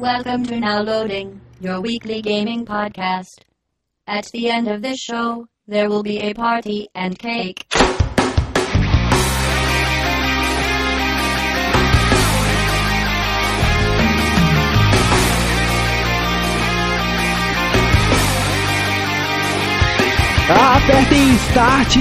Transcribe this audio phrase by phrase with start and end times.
[0.00, 3.40] Welcome to Now Loading, your weekly gaming podcast.
[4.06, 7.66] At the end of this show, there will be a party and cake.
[20.52, 21.96] Apertem Start!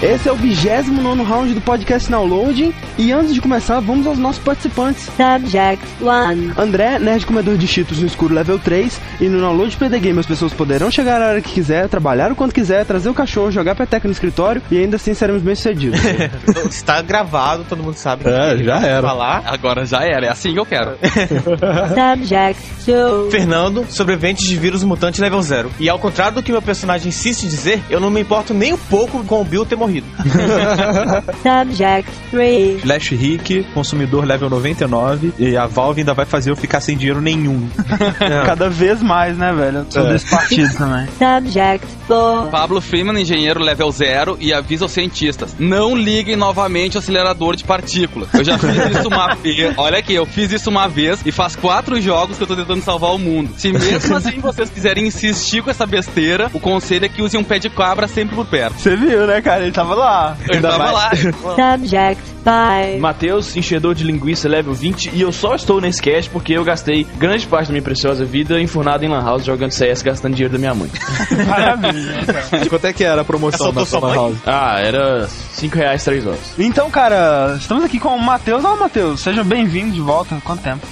[0.00, 2.72] Esse é o 29 round do podcast Downloading.
[2.96, 5.08] E antes de começar, vamos aos nossos participantes.
[5.16, 6.60] Subject 1.
[6.60, 9.00] André, nerd comedor de cheetos no escuro level 3.
[9.20, 12.30] E no Download Play the Game as pessoas poderão chegar a hora que quiser, trabalhar
[12.30, 15.56] o quanto quiser, trazer o cachorro, jogar peteca no escritório e ainda assim seremos bem
[15.56, 15.98] sucedidos.
[16.70, 18.22] Está gravado, todo mundo sabe.
[18.28, 19.02] É, já era.
[19.02, 19.42] Falar.
[19.46, 20.92] Agora já era, é assim que eu quero.
[21.02, 23.32] Subject 2.
[23.32, 25.70] Fernando, sobrevivente de vírus mutante level 0.
[25.80, 28.72] E ao contrário do que meu personagem insiste em dizer, eu não me importo nem
[28.72, 30.06] um pouco com o Bill ter morrido.
[31.42, 32.80] Subject 3.
[32.82, 37.20] Flash Rick, consumidor level 99, e a Valve ainda vai fazer eu ficar sem dinheiro
[37.20, 37.68] nenhum.
[38.44, 39.78] Cada vez mais, né, velho?
[39.78, 40.12] Eu sou É.
[40.12, 41.06] desse partido também.
[41.18, 42.50] Subject 4.
[42.50, 47.64] Pablo Freeman, engenheiro level 0, e avisa os cientistas: não liguem novamente o acelerador de
[47.64, 48.28] partículas.
[48.34, 49.74] Eu já fiz isso uma vez.
[49.76, 52.82] Olha aqui, eu fiz isso uma vez e faz quatro jogos que eu tô tentando
[52.82, 53.50] salvar o mundo.
[53.56, 57.44] Se mesmo assim vocês quiserem insistir com essa besteira, o conselho é que usem um
[57.44, 58.78] pé de cabra sempre por perto.
[58.78, 59.62] Você viu, né, cara?
[59.62, 60.36] Ele tava lá.
[60.48, 61.10] Eu tava lá.
[61.76, 63.00] Subject 5.
[63.00, 67.06] Matheus, enchedor de linguiça level 20, e eu só estou nesse cast porque eu gastei
[67.18, 70.58] grande parte da minha preciosa vida enfurnado em Lan House jogando CS gastando dinheiro da
[70.58, 70.90] minha mãe.
[71.46, 72.68] Maravilha.
[72.68, 74.14] Quanto é que era a promoção da sua mãe?
[74.14, 74.38] House?
[74.46, 76.54] Ah, era 5 reais 3 horas.
[76.58, 78.64] Então, cara, estamos aqui com o Matheus.
[78.64, 80.40] Ó, Matheus, seja bem-vindo de volta.
[80.44, 80.86] Quanto tempo?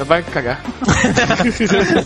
[0.00, 0.60] Vai cagar.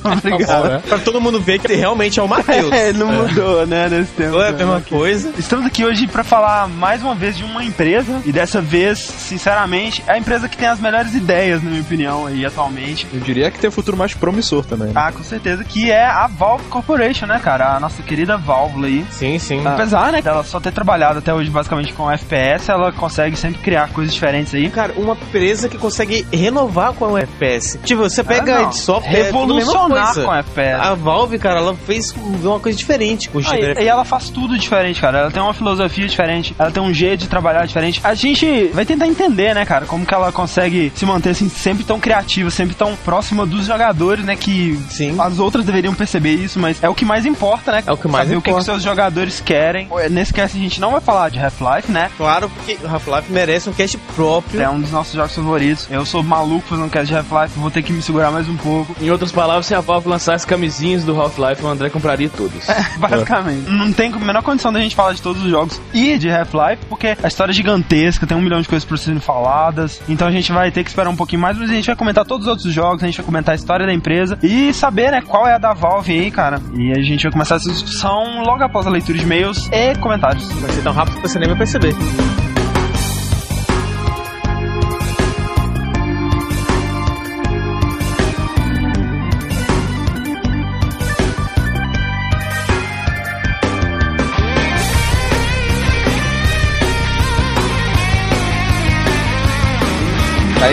[0.05, 0.83] Obrigado.
[0.83, 2.67] Pra todo mundo ver que realmente é o Matheus.
[2.77, 4.39] É, não mudou, né, nesse tempo.
[4.41, 5.33] É a mesma coisa.
[5.39, 10.03] Estamos aqui hoje para falar mais uma vez de uma empresa e dessa vez, sinceramente,
[10.07, 13.07] é a empresa que tem as melhores ideias, na minha opinião, aí atualmente.
[13.13, 14.89] Eu diria que tem um futuro mais promissor também.
[14.89, 14.93] né?
[14.95, 17.77] Ah, com certeza, que é a Valve Corporation, né, cara?
[17.77, 19.07] A nossa querida Valve aí.
[19.11, 19.67] Sim, sim.
[19.67, 23.89] Apesar, né, dela só ter trabalhado até hoje basicamente com FPS, ela consegue sempre criar
[23.91, 24.69] coisas diferentes aí.
[24.71, 27.76] Cara, uma empresa que consegue renovar com o FPS.
[27.85, 28.67] Tipo, você Ah, pega não.
[28.67, 30.81] a de software, é tudo a revolucionar com FPS.
[30.81, 34.29] A Valve, cara, ela fez uma coisa diferente com o Ah, e, e ela faz
[34.31, 35.19] tudo diferente, cara.
[35.19, 38.01] Ela tem uma filosofia diferente, ela tem um jeito de trabalhar diferente.
[38.03, 41.85] A gente vai tentar entender, né, cara, como que ela consegue se manter assim, sempre
[41.85, 45.17] tão criativa, sempre tão próxima dos jogadores, né, que Sim.
[45.21, 47.83] as outras deveriam perceber isso, mas é o que mais importa, né?
[47.87, 48.65] É o que mais Saber o que, que importa.
[48.73, 49.89] seus jogadores querem.
[50.11, 52.11] Nesse cast a gente não vai falar de Half-Life, né?
[52.17, 54.61] Claro, porque o Half-Life merece um cast próprio.
[54.63, 55.87] É um dos nossos jogos favoritos.
[55.91, 58.57] Eu sou maluco fazendo um cast de Half-Life, vou ter que me segurar mais um
[58.57, 58.95] pouco.
[59.01, 62.67] Em outras palavras, se a Valve lançasse camisinhas do Half-Life, o André compraria todas.
[62.97, 63.69] Basicamente.
[63.69, 66.87] Não tem a menor condição da gente falar de todos os jogos e de Half-Life,
[66.89, 70.01] porque a história é gigantesca, tem um milhão de coisas por serem faladas.
[70.09, 72.25] Então a gente vai ter que esperar um pouquinho mais, mas a gente vai comentar
[72.25, 75.21] todos os outros jogos, a gente vai comentar a história da empresa e saber, né,
[75.21, 76.61] qual é a da Valve aí, cara.
[76.75, 80.49] E a gente vai começar essa discussão logo após a leitura de e-mails e comentários.
[80.53, 81.95] Vai ser tão rápido que você nem vai perceber.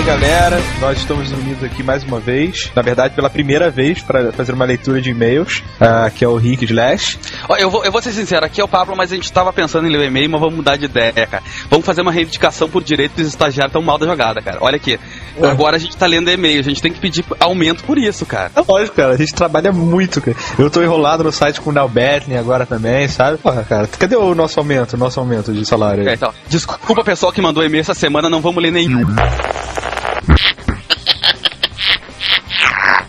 [0.04, 2.70] Aí galera, nós estamos unidos aqui mais uma vez.
[2.76, 6.36] Na verdade, pela primeira vez, para fazer uma leitura de e-mails, ah, que é o
[6.36, 7.18] Rick Slash.
[7.48, 9.54] Ó, eu, vou, eu vou ser sincero, aqui é o Pablo, mas a gente tava
[9.54, 11.42] pensando em ler o e-mail, mas vamos mudar de ideia, cara.
[11.70, 14.58] Vamos fazer uma reivindicação por direito dos estagiários tão mal da jogada, cara.
[14.60, 15.00] Olha aqui.
[15.42, 18.52] Agora a gente tá lendo e-mail, a gente tem que pedir aumento por isso, cara.
[18.54, 20.36] É lógico, cara, a gente trabalha muito, cara.
[20.60, 23.38] Eu tô enrolado no site com o Battling agora também, sabe?
[23.38, 26.04] Porra, cara, cadê o nosso aumento, o nosso aumento de salário?
[26.04, 26.16] É, aí?
[26.16, 29.06] então, desculpa pessoal que mandou e-mail essa semana, não vamos ler nenhum.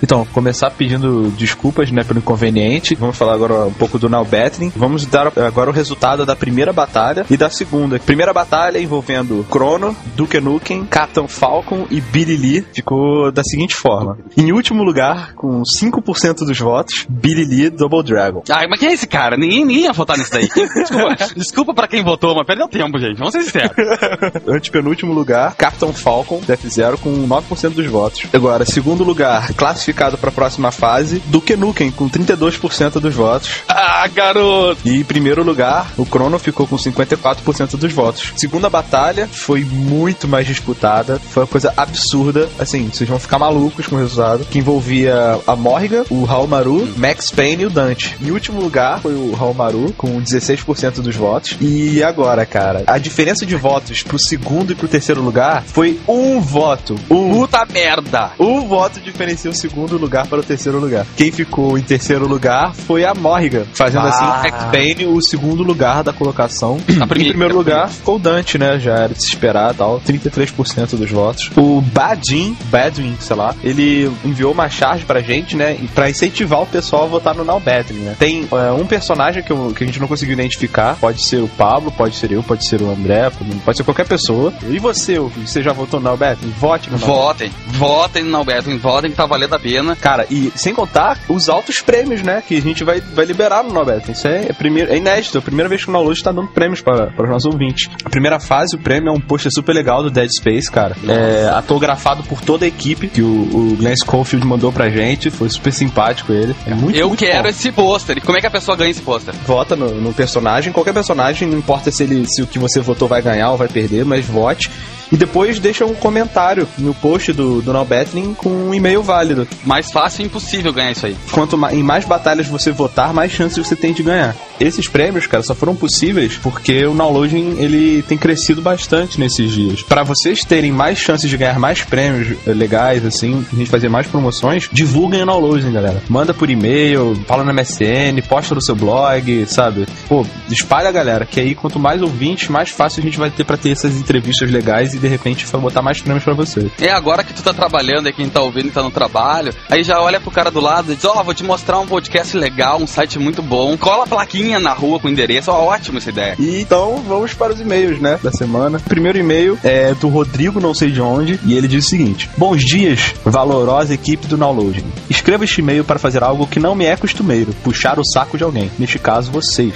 [0.04, 2.94] Então, começar pedindo desculpas, né, pelo inconveniente.
[2.94, 4.70] Vamos falar agora um pouco do Now Battling.
[4.76, 7.98] Vamos dar agora o resultado da primeira batalha e da segunda.
[7.98, 14.18] Primeira batalha envolvendo Chrono, Duke Nukem, Captain Falcon e Billy Lee ficou da seguinte forma.
[14.36, 18.42] Em último lugar, com 5% dos votos, Billy Lee Double Dragon.
[18.50, 19.38] Ai, mas quem é esse cara?
[19.38, 20.46] Ninguém, ninguém ia votar nisso daí.
[20.52, 23.16] Desculpa, desculpa pra quem votou, mas perdeu tempo, gente.
[23.16, 23.72] Vamos ser sinceros.
[24.46, 28.26] Antepenúltimo lugar, Captain Falcon, F0 com 9% dos votos.
[28.34, 33.62] Agora, segundo lugar, classificado classificado para a próxima fase Duke Nukem, com 32% dos votos.
[33.68, 34.80] Ah, garoto!
[34.84, 38.32] E em primeiro lugar, o Chrono ficou com 54% dos votos.
[38.36, 42.48] Segunda batalha foi muito mais disputada, foi uma coisa absurda.
[42.58, 44.44] Assim, vocês vão ficar malucos com o resultado.
[44.44, 48.16] Que envolvia a Morrigan, o Raul Maru, Max Payne e o Dante.
[48.20, 51.56] Em último lugar foi o Raul Maru, com 16% dos votos.
[51.60, 56.40] E agora, cara, a diferença de votos pro segundo e pro terceiro lugar foi um
[56.40, 56.96] voto.
[57.10, 57.30] Um.
[57.30, 58.32] Puta merda!
[58.38, 61.06] Um voto diferencia o segundo lugar para o terceiro lugar.
[61.16, 64.08] Quem ficou em terceiro lugar foi a Morrigan, fazendo Ah.
[64.08, 66.76] assim Max Payne o segundo lugar da colocação.
[66.88, 68.78] A em primeira- primeiro lugar ficou o Dante, né?
[68.78, 70.00] Já era de se esperar e tal.
[70.00, 71.50] 33% dos votos.
[71.56, 75.76] O Badin, Badwin, sei lá, ele enviou uma charge pra gente, né?
[75.80, 78.16] E pra incentivar o pessoal a votar no Now Badwin, né?
[78.18, 80.96] Tem é, um personagem que, eu- que a gente não conseguiu identificar.
[81.00, 83.30] Pode ser o Pablo, pode ser eu, pode ser o André,
[83.64, 84.52] pode ser qualquer pessoa.
[84.68, 86.50] E você, você já votou no Now Badwin?
[86.58, 89.96] Vote no Now Votem, votem no Alberto, votem que tá valendo a pena.
[89.96, 92.42] Cara, e sem contar os altos prêmios, né?
[92.46, 94.02] Que a gente vai, vai liberar no Nobel.
[94.06, 95.38] Isso é, é, primeiro, é inédito.
[95.38, 97.88] É a primeira vez que o Download está dando prêmios para, para os nossos ouvintes.
[98.04, 100.94] A primeira fase, o prêmio é um pôster super legal do Dead Space, cara.
[101.08, 105.30] É autografado por toda a equipe que o, o Glenn Schofield mandou pra gente.
[105.30, 106.54] Foi super simpático ele.
[106.66, 107.48] É muito, Eu muito quero bom.
[107.48, 108.20] esse pôster.
[108.22, 109.34] Como é que a pessoa ganha esse pôster?
[109.46, 113.08] Vota no, no personagem, qualquer personagem, não importa se, ele, se o que você votou
[113.08, 114.70] vai ganhar ou vai perder, mas vote.
[115.10, 119.46] E depois deixa um comentário no post do, do Now Battling com um e-mail válido.
[119.64, 121.16] Mais fácil e impossível ganhar isso aí.
[121.30, 124.34] Quanto em mais batalhas você votar, mais chances você tem de ganhar.
[124.60, 129.82] Esses prêmios, cara, só foram possíveis porque o downloading ele tem crescido bastante nesses dias.
[129.82, 133.88] Para vocês terem mais chances de ganhar mais prêmios eh, legais, assim, a gente fazer
[133.88, 136.02] mais promoções, divulguem o downloading, galera.
[136.08, 139.86] Manda por e-mail, fala no MSN, posta no seu blog, sabe?
[140.08, 143.44] Pô, espalha a galera, que aí quanto mais ouvintes, mais fácil a gente vai ter
[143.44, 146.70] para ter essas entrevistas legais e de repente vai botar mais prêmios para vocês.
[146.80, 149.54] É agora que tu tá trabalhando, é quem tá ouvindo e tá no trabalho.
[149.68, 152.36] Aí já olha pro cara do lado e diz: Ó, vou te mostrar um podcast
[152.36, 153.76] legal, um site muito bom.
[153.76, 155.50] Cola a plaquinha na rua com o endereço.
[155.50, 156.36] Ó, ótimo essa ideia.
[156.38, 158.78] E então vamos para os e-mails, né, da semana.
[158.78, 162.30] O primeiro e-mail é do Rodrigo, não sei de onde, e ele diz o seguinte:
[162.36, 164.84] Bons dias, valorosa equipe do Downloading.
[165.08, 168.44] Escreva este e-mail para fazer algo que não me é costumeiro, puxar o saco de
[168.44, 168.70] alguém.
[168.78, 169.74] Neste caso, vocês.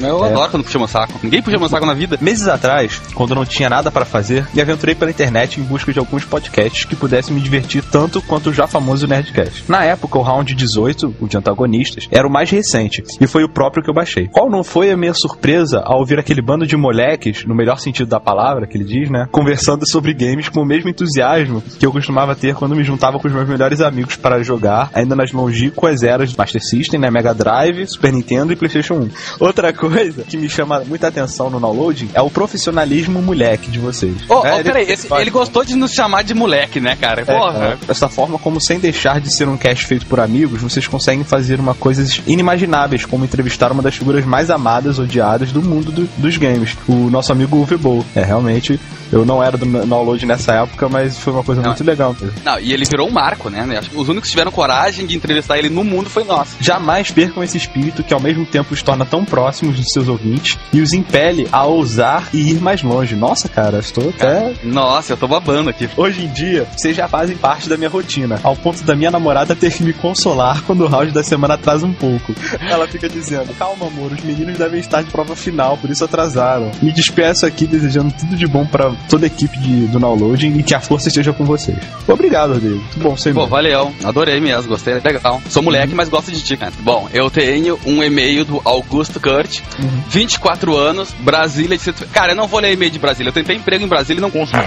[0.00, 0.28] Eu É.
[0.28, 1.14] adoro quando puxa meu saco.
[1.22, 2.18] Ninguém puxa meu saco na vida.
[2.20, 5.98] Meses atrás, quando não tinha nada para fazer, me aventurei pela internet em busca de
[5.98, 9.64] alguns podcasts que pudessem me divertir tanto quanto o já famoso Nerdcast.
[9.68, 13.48] Na época, o Round 18, o de antagonistas, era o mais recente e foi o
[13.48, 14.28] próprio que eu baixei.
[14.28, 18.08] Qual não foi a minha surpresa ao ouvir aquele bando de moleques, no melhor sentido
[18.08, 21.92] da palavra que ele diz, né, conversando sobre games com o mesmo entusiasmo que eu
[21.92, 26.02] costumava ter quando me juntava com os meus melhores amigos para jogar, ainda nas longínquas
[26.02, 29.10] eras de Master System, né, Mega Drive, Super Nintendo e PlayStation 1.
[29.40, 34.14] Outra coisa que me chama muita atenção no downloading é o profissionalismo moleque de vocês.
[34.28, 37.22] Ô, É, ele- peraí, esse- ele gostou de nos chamar de moleque, né, cara?
[37.22, 37.78] É, Porra.
[37.86, 41.58] dessa forma, como sem deixar de ser um cast feito por amigos, vocês conseguem fazer
[41.60, 46.36] uma coisas inimagináveis, como entrevistar uma das figuras mais amadas, odiadas do mundo do- dos
[46.36, 48.04] games, o nosso amigo Uwe Boll.
[48.14, 48.78] É, realmente,
[49.12, 51.68] eu não era do download nessa época, mas foi uma coisa Não.
[51.70, 52.14] muito legal.
[52.20, 52.36] mesmo.
[52.44, 53.66] Não, e ele virou um marco, né?
[53.94, 56.48] Os únicos que tiveram coragem de entrevistar ele no mundo foi nós.
[56.60, 60.58] Jamais percam esse espírito que ao mesmo tempo os torna tão próximos dos seus ouvintes
[60.72, 63.14] e os impele a ousar e ir mais longe.
[63.14, 65.88] Nossa, cara, estou até Nossa, eu tô babando aqui.
[65.96, 69.54] Hoje em dia, vocês já fazem parte da minha rotina, ao ponto da minha namorada
[69.54, 72.34] ter que me consolar quando o round da semana atrasa um pouco.
[72.60, 76.70] Ela fica dizendo: Calma, amor, os meninos devem estar de prova final, por isso atrasaram.
[76.82, 80.62] Me despeço aqui desejando tudo de bom pra toda a equipe de, do downloading e
[80.62, 81.78] que a força esteja com vocês.
[82.06, 82.76] Obrigado, Rodrigo.
[82.76, 83.92] Muito bom ser Pô, valeu.
[84.04, 84.94] Adorei mesmo, gostei.
[84.94, 85.40] Legal.
[85.48, 86.72] Sou moleque, mas gosto de ti, cara.
[86.80, 89.60] Bom, eu tenho um e-mail do Augusto Kurt,
[90.08, 91.76] 24 anos, Brasília.
[91.76, 93.30] Distrito- Cara, eu não vou ler e-mail de Brasília.
[93.30, 94.62] Eu tentei emprego em Brasília e não consegui.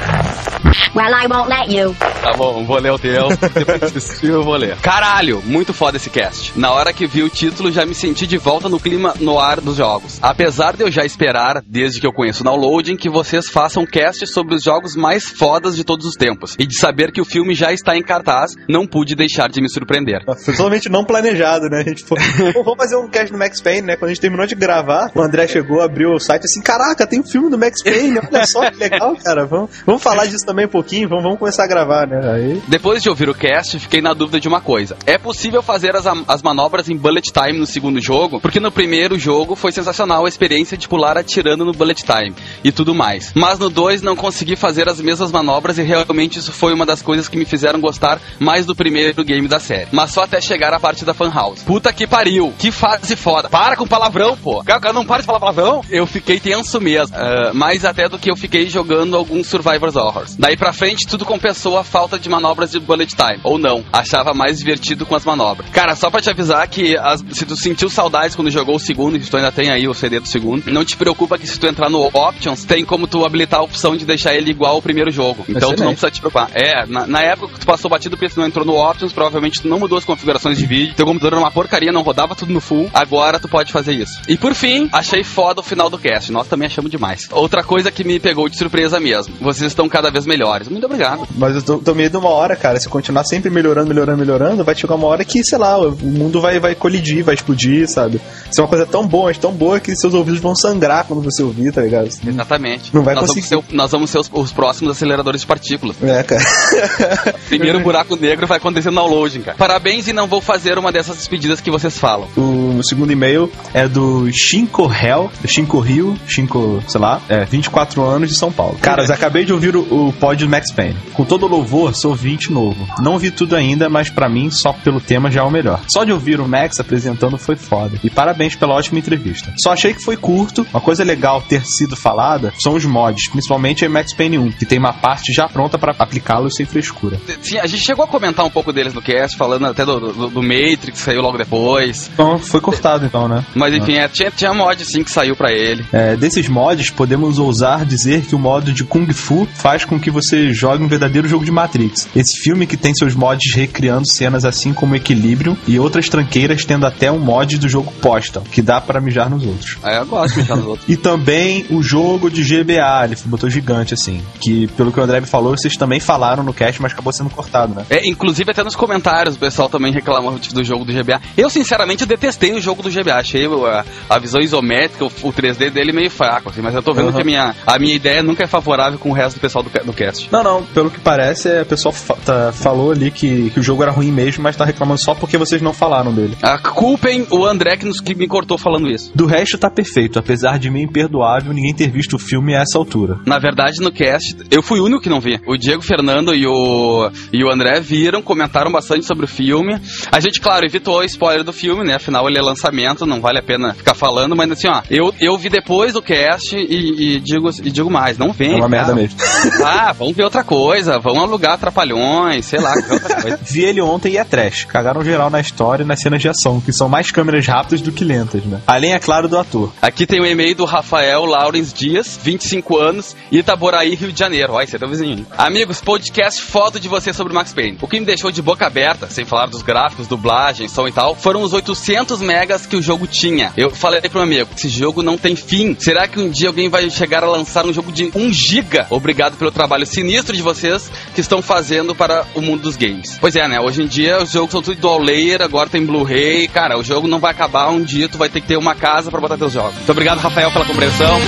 [0.95, 1.95] Well, I won't let you.
[2.21, 3.27] Tá bom, vou ler o teu.
[3.53, 4.77] Depois eu vou ler.
[4.77, 6.57] Caralho, muito foda esse cast.
[6.57, 9.59] Na hora que vi o título, já me senti de volta no clima no ar
[9.61, 10.17] dos jogos.
[10.21, 14.25] Apesar de eu já esperar, desde que eu conheço o downloading, que vocês façam cast
[14.27, 16.55] sobre os jogos mais fodas de todos os tempos.
[16.57, 19.69] E de saber que o filme já está em cartaz, não pude deixar de me
[19.69, 20.23] surpreender.
[20.43, 21.83] Foi totalmente não planejado, né?
[21.85, 22.17] A gente foi.
[22.53, 23.95] Pô, vamos fazer um cast do Max Payne, né?
[23.97, 24.84] Quando a gente terminou de gravar,
[25.15, 28.45] o André chegou, abriu o site assim: caraca, tem um filme do Max Payne, olha
[28.45, 29.45] só que legal, cara.
[29.45, 32.19] Vamos, vamos falar disso também um pouquinho, vamos, vamos começar a gravar, né?
[32.31, 32.61] Aí.
[32.67, 34.95] Depois de ouvir o cast, fiquei na dúvida de uma coisa.
[35.05, 38.39] É possível fazer as, as manobras em bullet time no segundo jogo?
[38.39, 42.71] Porque no primeiro jogo foi sensacional a experiência de pular atirando no bullet time e
[42.71, 43.31] tudo mais.
[43.35, 47.01] Mas no 2 não consegui fazer as mesmas manobras e realmente isso foi uma das
[47.01, 49.87] coisas que me fizeram gostar mais do primeiro game da série.
[49.91, 51.63] Mas só até chegar à parte da fan house.
[51.63, 53.49] Puta que pariu, que fase foda.
[53.49, 54.63] Para com palavrão, pô.
[54.63, 55.81] cara, o cara não para de falar palavrão.
[55.89, 57.15] Eu fiquei tenso mesmo.
[57.15, 60.35] Ah, mais até do que eu fiquei jogando alguns Survivors Horrors.
[60.37, 63.39] Daí pra frente, tudo compensou a falta de manobras de bullet time.
[63.43, 63.83] Ou não.
[63.91, 65.69] Achava mais divertido com as manobras.
[65.71, 69.19] Cara, só pra te avisar que as- se tu sentiu saudades quando jogou o segundo,
[69.19, 71.67] que tu ainda tem aí o CD do segundo, não te preocupa que se tu
[71.67, 75.11] entrar no Options, tem como tu habilitar a opção de deixar ele igual ao primeiro
[75.11, 75.45] jogo.
[75.47, 75.99] Então tu não Excelente.
[75.99, 76.49] precisa te preocupar.
[76.53, 79.61] É, na, na época que tu passou batido porque tu não entrou no Options, provavelmente
[79.61, 82.51] tu não mudou as configurações de vídeo, teu computador era uma porcaria, não rodava tudo
[82.53, 82.89] no full.
[82.93, 84.19] Agora tu pode fazer isso.
[84.27, 86.31] E por fim, achei foda o final do cast.
[86.31, 87.27] Nós também achamos demais.
[87.31, 89.35] Outra coisa que me pegou de surpresa mesmo.
[89.41, 90.67] Vocês estão cada vez melhores.
[90.67, 91.27] Muito obrigado.
[91.37, 92.79] Mas eu tô, tô medo de uma hora, cara.
[92.79, 96.41] Se continuar sempre melhorando, melhorando, melhorando, vai chegar uma hora que, sei lá, o mundo
[96.41, 98.19] vai, vai colidir, vai explodir, sabe?
[98.49, 101.21] Isso é uma coisa tão boa, mas tão boa que seus ouvidos vão sangrar quando
[101.21, 102.07] você ouvir, tá ligado?
[102.07, 102.93] Exatamente.
[102.93, 103.49] Não vai nós, conseguir.
[103.49, 105.95] vamos ser, nós vamos ser os, os próximos aceleradores de partículas.
[106.01, 106.43] É, cara.
[107.47, 109.57] Primeiro buraco negro vai acontecer no downloading, cara.
[109.57, 112.27] Parabéns e não vou fazer uma dessas despedidas que vocês falam.
[112.37, 118.29] O segundo e-mail é do Shinko Hell, Shinko Rio, Shinko, sei lá, é, 24 anos
[118.29, 118.77] de São Paulo.
[118.79, 120.95] Caras, acabei de ouvir o, o pod do Max Payne.
[121.13, 122.87] Com todo louvor, sou ouvinte novo.
[122.99, 125.81] Não vi tudo ainda, mas pra mim, só pelo tema já é o melhor.
[125.87, 127.97] Só de ouvir o Max apresentando foi foda.
[128.03, 129.51] E parabéns pela ótima entrevista.
[129.57, 130.65] Só achei que foi curto.
[130.71, 134.65] Uma coisa legal ter sido falada são os mods, principalmente em Max Payne 1, que
[134.65, 137.19] tem uma parte já pronta pra aplicá-los sem frescura.
[137.41, 140.27] Sim, a gente chegou a comentar um pouco deles no cast, falando até do, do,
[140.29, 142.11] do Matrix, que saiu logo depois.
[142.13, 143.43] Então, foi cortado então, né?
[143.55, 145.85] Mas enfim, é, tinha, tinha mod sim que saiu pra ele.
[145.91, 150.11] É, desses mods, podemos ousar dizer que o modo de Kung Fu faz com que
[150.11, 152.07] você jogue um verdadeiro jogo de Matrix.
[152.15, 156.85] Esse filme que tem seus mods recriando cenas assim como Equilibrium e outras tranqueiras tendo
[156.85, 159.77] até um mod do jogo Postal, que dá para mijar nos outros.
[159.83, 160.85] Aí eu gosto de deixar nos outros.
[160.95, 165.21] E também o jogo de GBA, ele botou gigante assim, que pelo que o André
[165.21, 167.85] falou, vocês também falaram no cast, mas acabou sendo cortado, né?
[167.89, 171.21] É, inclusive até nos comentários o pessoal também reclamou do jogo do GBA.
[171.37, 173.15] Eu, sinceramente, detestei o jogo do GBA.
[173.15, 176.93] Achei a, a visão isométrica, o, o 3D dele meio fraco, assim, mas eu tô
[176.93, 177.13] vendo Uhum.
[177.13, 179.69] que a minha, a minha ideia nunca é favorável com o resto do pessoal do,
[179.85, 180.27] do cast.
[180.31, 183.83] Não, não, pelo que parece, a pessoa fa- tá- falou ali que, que o jogo
[183.83, 186.35] era ruim mesmo, mas tá reclamando só porque vocês não falaram dele.
[186.41, 189.11] Ah, culpem o André que, nos, que me cortou falando isso.
[189.15, 192.77] Do resto tá perfeito, apesar de meio imperdoável ninguém ter visto o filme a essa
[192.77, 193.19] altura.
[193.25, 195.39] Na verdade, no cast, eu fui o único que não vi.
[195.45, 199.79] O Diego Fernando e o, e o André viram, comentaram bastante sobre o filme.
[200.11, 201.95] A gente, claro, evitou o spoiler do filme, né?
[201.95, 204.14] Afinal, ele é lançamento, não vale a pena ficar falando.
[204.35, 208.17] Mas assim, ó, eu, eu vi depois do cast e, e digo, e digo mais,
[208.17, 208.53] não vem.
[208.53, 209.01] É uma merda cara.
[209.01, 209.17] mesmo.
[209.65, 213.39] Ah, vamos ver outra coisa, vamos alugar Trapalhões, sei lá, outra coisa.
[213.41, 214.65] Vi ele ontem e é trash.
[214.65, 217.91] Cagaram geral na história e nas cenas de ação, que são mais câmeras rápidas do
[217.91, 218.61] que lentas, né?
[218.67, 219.71] Além, é claro, do ator.
[219.81, 224.53] Aqui tem o e-mail do Rafael Laurens Dias, 25 anos, Itaboraí, Rio de Janeiro.
[224.53, 225.25] Olha, você é teu vizinho.
[225.37, 227.77] Amigos, podcast foto de você sobre Max Payne.
[227.81, 231.15] O que me deixou de boca aberta, sem falar dos gráficos, dublagem, som e tal,
[231.15, 233.51] foram os 800 megas que o jogo tinha.
[233.57, 235.75] Eu falei pro meu amigo, esse jogo não tem fim.
[235.79, 238.87] Será que um dia alguém vai chegar a lançar um jogo de 1 giga?
[238.89, 243.17] Obrigado pelo trabalho sinistro de vocês que estão fazendo para o mundo dos games.
[243.19, 243.59] Pois é, né?
[243.59, 246.47] Hoje em dia os jogos são tudo dual layer, agora tem Blu-ray.
[246.47, 249.09] Cara, o jogo não vai acabar um dia, tu vai ter que ter uma casa
[249.09, 249.75] para botar teus jogos.
[249.75, 251.19] Muito obrigado, Rafael, pela compreensão.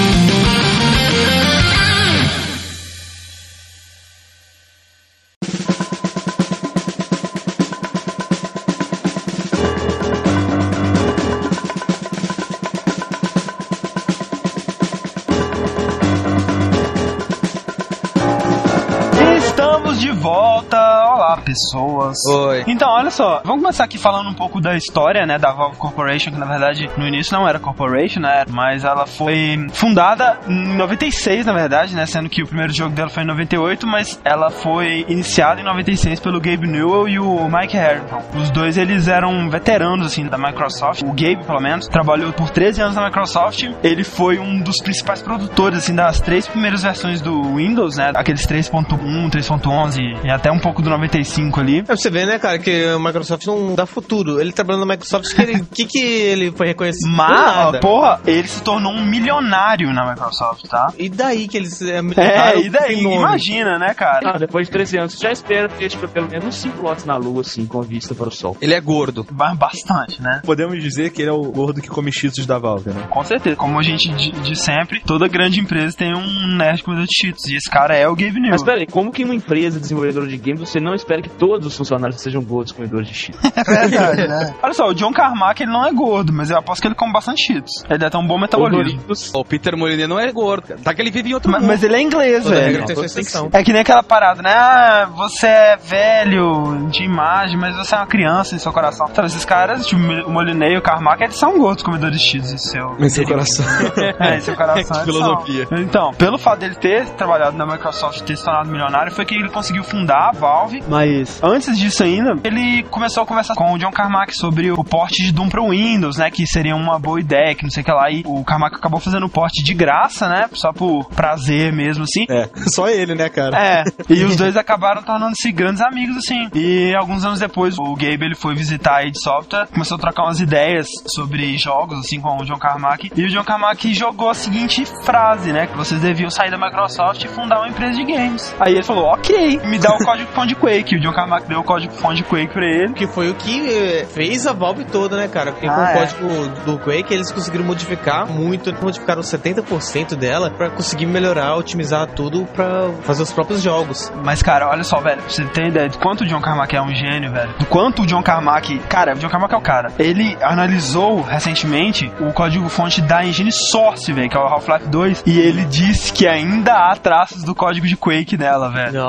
[21.57, 21.86] Olá,
[22.29, 22.63] Oi.
[22.67, 26.31] Então, olha só, vamos começar aqui falando um pouco da história, né, da Valve Corporation,
[26.31, 31.45] que na verdade no início não era corporation, né, mas ela foi fundada em 96,
[31.45, 35.05] na verdade, né, sendo que o primeiro jogo dela foi em 98, mas ela foi
[35.07, 38.21] iniciada em 96 pelo Gabe Newell e o Mike Harrington.
[38.35, 41.01] Os dois, eles eram veteranos, assim, da Microsoft.
[41.03, 43.63] O Gabe, pelo menos, trabalhou por 13 anos na Microsoft.
[43.83, 48.45] Ele foi um dos principais produtores, assim, das três primeiras versões do Windows, né, aqueles
[48.45, 51.83] 3.1, 3.11 e até um pouco do 95 ali.
[52.01, 54.39] Você ver, né, cara, que a Microsoft não dá futuro.
[54.39, 57.09] Ele trabalhando na Microsoft, que ele- que, que ele foi reconhecido?
[57.11, 60.93] Mas, porra, ele se tornou um milionário na Microsoft, tá?
[60.97, 63.01] E daí que eles é, É, milionário e daí?
[63.03, 64.31] Imagina, né, cara?
[64.35, 67.41] Ah, depois de 13 anos, já espera ter tipo, pelo menos 5 lotes na lua,
[67.41, 68.55] assim, com vista para o sol.
[68.61, 69.25] Ele é gordo.
[69.31, 70.41] Ba- Bastante, né?
[70.45, 73.07] Podemos dizer que ele é o gordo que come cheetos da Valve, né?
[73.09, 73.55] Com certeza.
[73.55, 77.45] Como a gente di- diz sempre, toda grande empresa tem um nerd comedor de cheats.
[77.47, 78.51] E esse cara é o Gabe Newell.
[78.51, 81.73] Mas peraí, como que uma empresa desenvolvedora de games você não espera que todos os
[81.87, 83.41] funcionários sejam gordos comedores de cheetos.
[83.67, 84.53] É verdade, né?
[84.63, 87.11] Olha só, o John Carmack ele não é gordo, mas eu aposto que ele come
[87.11, 87.71] bastante cheetos.
[87.89, 89.01] Ele deve ter um bom metabolismo.
[89.33, 90.79] O Peter Molyneux não é gordo, cara.
[90.83, 91.69] Tá que ele vive em outro Mas, mundo.
[91.69, 92.85] mas ele é inglês, Toda velho.
[92.85, 93.49] tem.
[93.53, 94.51] É que nem aquela parada, né?
[94.53, 99.07] Ah, você é velho de imagem, mas você é uma criança em seu coração.
[99.11, 102.51] Então, esses caras, tipo, o Molinei e o Carmack, eles são gordos comedores de cheetos
[102.51, 102.95] em seu...
[102.99, 103.65] Em seu coração.
[104.19, 104.77] É, em seu coração.
[104.77, 105.05] Que eles são.
[105.05, 105.67] filosofia.
[105.79, 109.35] Então, pelo fato dele ter trabalhado na Microsoft e ter se tornado milionário, foi que
[109.35, 110.83] ele conseguiu fundar a Valve.
[110.87, 115.23] Mas antes disso ainda, ele começou a conversar com o John Carmack sobre o porte
[115.23, 116.29] de Doom pro Windows, né?
[116.29, 118.09] Que seria uma boa ideia, que não sei o que lá.
[118.11, 120.49] E o Carmack acabou fazendo o porte de graça, né?
[120.53, 122.25] Só por prazer mesmo, assim.
[122.29, 123.57] É, só ele, né, cara?
[123.57, 126.49] É, e os dois acabaram tornando-se grandes amigos, assim.
[126.53, 130.23] E alguns anos depois, o Gabe ele foi visitar a id Software, começou a trocar
[130.23, 133.11] umas ideias sobre jogos, assim, com o John Carmack.
[133.15, 135.67] E o John Carmack jogou a seguinte frase, né?
[135.67, 138.55] Que vocês deviam sair da Microsoft e fundar uma empresa de games.
[138.59, 140.95] Aí ele falou, ok, me dá o código de Quake.
[140.95, 142.93] O John Carmack deu o código fonte de Quake pra ele.
[142.93, 145.51] Que foi o que eh, fez a Valve toda, né, cara?
[145.51, 145.93] Porque com Ah, o é.
[145.93, 152.45] código do Quake eles conseguiram modificar muito, modificaram 70% dela pra conseguir melhorar, otimizar tudo
[152.55, 154.11] pra fazer os próprios jogos.
[154.23, 156.81] Mas, cara, olha só, velho, pra você ter ideia de quanto o John Carmack é
[156.81, 157.53] um gênio, velho.
[157.59, 158.79] Do quanto o John Carmack.
[158.89, 159.91] Cara, o John Carmack é o cara.
[159.99, 165.39] Ele analisou recentemente o código-fonte da engine Source, velho, que é o Half-Life 2, e
[165.39, 169.01] ele disse que ainda há traços do código de Quake nela, velho.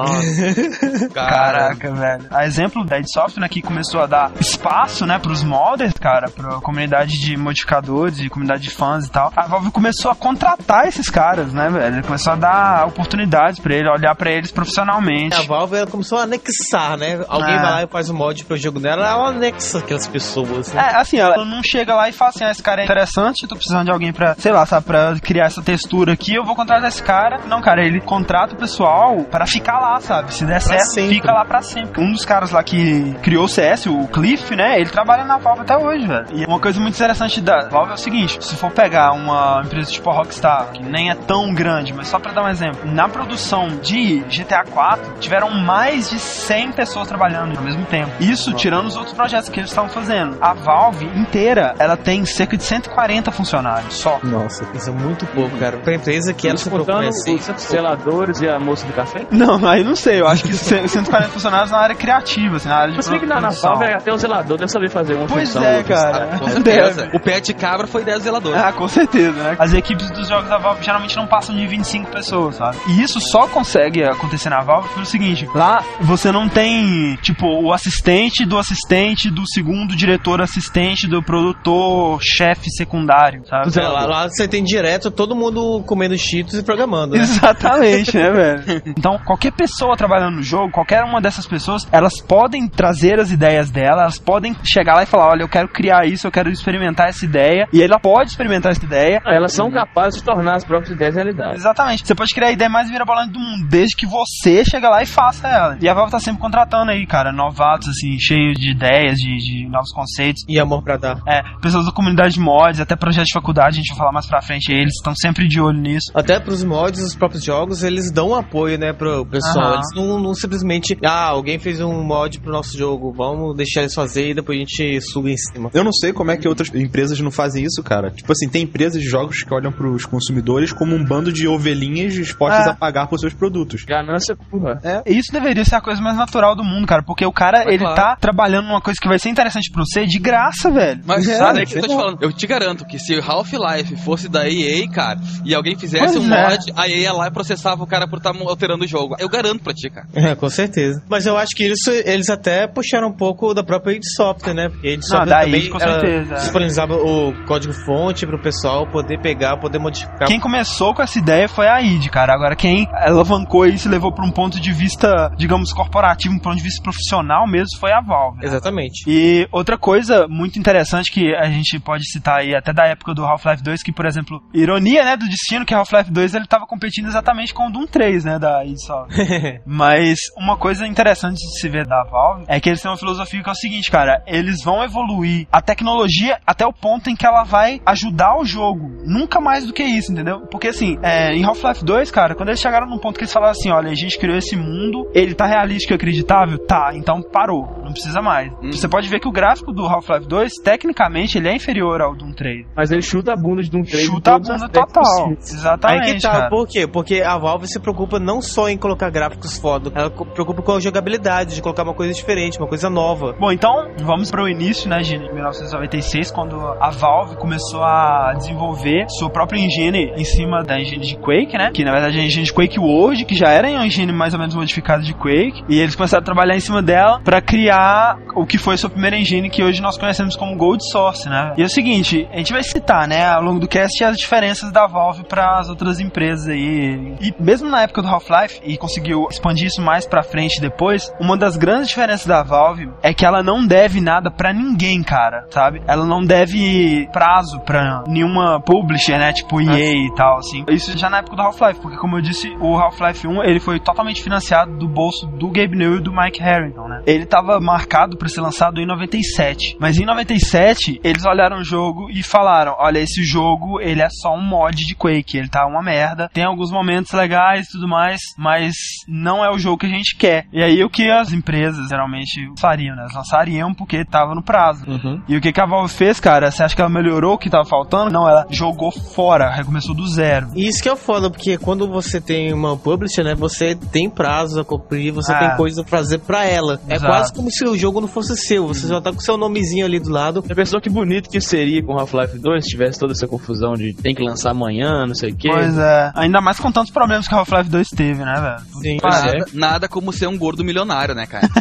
[1.15, 2.25] Caraca, velho.
[2.31, 6.29] A exemplo da id Software, né, que começou a dar espaço, né, pros modders, cara,
[6.29, 9.33] pra comunidade de modificadores e comunidade de fãs e tal.
[9.37, 12.03] A Valve começou a contratar esses caras, né, velho?
[12.05, 15.37] Começou a dar oportunidades pra ele, olhar pra eles profissionalmente.
[15.37, 17.25] A Valve ela começou a anexar, né?
[17.29, 17.61] Alguém É.
[17.61, 20.91] vai lá e faz um mod pro jogo dela, ela anexa aquelas pessoas, né?
[20.93, 23.49] É, assim, ela não chega lá e fala assim, ah, esse cara é interessante, eu
[23.49, 26.55] tô precisando de alguém pra, sei lá, sabe, pra criar essa textura aqui, eu vou
[26.57, 27.41] contratar esse cara.
[27.47, 30.33] Não, cara, ele contrata o pessoal pra ficar lá, sabe?
[30.33, 31.15] Se der certo, sempre.
[31.17, 32.03] fica lá pra sempre.
[32.03, 35.63] Um dos caras lá que criou o CS, o Cliff, né, ele trabalha na Valve
[35.63, 36.27] até hoje, velho.
[36.33, 39.91] E uma coisa muito interessante da Valve é o seguinte, se for pegar uma empresa
[39.91, 43.09] tipo a Rockstar, que nem é tão grande, mas só pra dar um exemplo, na
[43.09, 48.11] produção de GTA 4, tiveram mais de 100 pessoas trabalhando ao mesmo tempo.
[48.21, 50.37] Isso tirando os outros projetos que eles estavam fazendo.
[50.41, 54.19] A Valve inteira, ela tem cerca de 140 funcionários só.
[54.23, 55.79] Nossa, isso é muito pouco, cara.
[55.79, 57.39] Pra empresa que ela se Contando em os assim.
[57.57, 59.27] seladores e a moça do café.
[59.31, 62.91] Não, aí não sei, eu acho que 140 funcionários na área criativa, assim, na área
[62.91, 63.41] de Você que na.
[63.51, 65.65] Valve até o zelador deve saber fazer uma Pois função.
[65.65, 66.13] é, cara.
[66.31, 66.39] sabe?
[66.39, 67.11] Com certeza.
[67.15, 68.61] O pet cabra foi 10 zeladores.
[68.61, 69.57] Ah, com certeza, né?
[69.59, 72.77] As equipes dos jogos da Valve geralmente não passam de 25 pessoas, sabe?
[72.89, 77.73] E isso só consegue acontecer na Valve pelo seguinte: lá você não tem, tipo, o
[77.73, 83.79] assistente do assistente do segundo diretor assistente do produtor chefe secundário, sabe?
[83.79, 87.23] É, lá, lá você tem direto todo mundo comendo cheetos e programando, né?
[87.23, 88.83] Exatamente, né, velho?
[88.99, 93.71] Então, qualquer pessoa trabalhando no jogo, qualquer uma dessas pessoas, elas podem trazer as ideias
[93.71, 97.09] dela, elas podem chegar lá e falar: olha, eu quero criar isso, eu quero experimentar
[97.09, 99.21] essa ideia, e ela pode experimentar essa ideia.
[99.27, 101.57] Elas são capazes de tornar as próprias ideias realidade.
[101.57, 102.07] Exatamente.
[102.07, 105.07] Você pode criar a ideia mais virabolante do mundo, desde que você chega lá e
[105.07, 105.79] faça ela.
[105.81, 109.69] E a Valve tá sempre contratando aí, cara, novatos, assim, cheios de ideias, de, de
[109.69, 110.45] novos conceitos.
[110.49, 111.21] E amor pra dar.
[111.27, 114.27] É, pessoas da comunidade de mods, até projetos de faculdade, a gente vai falar mais
[114.27, 116.11] pra frente, eles estão sempre de olho nisso.
[116.15, 119.67] Até pros mods, os próprios jogos, eles dão apoio, né, pro pessoal.
[119.67, 119.75] Aham.
[119.75, 123.95] Eles não, não simplesmente, ah, alguém fez um mod pro nosso jogo, vamos deixar eles
[123.95, 125.71] fazer e depois a gente suga em cima.
[125.75, 128.11] Eu não sei como é que outras empresas não fazem isso, cara.
[128.11, 132.15] Tipo assim, tem empresas de jogos que olham pros consumidores como um bando de ovelhinhas
[132.15, 132.71] dispostas É.
[132.71, 133.85] a pagar por seus produtos.
[133.85, 134.81] Ganância pura.
[135.07, 137.79] Isso deveria ser a coisa mais natural do mundo, cara, porque o cara, Mas ele
[137.85, 137.97] claro.
[137.97, 141.01] tá trabalhando numa coisa que vai ser interessante pra você de graça, velho.
[141.07, 142.01] Mas É, sabe o que eu tô te verdade.
[142.01, 142.23] falando?
[142.23, 146.33] Eu te garanto que se Half-Life fosse da EA, cara, e alguém fizesse Pois um
[146.35, 146.51] é.
[146.51, 149.17] mod, a EA ia lá e processava o cara por estar alterando o jogo.
[149.19, 150.07] Eu garanto pra ti, cara.
[150.15, 151.03] É, com certeza.
[151.09, 154.69] Mas eu acho que isso eles até puxaram um pouco da própria id Software, né?
[154.69, 156.39] Porque a id Software da também id, com certeza, é.
[156.39, 160.27] disponibilizava o código-fonte pro pessoal poder pegar, poder modificar.
[160.27, 162.35] Quem começou com essa ideia foi a id, cara.
[162.35, 166.57] Agora, quem alavancou isso e levou pra um ponto de vista, digamos, corporativo, um ponto
[166.57, 168.39] de vista profissional mesmo, foi a Valve.
[168.39, 168.47] né?
[168.47, 169.05] Exatamente.
[169.07, 173.25] E outra coisa muito interessante que a gente pode citar aí até da época do
[173.25, 177.07] Half-Life 2, que, por exemplo, ironia, né, do destino que Half-Life 2 ele tava competindo
[177.07, 179.63] exatamente com o Doom 3, né, da id Software.
[179.67, 183.43] Mas uma coisa interessante de se ver da Valve é que eles têm uma filosofia
[183.43, 187.27] que é o seguinte, cara, eles vão evoluir a tecnologia até o ponto em que
[187.27, 188.91] ela vai ajudar o jogo.
[189.05, 190.41] Nunca mais do que isso, entendeu?
[190.51, 193.53] Porque assim, é, em Half-Life 2, cara, quando eles chegaram num ponto que eles falaram
[193.53, 196.59] assim, olha, a gente criou esse mundo, ele tá realístico e acreditável?
[196.59, 198.53] Tá, então parou, não precisa mais.
[198.63, 202.33] Você pode ver que o gráfico do Half-Life 2, tecnicamente, ele é inferior ao Doom
[202.33, 202.67] 3.
[202.77, 205.33] Mas ele chuta a bunda de um 3 Chuta a bunda total.
[205.33, 206.49] Exatamente, Aí que tá, cara.
[206.49, 206.87] Por quê?
[206.87, 210.73] Porque a Valve se preocupa não só em colocar gráficos foda, ela se preocupa com
[210.73, 213.35] a jogabilidade, de colocar uma coisa diferente, uma coisa nova.
[213.39, 219.07] Bom, então vamos para o início, né, de 1996, quando a Valve começou a desenvolver
[219.09, 221.71] sua própria engine em cima da engine de Quake, né?
[221.73, 224.33] Que na verdade é a engine de Quake World, que já era uma engine mais
[224.33, 228.19] ou menos modificada de Quake, e eles começaram a trabalhar em cima dela para criar
[228.35, 231.55] o que foi sua primeira engine que hoje nós conhecemos como Gold Source, né?
[231.57, 234.73] E é o seguinte, a gente vai citar, né, ao longo do cast as diferenças
[234.73, 237.17] da Valve para as outras empresas aí.
[237.21, 241.37] E mesmo na época do Half-Life e conseguiu expandir isso mais para frente depois, uma
[241.37, 245.83] das grandes diferenças da Valve é que ela não deve nada para ninguém, cara, sabe?
[245.87, 250.65] Ela não deve prazo para nenhuma publisher, né, tipo EA e tal, assim.
[250.69, 253.81] Isso já na época do Half-Life, porque como eu disse, o Half-Life 1, ele foi
[253.81, 257.03] totalmente financiado do bolso do Gabe Newell e do Mike Harrington, né?
[257.07, 262.09] Ele tava marcado para ser lançado em 97, mas em 97 eles olharam o jogo
[262.11, 265.83] e falaram: "Olha, esse jogo, ele é só um mod de Quake, ele tá uma
[265.83, 266.29] merda.
[266.33, 268.75] Tem alguns momentos legais e tudo mais, mas
[269.07, 270.47] não é o jogo que a gente quer".
[270.53, 273.03] E aí o que as empresas geralmente fariam, né?
[273.03, 274.85] Elas lançariam porque tava no prazo.
[275.29, 276.51] E o que, que a Valve fez, cara?
[276.51, 278.11] Você acha que ela melhorou o que tava faltando?
[278.13, 280.49] Não, ela jogou fora, recomeçou do zero.
[280.55, 284.61] E isso que é foda, porque quando você tem uma publisher, né, você tem prazo
[284.61, 285.39] a cumprir, você Ah.
[285.39, 286.81] tem coisa pra fazer pra ela.
[286.89, 287.13] É Exato.
[287.13, 289.99] quase como se o jogo não fosse seu, você já tá com seu nomezinho ali
[290.01, 290.43] do lado.
[290.47, 293.93] Já pensou que bonito que seria com Half-Life 2 se tivesse toda essa confusão de
[293.95, 295.49] tem que lançar amanhã, não sei o quê.
[295.51, 296.11] Pois é.
[296.15, 298.81] Ainda mais com tantos problemas que a Half-Life 2 teve, né, velho?
[298.83, 298.99] Sim.
[299.01, 299.39] Pois é.
[299.53, 301.49] Nada como ser um gordo milionário, né, cara?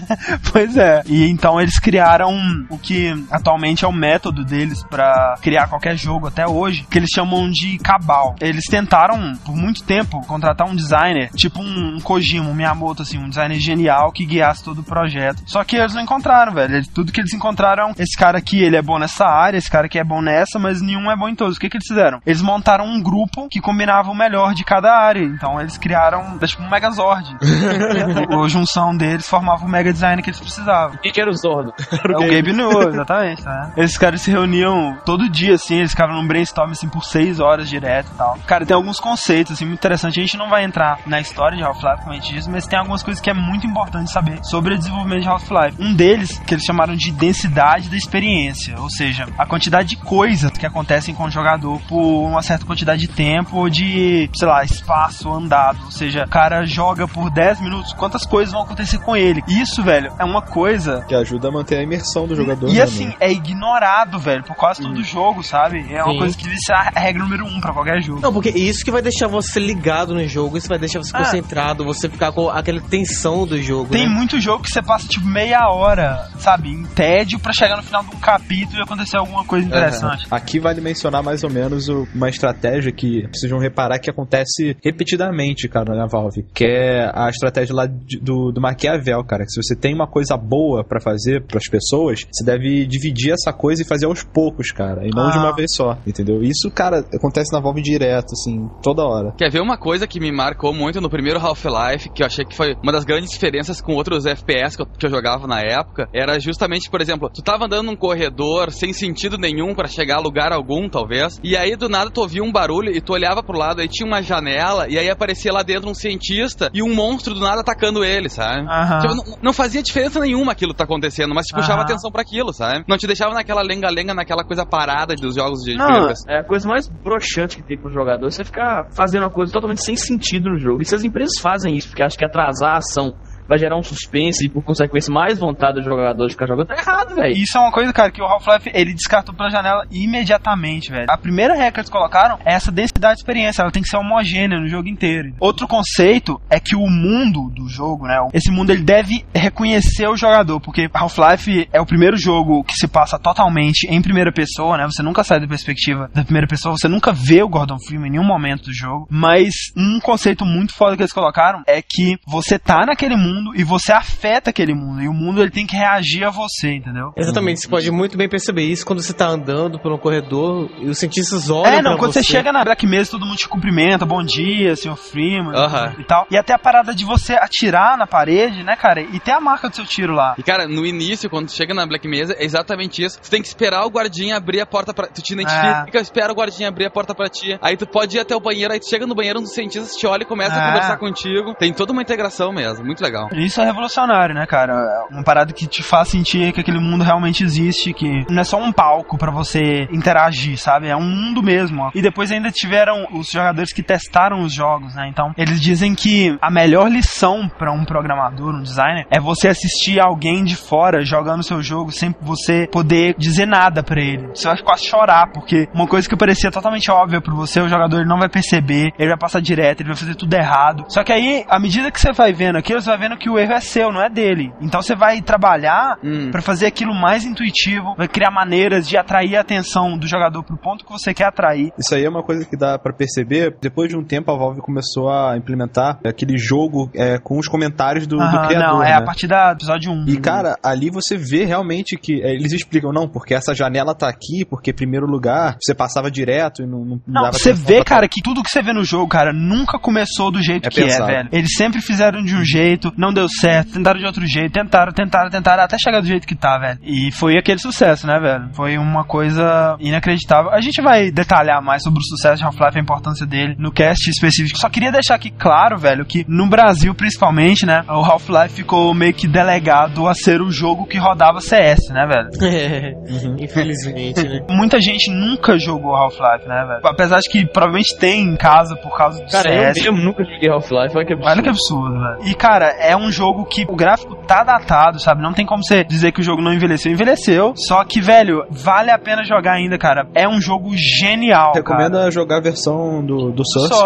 [0.51, 1.03] Pois é.
[1.05, 2.33] E então eles criaram
[2.69, 7.09] o que atualmente é o método deles pra criar qualquer jogo até hoje, que eles
[7.13, 8.35] chamam de cabal.
[8.39, 13.17] Eles tentaram por muito tempo contratar um designer, tipo um, um Kojima, um Miyamoto assim,
[13.17, 15.43] um designer genial que guiasse todo o projeto.
[15.45, 16.85] Só que eles não encontraram, velho.
[16.93, 19.99] Tudo que eles encontraram, esse cara aqui, ele é bom nessa área, esse cara aqui
[19.99, 21.57] é bom nessa, mas nenhum é bom em todos.
[21.57, 22.21] O que que eles fizeram?
[22.25, 25.23] Eles montaram um grupo que combinava o melhor de cada área.
[25.23, 27.35] Então eles criaram, tipo um Megazord.
[28.43, 30.95] a junção deles formava o mega design que eles precisavam.
[30.95, 31.73] O que, era o Zordo?
[32.07, 33.71] É o Gabe Newell, exatamente, né?
[33.77, 37.69] Esses caras se reuniam todo dia, assim, eles ficavam num brainstorm, assim, por seis horas
[37.69, 38.37] direto e tal.
[38.45, 40.17] Cara, tem alguns conceitos, assim, muito interessantes.
[40.17, 42.79] A gente não vai entrar na história de Half-Life, como a gente disse, mas tem
[42.79, 45.81] algumas coisas que é muito importante saber sobre o desenvolvimento de Half-Life.
[45.81, 50.51] Um deles, que eles chamaram de densidade da experiência, ou seja, a quantidade de coisas
[50.51, 54.63] que acontecem com o jogador por uma certa quantidade de tempo ou de, sei lá,
[54.63, 55.79] espaço andado.
[55.85, 59.43] Ou seja, o cara joga por 10 minutos, quantas coisas vão acontecer com ele.
[59.47, 62.69] Isso, velho, é uma coisa Que ajuda a manter a imersão do jogador.
[62.69, 63.17] e né, assim, mano?
[63.19, 65.85] é ignorado, velho, por quase todo jogo, sabe?
[65.93, 66.19] É uma Sim.
[66.19, 68.19] coisa que deve ser a regra número um pra qualquer jogo.
[68.21, 71.19] Não, porque isso que vai deixar você ligado no jogo, isso vai deixar você Ah.
[71.19, 73.89] concentrado, você ficar com aquela tensão do jogo.
[73.91, 74.13] Tem né?
[74.13, 78.03] muito jogo que você passa, tipo, meia hora, sabe, em tédio pra chegar no final
[78.03, 80.27] de um capítulo e acontecer alguma coisa interessante.
[80.29, 85.67] Aqui vale mencionar mais ou menos o- uma estratégia que precisam reparar que acontece repetidamente,
[85.67, 86.45] cara, na Valve.
[86.53, 89.36] Que é a estratégia lá de- do, do Maquiavel, cara.
[89.43, 93.51] Que se você tem uma coisa boa pra fazer pras pessoas, você deve dividir essa
[93.53, 95.05] coisa e fazer aos poucos, cara.
[95.05, 95.31] E não Ah.
[95.31, 96.41] de uma vez só, entendeu?
[96.43, 99.33] Isso, cara, acontece na Valve direto, assim, toda hora.
[99.37, 102.55] Quer ver uma coisa que me marcou muito no primeiro Half-Life, que eu achei que
[102.55, 106.07] foi uma das grandes diferenças com outros FPS que eu, que eu jogava na época,
[106.13, 110.21] era justamente, por exemplo, tu tava andando num corredor sem sentido nenhum pra chegar a
[110.21, 113.57] lugar algum, talvez, e aí do nada tu ouvia um barulho e tu olhava pro
[113.57, 117.33] lado, aí tinha uma janela, e aí aparecia lá dentro um cientista e um monstro
[117.33, 118.67] do nada atacando ele, sabe?
[118.67, 118.99] Aham.
[118.99, 122.21] Tipo, não, não fazia diferença nenhuma aquilo que tá acontecendo, mas te puxava atenção pra
[122.21, 122.83] aquilo, sabe?
[122.87, 126.35] Não te deixava naquela lenga-lenga, naquela coisa parada dos jogos de Não, primeira pessoa.
[126.35, 129.83] É a coisa mais broxante que tem pro jogador, você ficar fazendo uma coisa totalmente
[129.83, 130.81] sem sentido no jogo.
[130.81, 133.13] E se as empresas fazem isso, porque acham que atrasar a ação
[133.47, 136.75] vai gerar um suspense e por consequência mais vontade do jogador de ficar jogando, tá
[136.75, 137.35] errado, velho.
[137.35, 141.05] Isso é uma coisa, cara, que o Half-Life ele descartou pela janela imediatamente, velho.
[141.09, 143.97] A primeira regra que eles colocaram é essa densidade de experiência, ela tem que ser
[143.97, 145.33] homogênea no jogo inteiro.
[145.39, 150.17] Outro conceito é que o mundo do jogo, né, esse mundo ele deve reconhecer o
[150.17, 154.85] jogador, porque Half-Life é o primeiro jogo que se passa totalmente em primeira pessoa, né?
[154.85, 158.11] Você nunca sai da perspectiva da primeira pessoa, você nunca vê o Gordon Freeman em
[158.11, 162.57] nenhum momento do jogo, mas um conceito muito foda que eles colocaram é que você
[162.57, 166.23] tá naquele mundo e você afeta aquele mundo, e o mundo ele tem que reagir
[166.23, 167.11] a você, entendeu?
[167.15, 170.87] Exatamente, você pode muito bem perceber isso quando você tá andando por um corredor e
[170.89, 173.37] os cientistas olham É, não, pra quando você você chega na Black Mesa, todo mundo
[173.37, 175.93] te cumprimenta, bom dia, senhor Freeman Aham.
[175.99, 176.25] e tal.
[176.31, 179.69] E até a parada de você atirar na parede, né, cara, e ter a marca
[179.69, 180.35] do seu tiro lá.
[180.37, 183.19] E cara, no início, quando chega na Black Mesa, é exatamente isso.
[183.21, 185.07] Tu tem que esperar o guardinha abrir a porta pra.
[185.07, 187.57] Tu te identifica, espera o guardinha abrir a porta pra ti.
[187.61, 189.95] Aí tu pode ir até o banheiro, aí tu chega no banheiro, um dos cientistas
[189.95, 190.63] te olha e começa Ah.
[190.63, 191.53] a conversar contigo.
[191.55, 193.26] Tem toda uma integração mesmo, muito legal.
[193.33, 194.73] Isso é revolucionário, né, cara?
[194.73, 198.43] É uma parada que te faz sentir que aquele mundo realmente existe, que não é
[198.43, 200.87] só um palco pra você interagir, sabe?
[200.87, 201.83] É um mundo mesmo.
[201.83, 201.91] ó.
[201.93, 205.07] E depois ainda tiveram os jogadores que testaram os jogos, né?
[205.09, 209.99] Então, eles dizem que a melhor lição pra um programador, um designer, é você assistir
[209.99, 214.27] alguém de fora jogando seu jogo sem você poder dizer nada pra ele.
[214.33, 218.05] Você vai quase chorar, porque uma coisa que parecia totalmente óbvia pra você, o jogador
[218.05, 220.85] não vai perceber, ele vai passar direto, ele vai fazer tudo errado.
[220.89, 223.37] Só que aí, à medida que você vai vendo aquilo, você vai vendo que o
[223.37, 224.51] erro é seu, não é dele.
[224.61, 226.29] Então você vai trabalhar Hum.
[226.31, 230.57] pra fazer aquilo mais intuitivo, vai criar maneiras de atrair a atenção do jogador pro
[230.57, 231.71] ponto que você quer atrair.
[231.77, 233.55] Isso aí é uma coisa que dá pra perceber.
[233.61, 238.05] Depois de um tempo, a Valve começou a implementar aquele jogo é, com os comentários
[238.07, 238.67] do, do Aham, criador.
[238.73, 238.93] não, é né?
[238.93, 240.05] a partir da episódio 1.
[240.07, 244.07] E, cara, ali você vê realmente que é, eles explicam, não, porque essa janela tá
[244.07, 248.07] aqui, porque primeiro lugar você passava direto e não, não, Não, dava você vê, cara,
[248.07, 251.09] que tudo que você vê no jogo, cara, nunca começou do jeito É que pensado.
[251.11, 251.29] é, velho.
[251.31, 255.29] Eles sempre fizeram de um jeito, não deu certo, tentaram de outro jeito, tentaram, tentaram,
[255.29, 256.79] tentaram, até chegar do jeito que tá, velho.
[256.81, 258.49] E foi aquele sucesso, né, velho?
[258.53, 260.51] Foi uma coisa inacreditável.
[260.51, 264.09] A gente vai detalhar mais sobre o sucesso de Half-Life, a importância dele no cast
[264.09, 264.57] específico.
[264.57, 269.13] Só queria deixar aqui claro, velho, que no Brasil, principalmente, né, o Half-Life ficou meio
[269.13, 272.29] que delegado a ser o jogo que rodava CS, né, velho?
[272.41, 272.93] É,
[273.43, 274.39] infelizmente, né?
[274.49, 276.81] Muita gente nunca jogou Half-Life, né, velho?
[276.83, 279.83] Apesar de que provavelmente tem em casa por causa do Cara, eu CS.
[279.83, 281.31] mesmo nunca joguei Half-Life, olha que absurdo.
[281.31, 282.31] Olha que absurdo, velho.
[282.31, 285.21] E, cara, é um jogo que o gráfico tá datado, sabe?
[285.21, 286.91] Não tem como você dizer que o jogo não envelheceu.
[286.91, 290.07] Envelheceu, só que, velho, vale a pena jogar ainda, cara.
[290.15, 292.11] É um jogo genial, Recomenda cara.
[292.11, 293.43] jogar a versão do, do.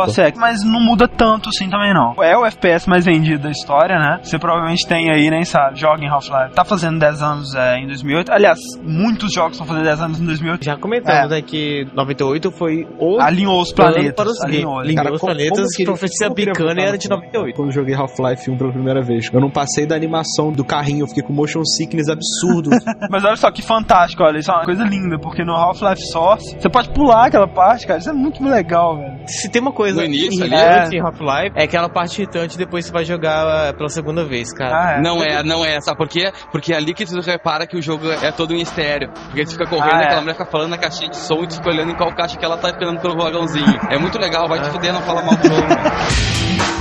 [0.10, 2.14] Sex, mas não muda tanto assim também não.
[2.24, 4.20] É o FPS mais vendido da história, né?
[4.24, 6.54] Você provavelmente tem aí, nem sabe, joga em Half-Life.
[6.54, 8.32] Tá fazendo 10 anos é, em 2008.
[8.32, 10.66] Aliás, muitos jogos estão fazendo 10 anos em 2008.
[10.66, 11.36] Já comentamos É.
[11.36, 14.42] né, que 98 foi o Alinhou os planetas.
[14.44, 14.96] alinhou, alinhou.
[15.04, 17.22] Cara, os como- planetas, como que ele- Profecia como ele Bicana era de falar?
[17.22, 17.56] 98.
[17.56, 21.04] Quando eu joguei Half-Life 1 pela primeira vez, eu não passei da animação do carrinho,
[21.04, 22.70] eu fiquei com motion sickness absurdo.
[23.10, 26.58] Mas olha só que fantástico, olha, isso é uma coisa linda, porque no Half-Life Source,
[26.60, 29.22] você pode pular aquela parte, cara, isso é muito legal, velho.
[29.28, 31.00] Se tem uma coisa No início ali, irritante é.
[31.00, 34.98] em Half-Life, é aquela parte irritante depois você vai jogar uh, pela segunda vez, cara.
[34.98, 35.80] Ah, Não é, não é.
[35.80, 36.32] Sabe por quê?
[36.52, 39.12] Porque é ali que tu repara que o jogo é todo em estéreo.
[39.28, 40.06] Porque tu fica correndo, Ah, é.
[40.06, 42.38] aquela mulher fica falando na caixinha de som e tu fica olhando em qual caixa
[42.38, 43.80] que ela tá esperando pelo vagãozinho.
[43.90, 45.62] É muito legal, vai te fuder, não fala mal do jogo.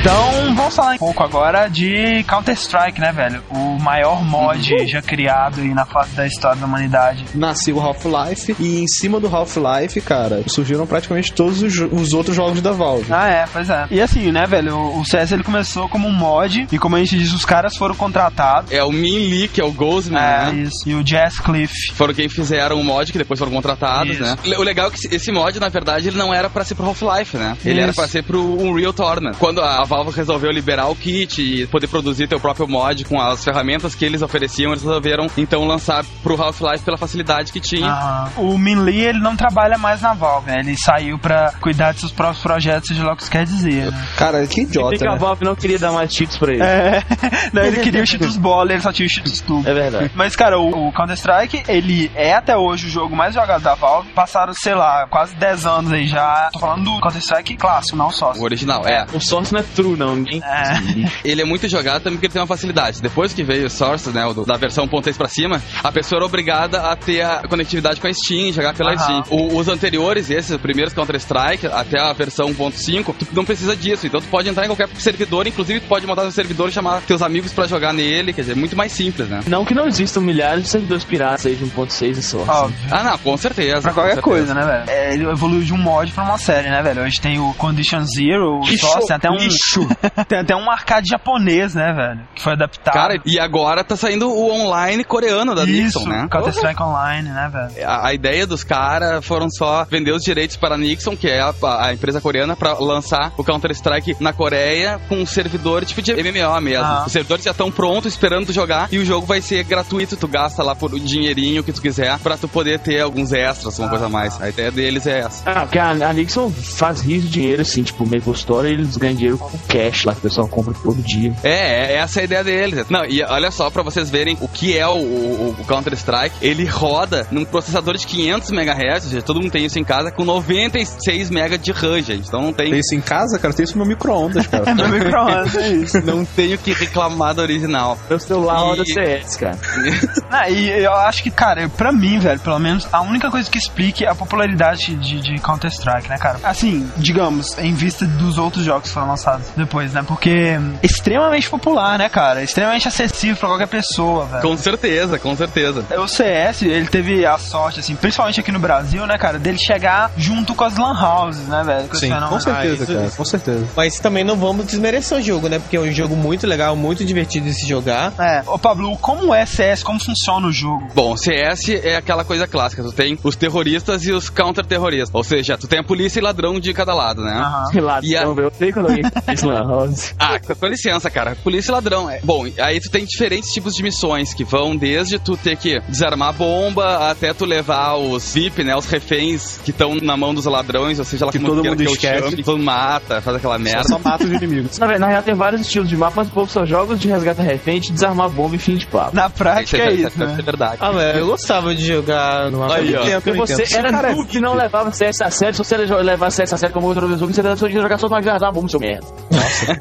[0.00, 3.42] Então, vamos falar um pouco agora de Counter-Strike, né, velho?
[3.50, 7.24] O maior mod já criado aí na face da história da humanidade.
[7.34, 12.34] Nasceu o Half-Life e em cima do Half-Life, cara, surgiram praticamente todos os, os outros
[12.34, 13.12] jogos da Valve.
[13.12, 13.86] Ah, é, pois é.
[13.90, 16.98] E assim, né, velho, o o CS ele começou como um mod, e como a
[17.00, 18.70] gente diz, os caras foram contratados.
[18.70, 20.54] É o Min Lee, que é o Ghostman, É, né?
[20.62, 20.88] isso.
[20.88, 21.74] E o Jazz Cliff.
[21.92, 24.22] Foram quem fizeram o mod, que depois foram contratados, Isso.
[24.22, 24.36] né?
[24.56, 27.36] O legal é que esse mod, na verdade, ele não era pra ser pro Half-Life,
[27.36, 27.56] né?
[27.64, 28.00] Ele era Isso.
[28.00, 29.34] pra ser pro Unreal Tournament.
[29.38, 33.44] Quando a Valve resolveu liberar o kit e poder produzir teu próprio mod com as
[33.44, 37.90] ferramentas que eles ofereciam, eles resolveram, então, lançar pro Half-Life pela facilidade que tinha.
[37.90, 38.32] Aham.
[38.36, 40.60] O Min Lee, ele não trabalha mais na Valve, né?
[40.60, 43.90] Ele saiu pra cuidar de seus próprios projetos, seja lá o que isso quer dizer,
[43.90, 44.06] né?
[44.16, 45.18] Cara, que idiota, que a né?
[45.18, 46.62] Valve não queria dar mais cheats pra ele.
[46.62, 47.02] É,
[47.52, 49.68] não, ele queria o Cheetos Bola, ele só tinha o Cheetos Tubo.
[49.68, 50.10] É verdade.
[50.14, 54.10] Mas, cara, o, o Counter-Strike, ele é até hoje o jogo mais jogado da Valve.
[54.10, 56.50] Passaram, sei lá, quase 10 anos aí já.
[56.52, 58.32] Tô falando do Counter-Strike clássico, não só.
[58.32, 59.06] O original, é.
[59.12, 60.16] O Source não é true, não.
[60.16, 60.40] Ninguém...
[60.42, 61.10] É.
[61.24, 63.00] Ele é muito jogado também porque ele tem uma facilidade.
[63.00, 66.18] Depois que veio o Source, né, o do- da versão 1.6 pra cima, a pessoa
[66.18, 68.96] era obrigada a ter a conectividade com a Steam, jogar pela.
[68.96, 69.22] Steam.
[69.30, 74.06] O- os anteriores, esses, os primeiros Counter-Strike, até a versão 1.5, tu não precisa disso.
[74.06, 77.00] Então tu pode entrar em qualquer servidor, inclusive tu pode montar seu servidor e chamar
[77.02, 79.40] teus amigos pra jogar nele, quer dizer, é muito mais simples, né?
[79.46, 82.50] Não que não existam milhares de servidores piratas aí de 1.6 e Source.
[82.50, 82.76] Óbvio.
[82.90, 83.80] Ah, não, com certeza.
[83.82, 84.22] Pra qualquer certeza.
[84.22, 84.84] coisa, né, velho?
[84.90, 87.02] É, ele evoluiu de um mod pra uma série, né, velho?
[87.02, 89.36] Hoje tem o Condition Zero, o Source, até um.
[89.52, 89.88] Lixo.
[90.28, 92.20] tem até um arcade japonês, né, velho?
[92.34, 92.94] Que foi adaptado.
[92.94, 96.28] Cara, e agora tá saindo o online coreano da Isso, Nixon, né?
[96.30, 97.88] Counter-Strike Online, né, velho?
[97.88, 101.40] A, a ideia dos caras foram só vender os direitos para a Nixon, que é
[101.40, 106.12] a, a empresa coreana, pra lançar o Counter-Strike na Coreia com um servidor tipo de
[106.14, 106.84] MMO mesmo.
[106.84, 107.04] Ah.
[107.06, 110.28] Os servidores já estão prontos, esperando tu jogar, e o jogo vai ser gratuito, tu
[110.28, 113.88] gasta lá por um dinheirinho que tu quiser, pra tu poder ter alguns extras, uma
[113.88, 114.40] coisa a mais.
[114.40, 115.42] A ideia deles é essa.
[115.50, 119.16] Ah, porque a, a Nixon faz rios de dinheiro, assim, tipo, Maple Story, eles ganham
[119.16, 121.34] dinheiro o cash lá que o pessoal compra todo dia.
[121.42, 122.86] É, é essa é a ideia deles.
[122.88, 126.36] Não, e olha só pra vocês verem o que é o, o- o Counter-Strike.
[126.40, 130.10] Ele roda num processador de 500 MHz, ou seja, todo mundo tem isso em casa,
[130.10, 132.26] com 96 MB de RAM, gente.
[132.28, 133.52] Então não tem, Tem isso em casa, cara?
[133.54, 134.72] Tem isso no micro-ondas, cara.
[134.74, 136.00] No micro-ondas, é isso.
[136.02, 137.98] não tenho que reclamar da original.
[138.08, 139.58] Meu celular E- roda CS, cara.
[140.30, 143.58] Ah, e eu acho que, cara, pra mim, velho, pelo menos, a única coisa que
[143.58, 146.38] explique é a popularidade de, de Counter-Strike, né, cara?
[146.42, 150.02] Assim, digamos, em vista dos outros jogos que foram lançados depois, né?
[150.06, 152.42] Porque é extremamente popular, né, cara?
[152.42, 154.42] Extremamente acessível pra qualquer pessoa, velho.
[154.42, 155.84] Com certeza, com certeza.
[155.98, 160.10] O CS, ele teve a sorte, assim, principalmente aqui no Brasil, né, cara, dele chegar
[160.16, 161.88] junto com as lan houses, né, velho?
[161.96, 163.10] Sim, com certeza, Ah, isso- cara.
[163.16, 163.66] Com certeza.
[163.76, 165.58] Mas também não vamos desmerecer o jogo, né?
[165.58, 168.12] Porque é um jogo muito legal, muito divertido de se jogar.
[168.18, 168.42] É.
[168.46, 169.82] Ô, Pablo, como é CS?
[169.82, 170.88] Como funciona o jogo?
[170.94, 172.82] Bom, CS é aquela coisa clássica.
[172.82, 175.10] Tu tem os terroristas e os counter-terroristas.
[175.14, 177.32] Ou seja, tu tem a polícia e ladrão de cada lado, né?
[177.32, 177.80] Aham.
[177.82, 179.02] Lá, E a- então, eu sei quando alguém
[179.42, 180.14] lan house.
[180.18, 181.36] Ah, com licença, cara.
[181.42, 182.08] Polícia e ladrão.
[182.10, 182.20] É.
[182.22, 186.30] Bom, aí tu tem diferentes tipos de missões que vão desde tu ter que desarmar
[186.30, 188.76] a bomba até tu levar os VIP, né?
[188.76, 191.76] Os reféns que estão na mão dos ladrões, ou seja, lá Que como todo mundo
[191.76, 192.30] que eu esquece.
[192.30, 193.84] chame, todo mata, faz aquela merda.
[193.84, 194.78] Só mata os inimigos.
[194.78, 197.00] Na verdade, na real, tem vários estilos de mapa, mas o povo só joga os
[197.00, 199.14] de resgata refém, de desarmar bomba e fim de papo.
[199.14, 200.36] Na prática é isso, deve né?
[200.36, 200.76] ser verdade.
[200.80, 203.20] Ah, mas eu gostava de jogar no Aí, ó.
[203.20, 206.52] Porque você era Cara, noob que não levava CS a sério, se você levar CS
[206.52, 208.80] a sério como outra pessoa, você só ia jogar só pra guardar a bomba, seu
[208.80, 209.06] merda.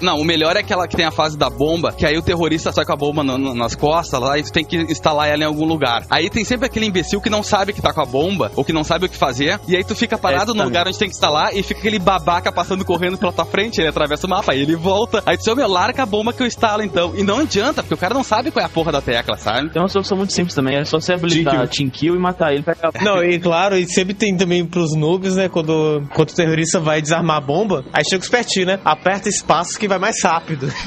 [0.01, 2.71] Não, o melhor é aquela que tem a fase da bomba, que aí o terrorista
[2.71, 5.43] sai com a bomba no- no- nas costas lá e tu tem que instalar ela
[5.43, 6.05] em algum lugar.
[6.09, 8.71] Aí tem sempre aquele imbecil que não sabe que tá com a bomba, ou que
[8.73, 11.09] não sabe o que fazer, e aí tu fica parado É, no lugar onde tem
[11.09, 14.53] que instalar e fica aquele babaca passando correndo pela tua frente, ele atravessa o mapa,
[14.53, 15.21] aí ele volta.
[15.25, 17.13] Aí tu diz, meu, larga a bomba que eu instalo então.
[17.15, 19.69] E não adianta, porque o cara não sabe qual é a porra da tecla, sabe?
[19.69, 22.63] Tem uma solução muito simples também, é só você habilitar Team Kill e matar ele
[22.63, 23.03] pra acabar.
[23.03, 25.49] Não, e claro, e sempre tem também pros noobs, né?
[25.49, 28.79] Quando, quando o terrorista vai desarmar a bomba, aí chega os pertinho, né?
[28.85, 30.67] Aperta espaço que vai mais rápido.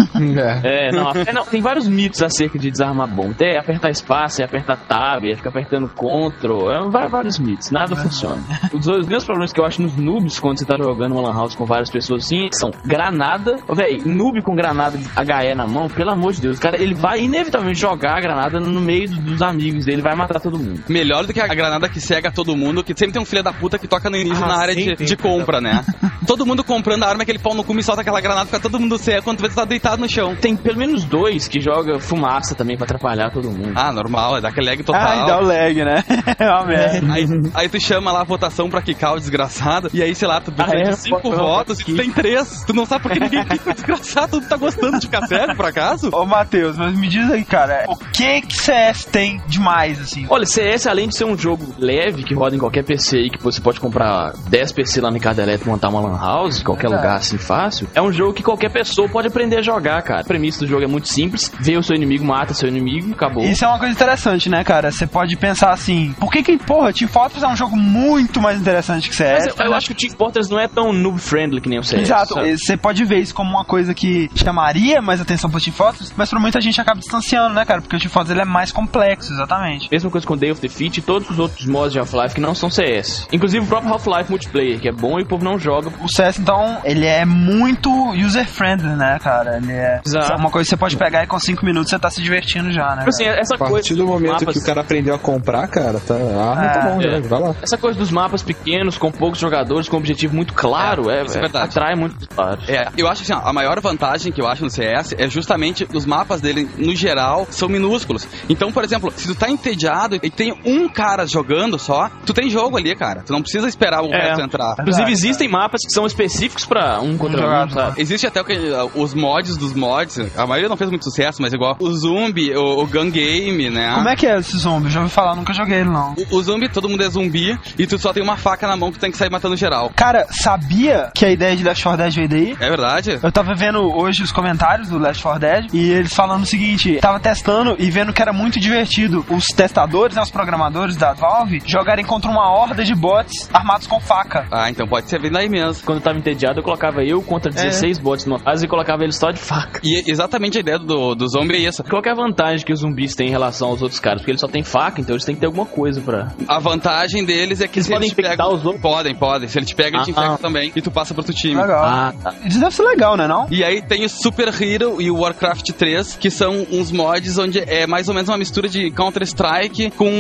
[0.65, 0.89] É.
[0.89, 3.35] É, não, é, não, tem vários mitos acerca de desarmar bomba.
[3.41, 7.95] É apertar espaço, é apertar tab, é ficar apertando Ctrl, é vai- vários mitos, nada
[7.97, 8.41] funciona.
[8.73, 11.35] Os dois grandes problemas que eu acho nos noobs quando você tá jogando uma lan
[11.35, 13.57] house com várias pessoas assim são granada.
[13.75, 17.21] Véi, noob com granada de HE na mão, pelo amor de Deus, cara, ele vai
[17.21, 20.83] inevitavelmente jogar a granada no meio dos amigos dele, vai matar todo mundo.
[20.89, 23.53] Melhor do que a granada que cega todo mundo, que sempre tem um filho da
[23.53, 25.31] puta que toca no início Ah, na área sim, de, tem, de tem.
[25.31, 25.85] compra, né?
[26.27, 28.81] todo mundo comprando a arma, aquele pau no cu, me solta aquela granada, fica todo
[28.81, 30.35] mundo cego quando vê que tu tá deitado no chão.
[30.35, 33.73] Tem pelo menos dois que joga fumaça também pra atrapalhar todo mundo.
[33.75, 35.01] Ah, normal, é dar aquele lag total.
[35.03, 36.05] Ah, dá o lag, né?
[36.39, 37.13] É uma merda.
[37.13, 40.41] Aí, aí tu chama lá a votação pra quicar o desgraçado, e aí, sei lá,
[40.41, 40.91] tu Ah, é?
[40.91, 42.65] de cinco votos e tu tem três.
[42.67, 45.55] Tu não sabe por que ninguém quica o desgraçado, tu tá gostando de ficar cego,
[45.55, 46.11] por acaso?
[46.13, 50.27] Ô, Matheus, mas me diz aí, cara, o que que CS tem demais, assim?
[50.29, 53.43] Olha, CS, além de ser um jogo leve, que roda em qualquer PC e que
[53.43, 56.65] você pode comprar 10 PC lá no Ricardo Elétrico e montar uma lan house, em
[56.65, 60.21] qualquer lugar assim fácil, é um jogo que qualquer pessoa pode aprender a jogar, cara.
[60.21, 63.45] A premissa do jogo é muito simples, vê o seu inimigo, mata seu inimigo, acabou.
[63.45, 64.91] Isso é uma coisa interessante, né, cara?
[64.91, 68.61] Você pode pensar assim, por que que, porra, Team Fortress é um jogo muito mais
[68.61, 69.47] interessante que CS?
[69.47, 71.83] Mas eu, eu acho que o Team Fortress não é tão noob-friendly que nem o
[71.83, 72.03] CS.
[72.03, 76.13] Exato, você pode ver isso como uma coisa que chamaria mais atenção pro Team Fortress,
[76.17, 77.81] mas pra muita gente acaba distanciando, né, cara?
[77.81, 79.89] Porque o Team Fortress ele é mais complexo, exatamente.
[79.91, 82.55] Mesma coisa com Day of Defeat e todos os outros mods de Half-Life que não
[82.55, 83.29] são CS.
[83.33, 85.91] Inclusive o próprio Half-Life multiplayer, que é bom e o povo não joga.
[86.03, 89.57] O CS, então, ele é muito user-friendly, né, cara?
[89.57, 90.35] Ele é Exato.
[90.39, 92.91] uma coisa que você pode pegar e com 5 minutos você tá se divertindo já,
[92.91, 92.99] né?
[92.99, 95.19] Tipo assim, essa A coisa partir do dos momento mapas- que o cara aprendeu a
[95.19, 97.03] comprar, cara, tá, a arma É, tá bom, é.
[97.23, 97.55] já, vai lá.
[97.63, 101.21] Essa coisa dos mapas pequenos, com poucos jogadores, com um objetivo muito claro, é, é
[101.21, 101.65] é- verdade.
[101.67, 102.61] atrai muito claro.
[102.69, 105.87] É, eu acho assim, ó, a maior vantagem que eu acho no CS é justamente
[105.95, 108.27] os mapas dele, no geral, são minúsculos.
[108.49, 112.49] Então, por exemplo, se tu tá entediado e tem um cara jogando só, tu tem
[112.51, 113.23] jogo ali, cara.
[113.25, 114.29] Tu não precisa esperar o É.
[114.29, 114.77] resto entrar.
[114.81, 118.55] Inclusive, existem mapas que são específicos pra um contra um, Existe até o que,
[118.95, 120.19] os mods dos mods.
[120.37, 123.93] A maioria não fez muito sucesso, mas igual o Zumbi, o, o Gun Game, né?
[123.95, 124.91] Como é que é esse zumbi?
[124.91, 126.15] Já ouvi falar, nunca joguei ele não.
[126.31, 128.91] O, o zumbi, todo mundo é zumbi e tu só tem uma faca na mão
[128.91, 129.91] que tu tem que sair matando geral.
[129.95, 132.57] Cara, sabia que a ideia de Last 4 Dead veio daí?
[132.61, 133.19] É verdade.
[133.23, 136.99] Eu tava vendo hoje os comentários do Last 4 Dead e eles falando o seguinte:
[137.01, 141.63] tava testando e vendo que era muito divertido os testadores, né, os programadores da Valve,
[141.67, 144.47] jogarem contra uma horda de bots armados com faca.
[144.51, 145.85] Ah, então pode ser vindo aí mesmo.
[145.85, 147.79] Quando eu tava entediado, eu colocava eu contra 16 é.
[147.79, 149.81] seis bots numa fase e colocava eles só de faca.
[149.83, 151.83] E exatamente a ideia do, do zombi é essa.
[151.83, 154.21] Qual é a vantagem que os zumbis têm em relação aos outros caras?
[154.21, 156.33] Porque eles só têm faca, então eles têm que ter alguma coisa pra.
[156.49, 158.55] A vantagem deles é que eles se podem eles infectar pegam...
[158.55, 158.83] os outros.
[158.83, 159.49] Podem, podem.
[159.49, 160.39] Se ele te pega, ah, ele te infecta ah.
[160.39, 160.73] também.
[160.75, 161.61] E tu passa pro outro time.
[161.61, 161.85] Legal.
[161.85, 162.35] Ah, tá.
[162.45, 163.27] Isso deve ser legal, né?
[163.27, 163.47] Não?
[163.51, 167.59] E aí tem o Super Hero e o Warcraft 3, que são uns mods onde
[167.59, 170.11] é mais ou menos uma mistura de Counter-Strike com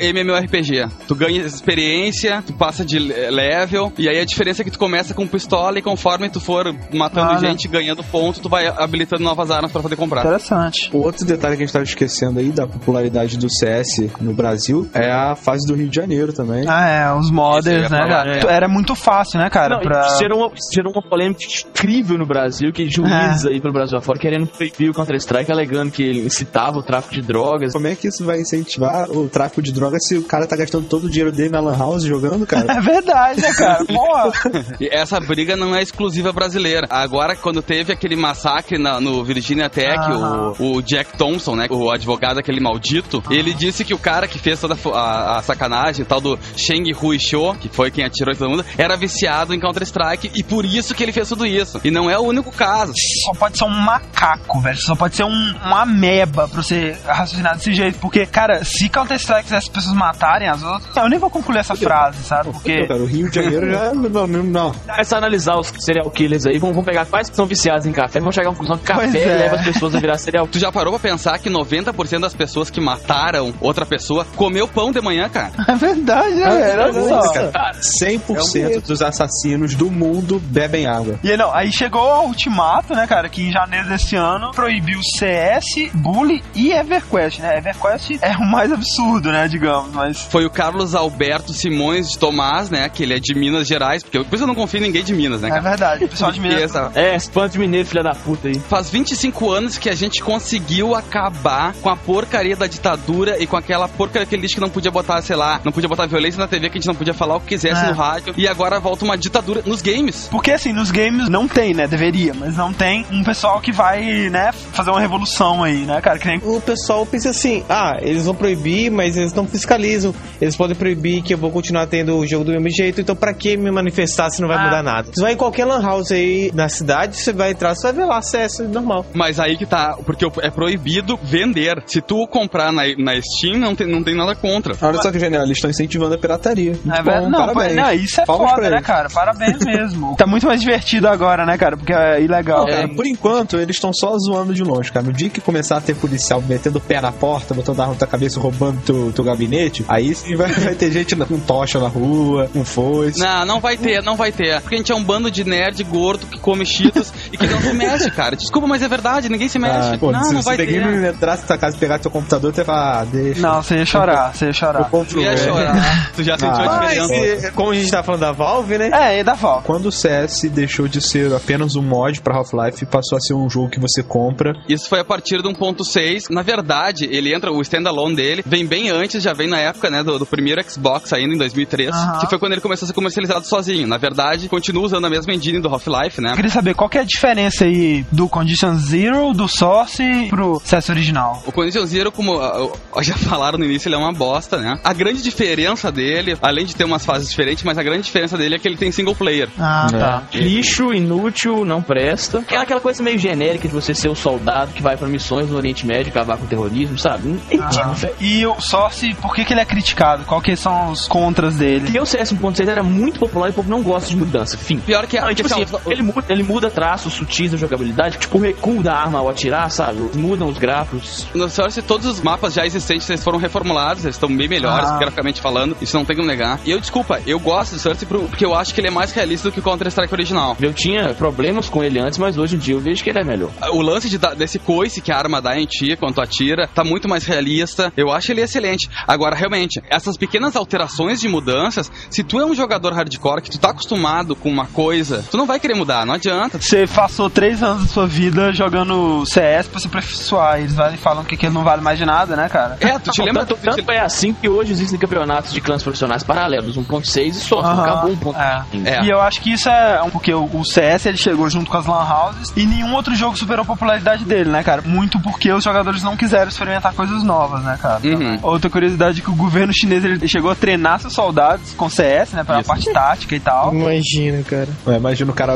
[0.00, 0.88] MMORPG.
[1.06, 5.14] Tu ganha experiência, tu passa de level, e aí a diferença é que tu começa
[5.14, 6.74] com pistola e conforme tu for
[7.04, 7.38] matando Olha.
[7.38, 10.20] gente, ganhando ponto, tu vai habilitando novas armas pra poder comprar.
[10.20, 10.90] Interessante.
[10.92, 14.88] O outro detalhe que a gente tava esquecendo aí da popularidade do CS no Brasil
[14.94, 16.64] é a fase do Rio de Janeiro também.
[16.68, 18.38] Ah, é, os modders, ia né, cara?
[18.38, 18.54] é.
[18.54, 19.76] Era muito fácil, né, cara?
[19.76, 20.16] Não, pra...
[20.18, 24.46] gerou, uma, gerou uma polêmica incrível no Brasil, que juízes aí pelo Brasil afora querendo
[24.46, 27.72] proibir o Counter-Strike, alegando que ele incitava o tráfico de drogas.
[27.72, 30.86] Como é que isso vai incentivar o tráfico de drogas se o cara tá gastando
[30.86, 32.64] todo o dinheiro dele na Lan House jogando, cara?
[32.74, 33.84] É verdade, né, cara?
[33.86, 34.32] Porra.
[34.80, 36.86] E essa briga não é exclusiva brasileira.
[37.02, 40.54] Agora, quando teve aquele massacre na- no Virginia Tech, Aham.
[40.58, 44.38] o, o Jack Thompson, né, o advogado aquele maldito, ele disse que o cara que
[44.38, 48.36] fez toda a, a sacanagem, tal do Sheng Hui Shou, que foi quem atirou em
[48.36, 51.80] todo mundo, era viciado em Counter-Strike e por isso que ele fez tudo isso.
[51.84, 52.92] E não é o único caso.
[53.24, 54.78] só pode ser um macaco, velho.
[54.78, 57.98] Só pode ser um, uma ameba pra você raciocinar desse jeito.
[57.98, 61.74] Porque, cara, se Counter-Strike fizesse as pessoas matarem as outras, eu nem vou concluir essa
[61.74, 62.50] frase, sabe?
[62.52, 62.86] Porque.
[62.86, 63.92] Cara, o Rio de Janeiro já.
[63.94, 64.72] Não, não, não.
[64.72, 68.18] Começa a analisar os serial killers aí, vamos pegar quais que são viciados em café,
[68.20, 69.36] vamos chegar à conclusão que café é.
[69.36, 72.70] leva as pessoas a virar serial Tu já parou pra pensar que 90% das pessoas
[72.70, 75.52] que mataram outra pessoa comeu pão de manhã, cara?
[75.66, 76.82] É verdade, né, velho?
[76.82, 77.32] Olha só.
[77.50, 81.18] Cara, 100% dos assassinos do mundo bebem água.
[81.22, 85.00] E aí, não, aí chegou o ultimato, né, cara, que em janeiro desse ano proibiu
[85.18, 87.58] CS, Bully e EverQuest, né?
[87.58, 90.20] EverQuest é o mais absurdo, né, digamos, mas.
[90.30, 94.18] Foi o Carlos Alberto Simões de Tomás, né, que ele é de Minas Gerais, porque
[94.18, 95.62] depois eu não confio em ninguém de Minas, né, É cara?
[95.62, 96.73] verdade, o pessoal de Minas.
[96.78, 98.58] Essa- É, espanto de mineiro, filha da puta aí.
[98.68, 103.56] Faz 25 anos que a gente conseguiu acabar com a porcaria da ditadura e com
[103.56, 106.38] aquela porcaria que ele disse que não podia botar, sei lá, não podia botar violência
[106.38, 107.88] na TV, que a gente não podia falar o que quisesse É.
[107.88, 108.34] no rádio.
[108.36, 110.28] E agora volta uma ditadura nos games.
[110.30, 111.86] Porque assim, nos games não tem, né?
[111.86, 116.18] Deveria, mas não tem um pessoal que vai, né, fazer uma revolução aí, né, cara?
[116.18, 116.38] Que nem.
[116.42, 120.14] O pessoal pensa assim, ah, eles vão proibir, mas eles não fiscalizam.
[120.40, 123.32] Eles podem proibir que eu vou continuar tendo o jogo do mesmo jeito, então pra
[123.32, 124.64] que me manifestar se não vai Ah.
[124.64, 125.08] mudar nada?
[125.12, 128.04] Você vai em qualquer lan house aí na cidade, você vai entrar, você vai ver
[128.04, 129.04] lá acesso normal.
[129.12, 131.82] Mas aí que tá, porque é proibido vender.
[131.86, 134.74] Se tu comprar na, na Steam, não tem, não tem nada contra.
[134.80, 136.72] Olha só que genial, eles estão incentivando a pirataria.
[136.72, 137.30] Muito É bom, verdade.
[137.30, 137.76] não, parabéns.
[137.76, 139.08] não, isso é Palmas foda, né, cara?
[139.10, 140.14] Parabéns mesmo.
[140.16, 141.76] tá muito mais divertido agora, né, cara?
[141.76, 142.60] Porque é ilegal.
[142.60, 145.04] Não, cara, por enquanto, eles estão só zoando de longe, cara.
[145.06, 147.98] No dia que começar a ter policial metendo o pé na porta, botando arma na
[147.98, 151.78] tua cabeça, roubando teu, teu gabinete, aí sim vai, vai ter gente na- com tocha
[151.78, 153.18] na rua, com foice.
[153.20, 154.60] Não, não vai ter, não vai ter.
[154.60, 157.58] Porque a gente é um bando de nerd gordo que come cheetos e que não
[157.58, 158.36] se mexe, cara.
[158.36, 159.94] Desculpa, mas é verdade, ninguém se mexe.
[159.94, 161.14] Ah, pô, não, se, não se vai ninguém ter.
[161.14, 163.40] entrasse na tua casa e pegar teu computador, tu ia falar, ah, deixa.
[163.40, 164.84] Não, você ia chorar, você ia chorar.
[164.90, 165.36] Tu ia é.
[165.38, 166.12] chorar.
[166.14, 167.42] Tu já sentiu a Ah, diferença.
[167.42, 168.90] Mas, como a gente tá falando da Valve, né?
[168.92, 169.62] É, e da Val.
[169.64, 173.32] Quando o CS deixou de ser apenas um mod pra Half-Life e passou a ser
[173.34, 176.24] um jogo que você compra, Isso foi a partir do 1.6.
[176.30, 180.02] Na verdade, ele entra, o standalone dele vem bem antes, já vem na época, né,
[180.02, 182.18] do, do primeiro Xbox ainda, em 2003, Aham.
[182.20, 183.86] que foi quando ele começou a ser comercializado sozinho.
[183.86, 186.33] Na verdade, continua usando a mesma engine do Half-Life, né?
[186.34, 190.60] Eu queria saber qual que é a diferença aí do Condition Zero, do Source pro
[190.64, 191.40] CS original.
[191.46, 194.76] O Condition Zero, como ah, já falaram no início, ele é uma bosta, né?
[194.82, 198.56] A grande diferença dele, além de ter umas fases diferentes, mas a grande diferença dele
[198.56, 199.48] é que ele tem single player.
[199.56, 200.22] Ah, tá.
[200.34, 202.44] Lixo, inútil, não presta.
[202.50, 205.56] É aquela coisa meio genérica de você ser o soldado que vai pra missões no
[205.56, 207.28] Oriente Médio acabar com o terrorismo, sabe?
[207.28, 207.94] Não Ah.
[208.20, 210.24] E o Source, por que, que ele é criticado?
[210.24, 211.82] Qual que são os contras dele?
[211.82, 214.58] Porque o CS 1.6 era muito popular e o povo não gosta de mudança.
[214.58, 214.78] Fim.
[214.78, 218.38] Pior que Não, a tipo assim, ele muda, ele muda traços sutis da jogabilidade, tipo
[218.38, 220.00] o recuo da arma ao atirar, sabe?
[220.14, 221.26] Mudam os gráficos.
[221.34, 224.98] No Source, todos os mapas já existentes eles foram reformulados, eles estão bem melhores, Ah.
[224.98, 226.58] graficamente falando, isso não tem como negar.
[226.64, 229.48] E eu, desculpa, eu gosto do Source porque eu acho que ele é mais realista
[229.48, 230.56] do que o Counter-Strike original.
[230.60, 233.24] Eu tinha problemas com ele antes, mas hoje em dia eu vejo que ele é
[233.24, 233.50] melhor.
[233.72, 236.82] O lance de desse coice que a arma dá em ti quando tu atira tá
[236.82, 237.92] muito mais realista.
[237.96, 238.88] Eu acho ele excelente.
[239.06, 243.58] Agora, realmente, essas pequenas alterações de mudanças, se tu é um jogador hardcore que tu
[243.58, 246.58] tá acostumado com uma coisa, tu não vai querer mudar, não adianta.
[246.60, 250.58] Você passou três anos da sua vida jogando CS pra se aperfeiçoar.
[250.58, 252.76] Eles vai- falam que aquilo não vale mais de nada, né, cara?
[252.80, 253.44] É, tu te lembra?
[253.44, 257.36] Tanto, tu te- tanto é assim que hoje existem campeonatos de clãs profissionais paralelos, 1.6
[257.36, 257.60] e só.
[257.60, 258.86] Acabou 1.6.
[258.86, 258.90] É.
[258.96, 259.04] É.
[259.04, 262.04] E eu acho que isso é porque o, CS ele chegou junto com as Lan
[262.04, 264.82] Houses e nenhum outro jogo superou a popularidade dele, né, cara?
[264.82, 268.00] Muito porque os jogadores não quiseram experimentar coisas novas, né, cara?
[268.04, 268.38] Uhum.
[268.42, 272.32] Outra curiosidade é que o governo chinês ele chegou a treinar seus soldados com CS,
[272.32, 272.68] né, pra Isso.
[272.68, 273.74] parte tática e tal.
[273.74, 274.68] Imagina, cara.
[274.86, 275.54] eu imagino o cara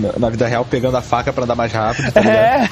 [0.00, 2.10] na- na vida real pegando a faca pra andar mais rápido.
[2.12, 2.36] tá ligado?
[2.36, 2.68] É,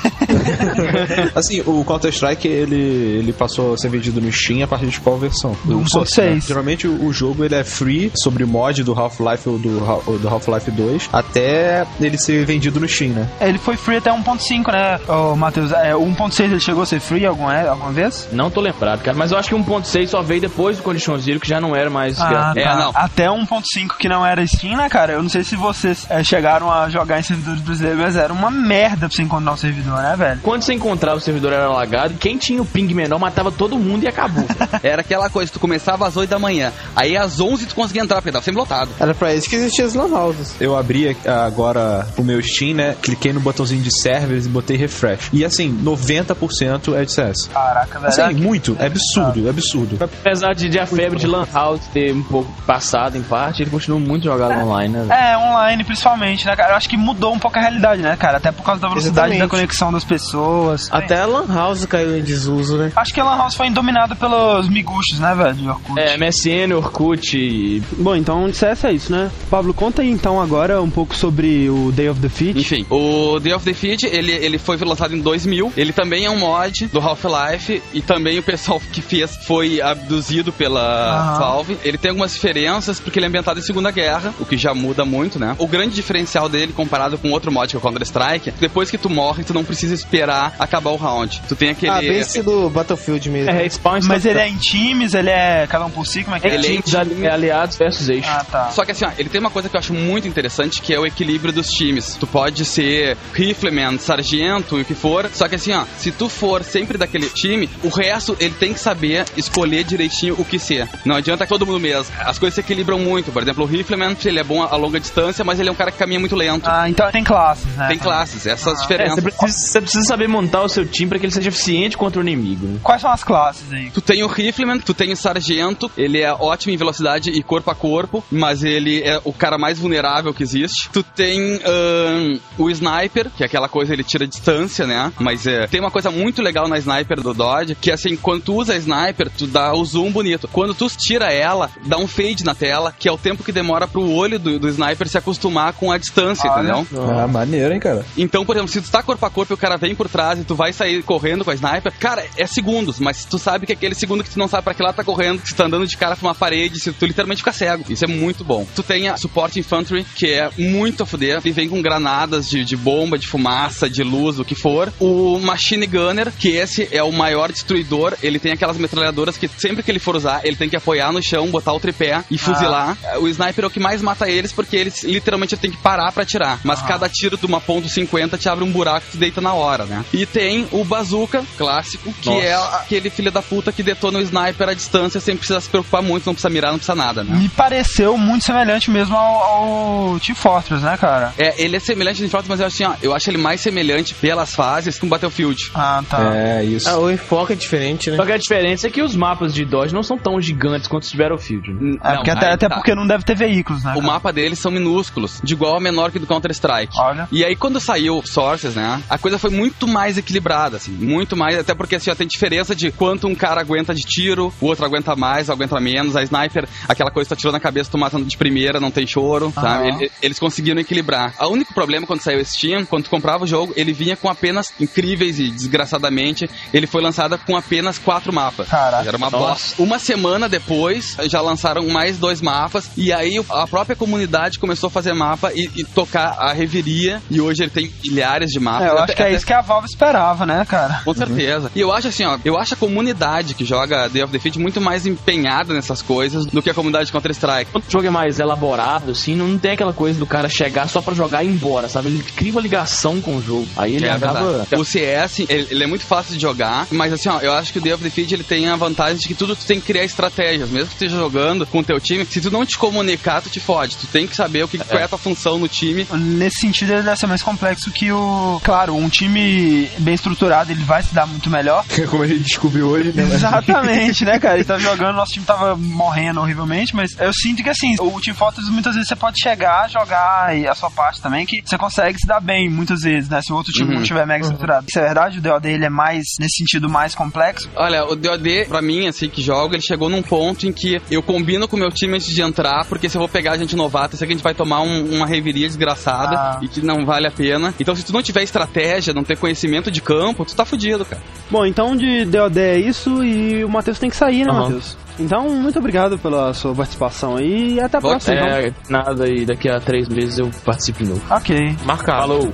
[1.34, 5.18] Assim, o Counter-Strike ele, ele passou a ser vendido no Steam a partir de qual
[5.18, 5.56] versão?
[5.64, 6.34] Do O Source, 1.6.
[6.34, 6.40] né?
[6.46, 10.28] Geralmente o, o jogo ele é free sobre mod do Half-Life ou do, ou do
[10.28, 13.28] Half-Life 2 até ele ser vendido no Steam, né?
[13.40, 14.98] ele foi free até 1.5, né,
[15.36, 15.72] Matheus?
[15.72, 18.28] É, o 1.6 ele chegou a ser free alguma, é, alguma vez?
[18.32, 21.40] Não tô lembrado, cara, mas eu acho que 1.6 só veio depois do Condition Zero,
[21.40, 22.52] que já não era mais Ah.
[22.56, 22.76] É, tá.
[22.76, 22.90] não.
[22.94, 25.12] Até 1.5 que não era Steam, né, cara?
[25.14, 28.32] Eu não sei se vocês é, chegaram a jogar jogar em servidores brasileiros, mas era
[28.32, 30.40] uma merda pra você encontrar um servidor, né, velho?
[30.42, 34.04] Quando você encontrava o servidor era lagado, quem tinha o ping menor matava todo mundo
[34.04, 34.46] e acabou.
[34.82, 38.16] Era aquela coisa, tu começava às 8 da manhã, aí às 11 tu conseguia entrar,
[38.16, 38.90] porque tava sempre lotado.
[38.98, 40.54] Era pra isso que existiam as lan houses.
[40.60, 42.96] Eu abri ah, agora o meu Steam, né?
[43.02, 45.30] Cliquei no botãozinho de servers e botei refresh.
[45.32, 47.48] E assim, 90% é de CS.
[47.52, 48.08] Caraca, velho.
[48.08, 48.76] Assim, muito.
[48.78, 49.98] É absurdo, é absurdo.
[50.00, 53.70] Apesar de, de a febre de Lan House ter um pouco passado em parte, ele
[53.70, 55.04] continua muito jogado online, né?
[55.04, 55.12] velho?
[55.12, 56.72] É, online principalmente, né, cara?
[56.72, 58.36] Eu acho que mudou um pouco a realidade, né, cara?
[58.36, 59.40] Até por causa da velocidade Exatamente.
[59.40, 60.88] da conexão das pessoas.
[60.92, 62.92] Até a lan house caiu em desuso, né?
[62.94, 65.54] Acho que a Lan House foi dominada pelos miguxos, né, velho?
[65.54, 65.98] De Orkut.
[65.98, 67.82] É, MSN, Orkut e...
[67.98, 69.30] Bom, então de CS é isso, né?
[69.50, 72.58] Pablo, conta aí então agora um pouco sobre o Day of Defeat.
[72.58, 75.72] Enfim, o Day of Defeat, ele, ele foi lançado em 2000.
[75.76, 80.52] Ele também é um mod do Half-Life e também o pessoal que fez foi abduzido
[80.52, 81.38] pela Aham.
[81.38, 81.78] Valve.
[81.82, 85.04] Ele tem algumas diferenças porque ele é ambientado em Segunda Guerra, o que já muda
[85.04, 85.56] muito, né?
[85.58, 89.08] O grande diferencial dele comparado com outro mod que é o Counter-Strike, depois que tu
[89.10, 91.40] morre, tu não precisa esperar acabar o round.
[91.48, 93.50] Tu tem aquele Ah, bem estilo Battlefield mesmo.
[93.50, 96.40] É, respawn Mas ele é em times, ele é cada um por si, como é
[96.40, 96.54] que é?
[96.54, 98.28] Ele é times ali- é aliados versus eixo.
[98.30, 98.70] Ah, tá.
[98.70, 100.98] Só que assim, ó, ele tem uma coisa que eu acho muito interessante, que é
[100.98, 102.16] o equilíbrio dos times.
[102.18, 106.28] Tu pode ser rifleman, sargento e o que for, só que assim, ó, se tu
[106.28, 110.88] for sempre daquele time, o resto ele tem que saber escolher direitinho o que ser.
[111.04, 112.12] Não adianta todo mundo mesmo.
[112.20, 113.32] As coisas se equilibram muito.
[113.32, 115.90] Por exemplo, o rifleman, ele é bom a longa distância, mas ele é um cara
[115.90, 116.68] que caminha muito lento.
[116.68, 117.88] Ah, então tem classes, né?
[117.88, 118.70] Tem classes, essas Ah.
[118.70, 119.24] É, você diferenças.
[119.24, 122.22] precisa, você precisa saber montar o seu time pra que ele seja eficiente contra o
[122.22, 122.66] inimigo.
[122.66, 122.78] né?
[122.82, 123.90] Quais são as classes aí?
[123.90, 127.70] Tu tem o Rifleman, tu tem o Sargento, ele é ótimo em velocidade e corpo
[127.70, 130.90] a corpo, mas ele é o cara mais vulnerável que existe.
[130.92, 135.12] Tu tem ahn, o Sniper, que é aquela coisa, ele tira distância, né?
[135.18, 138.54] Mas é, tem uma coisa muito legal na Sniper do Dodge, que assim, quando tu
[138.54, 140.48] usa a Sniper, tu dá o zoom bonito.
[140.48, 143.86] Quando tu tira ela, dá um fade na tela, que é o tempo que demora
[143.86, 146.58] pro olho do, do Sniper se acostumar com a distância, Olha.
[146.60, 146.67] entendeu?
[146.94, 148.04] Ah, maneiro, hein, cara?
[148.16, 150.38] Então, por exemplo, se tu tá corpo a corpo e o cara vem por trás
[150.38, 153.72] e tu vai sair correndo com a sniper, cara, é segundos, mas tu sabe que
[153.72, 155.86] aquele segundo que tu não sabe pra que lá tá correndo, que tu tá andando
[155.86, 157.84] de cara pra uma parede, se tu literalmente fica cego.
[157.88, 158.66] Isso é muito bom.
[158.74, 162.64] Tu tem a Support Infantry, que é muito a fuder, e vem com granadas de,
[162.64, 164.92] de bomba, de fumaça, de luz, o que for.
[164.98, 169.82] O Machine Gunner, que esse é o maior destruidor, ele tem aquelas metralhadoras que sempre
[169.82, 172.96] que ele for usar, ele tem que apoiar no chão, botar o tripé e fuzilar.
[173.20, 176.22] O sniper é o que mais mata eles, porque eles literalmente tem que parar pra
[176.22, 176.57] atirar.
[176.64, 179.52] Mas cada tiro de uma ponto .50 te abre um buraco e tu deita na
[179.52, 180.04] hora, né?
[180.12, 182.42] E tem o bazooka clássico, que Nossa.
[182.42, 186.02] é aquele filho da puta que detona o sniper à distância sem precisar se preocupar
[186.02, 187.36] muito, não precisa mirar, não precisa nada, né?
[187.36, 191.32] Me pareceu muito semelhante mesmo ao, ao Team Fortress, né, cara?
[191.38, 193.60] É, ele é semelhante de Frauds, mas eu acho, assim, ó, eu acho ele mais
[193.60, 195.70] semelhante pelas fases com Battlefield.
[195.74, 196.34] Ah, tá.
[196.34, 196.88] É, isso.
[196.88, 198.16] Ah, o enfoque é diferente, né?
[198.16, 201.04] Só que a diferença é que os mapas de Dodge não são tão gigantes quanto
[201.04, 201.72] os de Battlefield.
[201.72, 201.98] né?
[202.02, 202.74] É, porque até, até tá.
[202.76, 203.92] porque não deve ter veículos, né?
[203.92, 204.06] O cara?
[204.06, 206.92] mapa deles são minúsculos, de igual a menor que do Counter-Strike.
[206.98, 207.28] Olha.
[207.30, 211.58] E aí, quando saiu Sources, né, a coisa foi muito mais equilibrada, assim, muito mais,
[211.58, 214.84] até porque, assim, ó, tem diferença de quanto um cara aguenta de tiro, o outro
[214.84, 218.18] aguenta mais, aguenta menos, a sniper, aquela coisa que tu atirou na cabeça, tu mata
[218.20, 219.88] de primeira, não tem choro, sabe?
[219.90, 219.98] Aham.
[220.00, 221.34] Ele- eles conseguiram equilibrar.
[221.40, 224.28] O único problema quando saiu esse Steam, quando tu comprava o jogo, ele vinha com
[224.28, 228.68] apenas, incríveis e desgraçadamente, ele foi lançado com apenas quatro mapas.
[228.68, 229.06] Caraca.
[229.06, 229.80] Era uma bosta.
[229.82, 234.90] Uma semana depois, já lançaram mais dois mapas, e aí a própria comunidade começou a
[234.90, 238.86] fazer mapa e, e tocar a reviria, e hoje ele tem milhares de mapas.
[238.86, 241.00] É, eu Até- acho que é até- isso que a Valve esperava, né, cara?
[241.04, 241.70] Com certeza.
[241.74, 244.80] E eu acho assim, ó, eu acho a comunidade que joga Day of Defeat muito
[244.80, 247.70] mais empenhada nessas coisas do que a comunidade de Counter-Strike.
[247.72, 251.00] Quando o jogo é mais elaborado, assim, não tem aquela coisa do cara chegar só
[251.00, 252.08] pra jogar e ir embora, sabe?
[252.08, 253.66] Ele cria uma ligação com o jogo.
[253.76, 254.42] Aí ele É acaba.
[254.42, 254.74] verdade.
[254.76, 257.78] O CS, ele, ele é muito fácil de jogar, mas assim, ó, eu acho que
[257.78, 260.04] o Day of Defeat ele tem a vantagem de que tudo tu tem que criar
[260.04, 260.70] estratégias.
[260.70, 263.50] Mesmo que tu esteja jogando com o teu time, se tu não te comunicar, tu
[263.50, 263.96] te fode.
[263.96, 266.06] Tu tem que saber o que, qual é a tua função no time.
[266.28, 268.60] Nesse sentido, ele deve ser mais complexo que o.
[268.62, 271.84] Claro, um time bem estruturado, ele vai se dar muito melhor.
[272.10, 273.22] Como a gente descobriu hoje, né?
[273.34, 274.54] Exatamente, né, cara?
[274.56, 278.34] Ele tava jogando, nosso time tava morrendo horrivelmente, mas eu sinto que assim, o Team
[278.36, 282.18] Fortress muitas vezes você pode chegar, jogar e a sua parte também, que você consegue
[282.18, 283.40] se dar bem muitas vezes, né?
[283.42, 283.94] Se o outro time Uhum.
[283.96, 284.86] não estiver mega estruturado.
[284.88, 285.38] Isso é verdade?
[285.38, 287.68] O DOD ele é mais, nesse sentido, mais complexo?
[287.74, 291.22] Olha, o DOD, pra mim, assim, que joga, ele chegou num ponto em que eu
[291.22, 294.14] combino com o meu time antes de entrar, porque se eu vou pegar gente novata,
[294.14, 296.58] eu sei que a gente vai tomar um- uma reviria desgraçada Ah.
[296.62, 297.74] e que não vale a pena.
[297.78, 301.22] Então, se tu não tiver estratégia, não ter conhecimento de campo, tu tá fudido, cara.
[301.50, 304.62] Bom, então de DOD é isso e o Matheus tem que sair, né, Aham.
[304.62, 304.96] Matheus?
[305.18, 308.34] Então, muito obrigado pela sua participação aí e até a próxima.
[308.36, 308.48] então.
[308.48, 311.22] É, nada, e daqui a três meses eu participo de novo.
[311.30, 311.76] Ok.
[311.84, 312.20] Marcado.
[312.20, 312.52] Falou!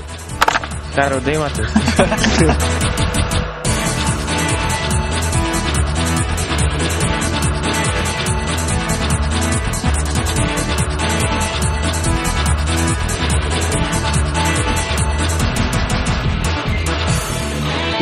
[0.94, 1.68] Cara, eu odeio Matheus.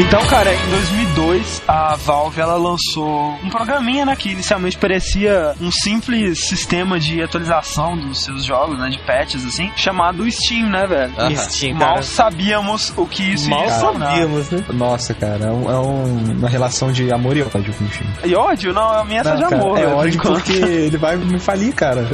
[0.03, 0.70] Então, cara, em
[1.16, 7.22] 2002, a Valve ela lançou um programinha, né, que inicialmente parecia um simples sistema de
[7.22, 11.12] atualização dos seus jogos, né, de patches assim, chamado Steam, né, velho?
[11.18, 11.36] Aham.
[11.36, 12.02] Steam, Mal cara.
[12.02, 14.64] sabíamos o que isso Mal ia sabíamos, né?
[14.72, 18.10] Nossa, cara, é, um- é um- uma relação de amor e ódio com o Steam.
[18.24, 18.72] E ódio?
[18.72, 20.34] Não, a minha é só de cara, amor, é velho, por ódio enquanto.
[20.44, 22.02] porque ele vai me falir, cara.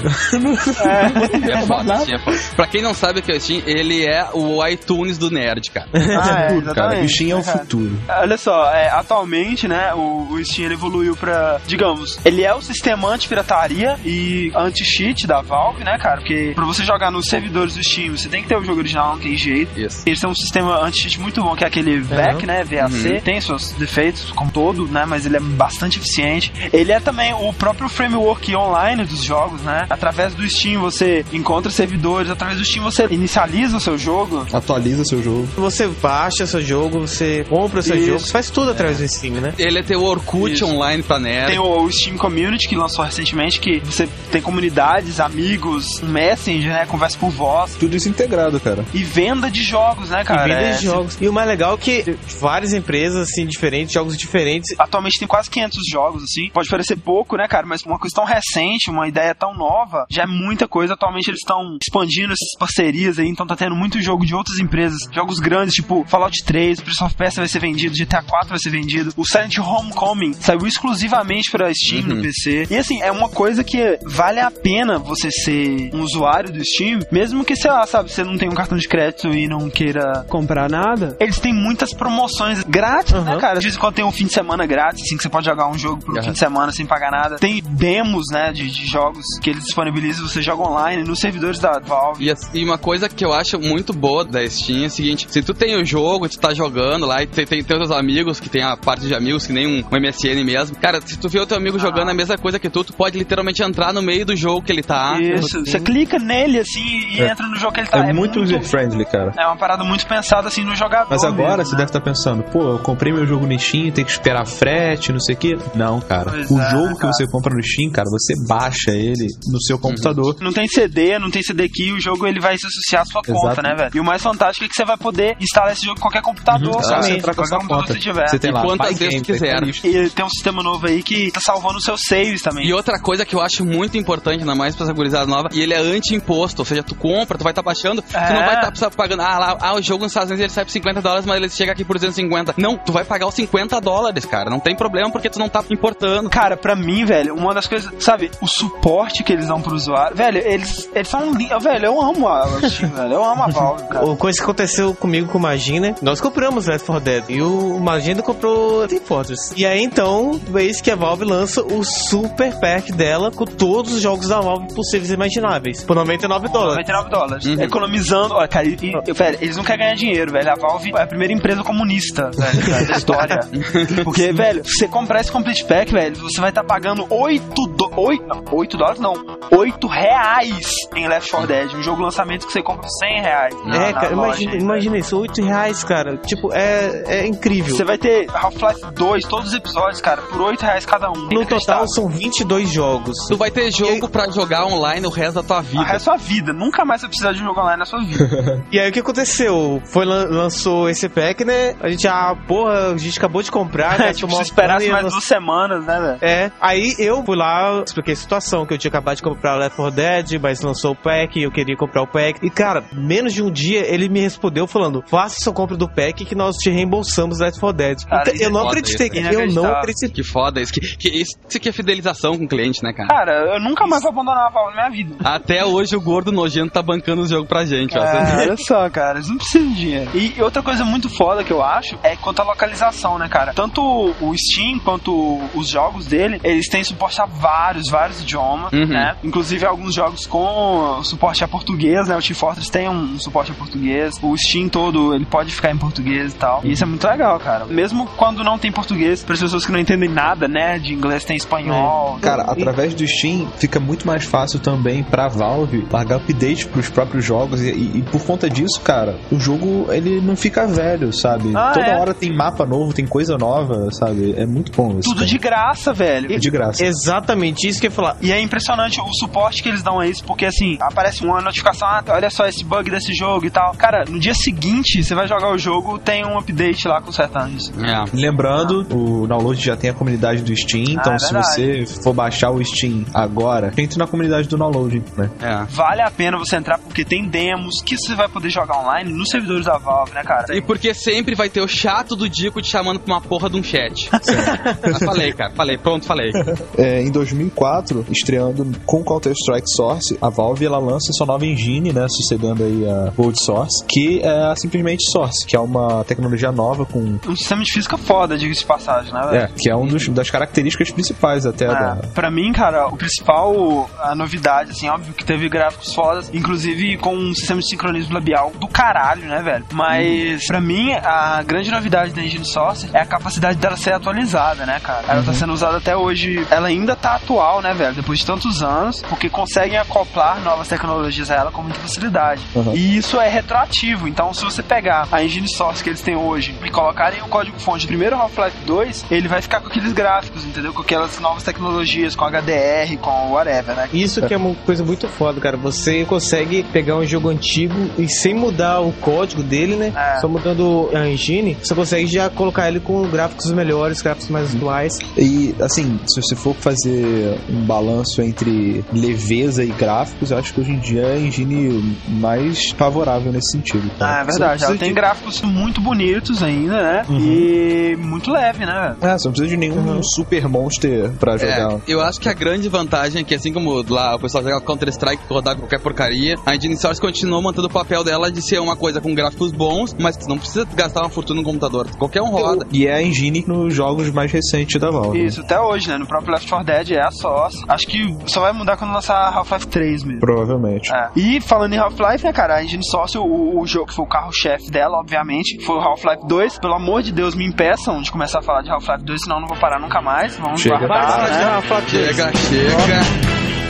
[1.48, 2.38] É foda, Steam é foda.
[2.56, 5.70] Pra quem não sabe o que é o Steam, ele é o iTunes do nerd,
[5.70, 5.88] cara.
[5.94, 7.00] Ah, é, Futuro, cara.
[7.00, 7.08] O.
[7.08, 7.98] Steam é o futuro.
[8.08, 12.60] Olha só, é, atualmente, né, o, o Steam ele evoluiu pra, digamos, ele é o
[12.60, 16.18] sistema anti-pirataria e anti-cheat da Valve, né, cara?
[16.18, 19.14] Porque pra você jogar nos servidores do Steam, você tem que ter o jogo original,
[19.14, 19.78] não tem jeito.
[19.78, 20.02] Isso.
[20.06, 22.94] Eles têm um sistema anti-cheat muito bom, que é aquele VAC, né, VAC.
[22.94, 23.20] Uhum.
[23.20, 26.52] Tem seus defeitos, como todo, né, mas ele é bastante eficiente.
[26.72, 29.86] Ele é também o próprio framework online dos jogos, né?
[29.90, 34.46] Através do Steam você encontra servidores, através do Steam você inicializa o seu jogo.
[34.52, 35.48] Atualiza seu jogo.
[35.56, 38.06] Você baixa seu jogo, você compra seu Isso.
[38.06, 39.54] jogo, você faz tudo através do Steam, né?
[39.58, 40.66] Ele é ter o Orkut Isso.
[40.66, 41.48] online pra nerd.
[41.48, 46.72] Tem o, o Steam Community que lançou recentemente, que você tem comunidades, amigos, um Messenger,
[46.72, 46.86] né?
[46.86, 47.74] Conversa por voz.
[47.76, 48.84] Tudo isso integrado, cara.
[48.94, 50.46] E venda de jogos, né, cara?
[50.46, 51.18] e venda É, de jogos.
[51.20, 54.74] E o mais legal é que várias empresas, assim, diferentes, jogos diferentes.
[54.78, 56.50] Atualmente tem quase 500 jogos, assim.
[56.50, 57.66] Pode parecer pouco, né, cara?
[57.66, 60.94] Mas uma coisa tão recente, uma ideia tão nova, já é muita coisa.
[60.94, 64.98] Atualmente eles estão expandindo essas parcerias aí, então tá tendo muito jogo de outras empresas.
[65.12, 68.67] Jogos grandes, tipo Fallout 3, Prince of Persia vai ser vendido, GTA 4 vai ser
[68.68, 69.12] vendido.
[69.16, 72.22] O Silent Homecoming saiu exclusivamente pra Steam no Uhum.
[72.22, 72.66] PC.
[72.70, 77.00] E assim, é uma coisa que vale a pena você ser um usuário do Steam,
[77.10, 80.24] mesmo que, sei lá, sabe, você não tem um cartão de crédito e não queira
[80.28, 81.16] Comprar nada.
[81.20, 83.40] eles têm muitas promoções grátis, né, Uhum.
[83.40, 83.58] cara?
[83.58, 85.68] De vez em quando tem um fim de semana grátis, assim, que você pode jogar
[85.68, 86.24] um jogo por um Uhum.
[86.24, 87.36] fim de semana sem pagar nada.
[87.36, 91.78] Tem demos, né, de, de jogos que eles disponibilizam, você joga online nos servidores da
[91.78, 92.30] Valve.
[92.30, 95.42] E, e uma coisa que eu acho muito boa da Steam é o seguinte: se
[95.42, 98.57] tu tem o jogo, tu tá jogando lá e tem, tem teus amigos que tem
[98.62, 100.76] a parte de amigos, que nem um, um MSN mesmo.
[100.76, 103.18] Cara, se tu vê o teu amigo jogando a mesma coisa que tu, tu pode
[103.18, 105.18] literalmente entrar no meio do jogo que ele tá.
[105.20, 107.30] Isso, você clica nele, assim, e É.
[107.30, 107.98] entra no jogo que ele tá.
[108.06, 109.32] é, muito user-friendly, cara.
[109.38, 111.78] É uma parada muito pensada, assim, no jogador Mas agora mesmo, você né?
[111.78, 115.20] deve estar pensando, pô, eu comprei meu jogo no Steam, tem que esperar frete, não
[115.20, 115.58] sei o quê.
[115.74, 116.30] Não, cara.
[116.30, 117.12] Pois o é, jogo que cara.
[117.12, 120.36] você compra no Steam, cara, você baixa ele no seu computador.
[120.40, 123.22] Não tem CD, não tem CD key, o jogo ele vai se associar à sua
[123.24, 123.40] Exato.
[123.40, 123.90] conta, né, velho?
[123.94, 126.74] E o mais fantástico é que você vai poder instalar esse jogo em qualquer computador,
[126.76, 127.04] Uhum, sabe?
[127.04, 127.94] você entrar com a qualquer sua computador conta.
[127.94, 128.28] que você tiver.
[128.28, 129.60] Você tem E lá, quantas vezes Game, quiser.
[129.60, 129.66] tá.
[129.88, 132.66] E tem um sistema novo aí que tá salvando os seus saves também.
[132.66, 135.60] E outra coisa que eu acho muito importante, ainda mais pra essa gurizada nova, e
[135.60, 138.32] ele é anti-imposto, ou seja, tu compra, tu vai estar baixando, tu É.
[138.32, 140.70] não vai estar pagando, ah, lá, ah, o jogo nos Estados Unidos ele sai por
[140.70, 142.54] 50 dólares, mas ele chega aqui por 250.
[142.56, 145.62] Não, tu vai pagar os 50 dólares, cara, não tem problema porque tu não tá
[145.70, 146.30] importando.
[146.30, 150.16] Cara, pra mim, velho, uma das coisas, sabe, o suporte que eles dão pro usuário,
[150.16, 153.88] velho, eles, eles são lindos, velho, eu amo a Steam, velho, eu amo a Valve,
[153.88, 154.04] cara.
[154.04, 157.78] Uma coisa que aconteceu comigo com o Magina, nós compramos Left 4 Dead e o
[157.78, 159.52] Magina comprou Team Fortress.
[159.56, 164.00] E aí então, eis que a Valve lança o Super Pack dela com todos os
[164.00, 166.86] jogos da Valve possíveis e imagináveis por 99 dólares.
[166.86, 167.44] 99 dólares.
[167.46, 167.60] Uhum.
[167.62, 168.34] Economizando.
[168.34, 168.74] Olha, cara, e,
[169.06, 170.50] e- velho, eles não querem ganhar dinheiro, velho.
[170.50, 173.40] A Valve é a primeira empresa comunista, velho, cara, da história.
[174.04, 177.90] Porque, velho, se você comprar esse Complete Pack, velho, você vai estar pagando 8, do,
[177.96, 179.14] 8, não, 8 dólares, não.
[179.50, 181.74] 8 reais em Left 4 Dead.
[181.74, 183.54] Um jogo lançamento que você compra por 100 reais.
[183.64, 186.16] na- É, na cara, loja imagina, imagina isso, 8 reais, cara.
[186.18, 187.74] Tipo, é, é incrível.
[187.74, 191.28] Você vai ter Half-Life 2, todos os episódios, cara, por 8 reais cada um.
[191.32, 193.14] No total são 22 jogos.
[193.28, 195.82] Tu vai ter jogo pra jogar online o resto da tua vida.
[195.82, 196.52] resto da sua vida.
[196.52, 198.28] Nunca mais vai precisar de um jogo online na sua vida.
[198.70, 199.80] E aí o que aconteceu?
[199.86, 201.74] Foi lan- lançou esse pack, né?
[201.80, 204.12] A gente, ah, porra, a gente acabou de comprar, né?
[204.12, 206.18] tipo, se esperasse mais duas semanas, né, velho?
[206.20, 209.76] É, aí eu fui lá, expliquei a situação, que eu tinha acabado de comprar Left
[209.76, 212.44] 4 Dead, mas lançou o pack, eu queria comprar o pack.
[212.44, 216.24] E cara, menos de um dia ele me respondeu falando: faça sua compra do pack
[216.24, 217.98] que nós te reembolsamos Left 4 Dead.
[218.08, 220.08] Cara, Então, eu não acreditei, isso, eu não acreditei.
[220.10, 220.72] Que foda isso.
[220.72, 223.08] Que, que isso, isso que é fidelização com o cliente, né, cara?
[223.08, 225.16] Cara, eu nunca mais vou abandonar a Valve na minha vida.
[225.24, 228.02] Até hoje o gordo nojento tá bancando o jogo pra gente, ó.
[228.02, 230.10] É, olha só, cara, eles não precisam de dinheiro.
[230.14, 233.52] E outra coisa muito foda que eu acho é quanto à localização, né, cara?
[233.52, 238.86] Tanto o Steam quanto os jogos dele, eles têm suporte a vários, vários idiomas, Uhum.
[238.86, 239.16] né?
[239.22, 242.16] Inclusive alguns jogos com suporte a português, né?
[242.16, 244.14] O Team Fortress tem um suporte a português.
[244.22, 246.60] O Steam todo, ele pode ficar em português e tal.
[246.64, 247.64] E isso é muito legal, cara.
[247.66, 250.94] Mesmo mesmo quando não tem português, para as pessoas que não entendem nada, né, de
[250.94, 252.18] inglês tem espanhol.
[252.20, 257.24] Cara, através do Steam fica muito mais fácil também pra Valve largar update pros próprios
[257.24, 261.52] jogos e, e- e por conta disso, cara, o jogo ele não fica velho, sabe?
[261.56, 261.98] Ah, Toda é.
[261.98, 264.34] hora tem mapa novo, tem coisa nova, sabe?
[264.36, 265.08] É muito bom isso.
[265.08, 265.26] Tudo cara.
[265.26, 266.38] de graça, velho.
[266.38, 266.84] de graça.
[266.84, 268.16] Exatamente isso que eu ia falar.
[268.20, 271.88] E é impressionante o suporte que eles dão a isso, porque assim, aparece uma notificação,
[271.88, 273.72] ah, olha só esse bug desse jogo e tal.
[273.74, 277.72] Cara, no dia seguinte, você vai jogar o jogo, tem um update lá consertando isso.
[277.88, 278.04] É.
[278.12, 282.12] Lembrando, o download já tem a comunidade do Steam, então Ah, é se você for
[282.12, 285.30] baixar o Steam agora, entre na comunidade do download, né?
[285.40, 285.64] É.
[285.70, 289.28] Vale a pena você entrar, porque tem demos que você vai poder jogar online nos
[289.30, 290.56] servidores da Valve, né, cara?
[290.56, 293.56] E porque sempre vai ter o chato do Dico te chamando pra uma porra de
[293.56, 294.08] um chat.
[294.12, 295.52] Já falei, cara.
[295.54, 296.30] Falei, pronto, falei.
[296.76, 302.06] É, em 2004, estreando com Counter-Strike Source, a Valve ela lança sua nova engine, né,
[302.08, 307.18] sucedendo aí a World Source, que é simplesmente Source, que é uma tecnologia nova com,
[307.26, 309.44] Um sistema de física foda, diga-se de passagem, né, velho?
[309.44, 312.96] é, que é um dos, das características principais até É, da, pra mim, cara, o
[312.96, 318.14] principal, a novidade, assim, óbvio que teve gráficos fodas, inclusive com um sistema de sincronismo
[318.14, 319.64] labial do caralho, né, velho?
[319.72, 324.66] Mas, pra mim, a grande novidade da Engine Source é a capacidade dela ser atualizada,
[324.66, 325.04] né, cara?
[325.08, 327.94] Ela tá sendo usada até hoje, ela ainda tá atual, né, velho?
[327.94, 332.42] Depois de tantos anos, porque conseguem acoplar novas tecnologias a ela com muita facilidade.
[332.54, 332.74] Uhum.
[332.74, 336.54] E isso é retroativo, então se você pegar a Engine Source que eles têm hoje
[336.64, 337.28] e colocarem o
[337.76, 340.72] do primeiro Half-Life 2, ele vai ficar com aqueles gráficos, entendeu?
[340.72, 343.88] Com aquelas novas tecnologias, com HDR, com whatever, né?
[343.92, 345.56] Isso que é uma coisa muito foda, cara.
[345.56, 349.92] Você consegue pegar um jogo antigo e sem mudar o código dele, né?
[349.94, 350.20] É.
[350.20, 354.98] Só mudando a engine, você consegue já colocar ele com gráficos melhores, gráficos mais atuais.
[355.16, 360.60] E, assim, se você for fazer um balanço entre leveza e gráficos, eu acho que
[360.60, 363.90] hoje em dia é a engine mais favorável nesse sentido.
[363.98, 364.18] tá?
[364.18, 364.64] Ah, é verdade.
[364.64, 367.04] Ela tem gráficos muito bonitos ainda, né?
[367.10, 367.57] E
[367.98, 368.96] muito leve, né?
[369.00, 371.72] É, você não precisa de nenhum super monster pra jogar.
[371.72, 374.60] É, eu acho que a grande vantagem é que, assim como lá o pessoal joga
[374.60, 378.76] Counter-Strike, rodar qualquer porcaria, a Engine Source continuou mantendo o papel dela de ser uma
[378.76, 381.88] coisa com gráficos bons, mas que você não precisa gastar uma fortuna no computador.
[381.98, 382.66] Qualquer um roda.
[382.72, 385.24] E é a engine nos jogos mais recentes da Valve.
[385.24, 385.98] Isso, até hoje, né?
[385.98, 387.64] No próprio Left 4 Dead é a Source.
[387.68, 390.20] Acho que só vai mudar quando lançar Half-Life 3 mesmo.
[390.20, 390.92] Provavelmente.
[390.94, 391.10] É.
[391.16, 394.08] E falando em Half-Life, né, cara, a Engine Source, o, o jogo que foi o
[394.08, 396.58] carro-chefe dela, obviamente, foi o Half-Life 2.
[396.58, 399.40] Pelo amor de Deus, me impeçam de começar a falar de Half-Life 2, senão eu
[399.40, 400.36] não vou parar nunca mais.
[400.36, 400.86] Vamos Chega.
[400.86, 401.44] guardar, Vai, né?
[401.44, 401.90] Half-Life.
[401.90, 403.67] Chega, chega.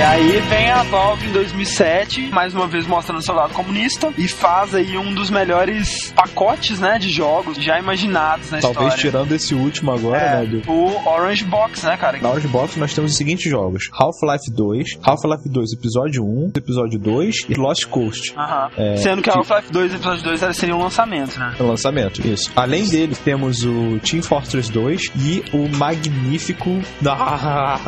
[0.00, 4.26] E aí vem a Valve em 2007, mais uma vez mostrando seu lado comunista, e
[4.26, 8.96] faz aí um dos melhores pacotes, né, de jogos já imaginados na Talvez história.
[9.10, 10.46] tirando esse último agora, É, né?
[10.46, 10.70] Do...
[10.72, 12.18] o Orange Box, né, cara?
[12.18, 16.98] Na Orange Box nós temos os seguintes jogos: Half-Life 2, Half-Life 2 Episódio 1, Episódio
[16.98, 18.32] 2 e Lost Coast.
[18.38, 18.70] Aham.
[18.78, 21.54] É, Sendo que, que- a Half-Life 2 e episódio 2 era- seria um lançamento, né?
[21.60, 22.50] No lançamento, isso.
[22.56, 27.14] Além dele, temos o Team Fortress 2 e o magnífico da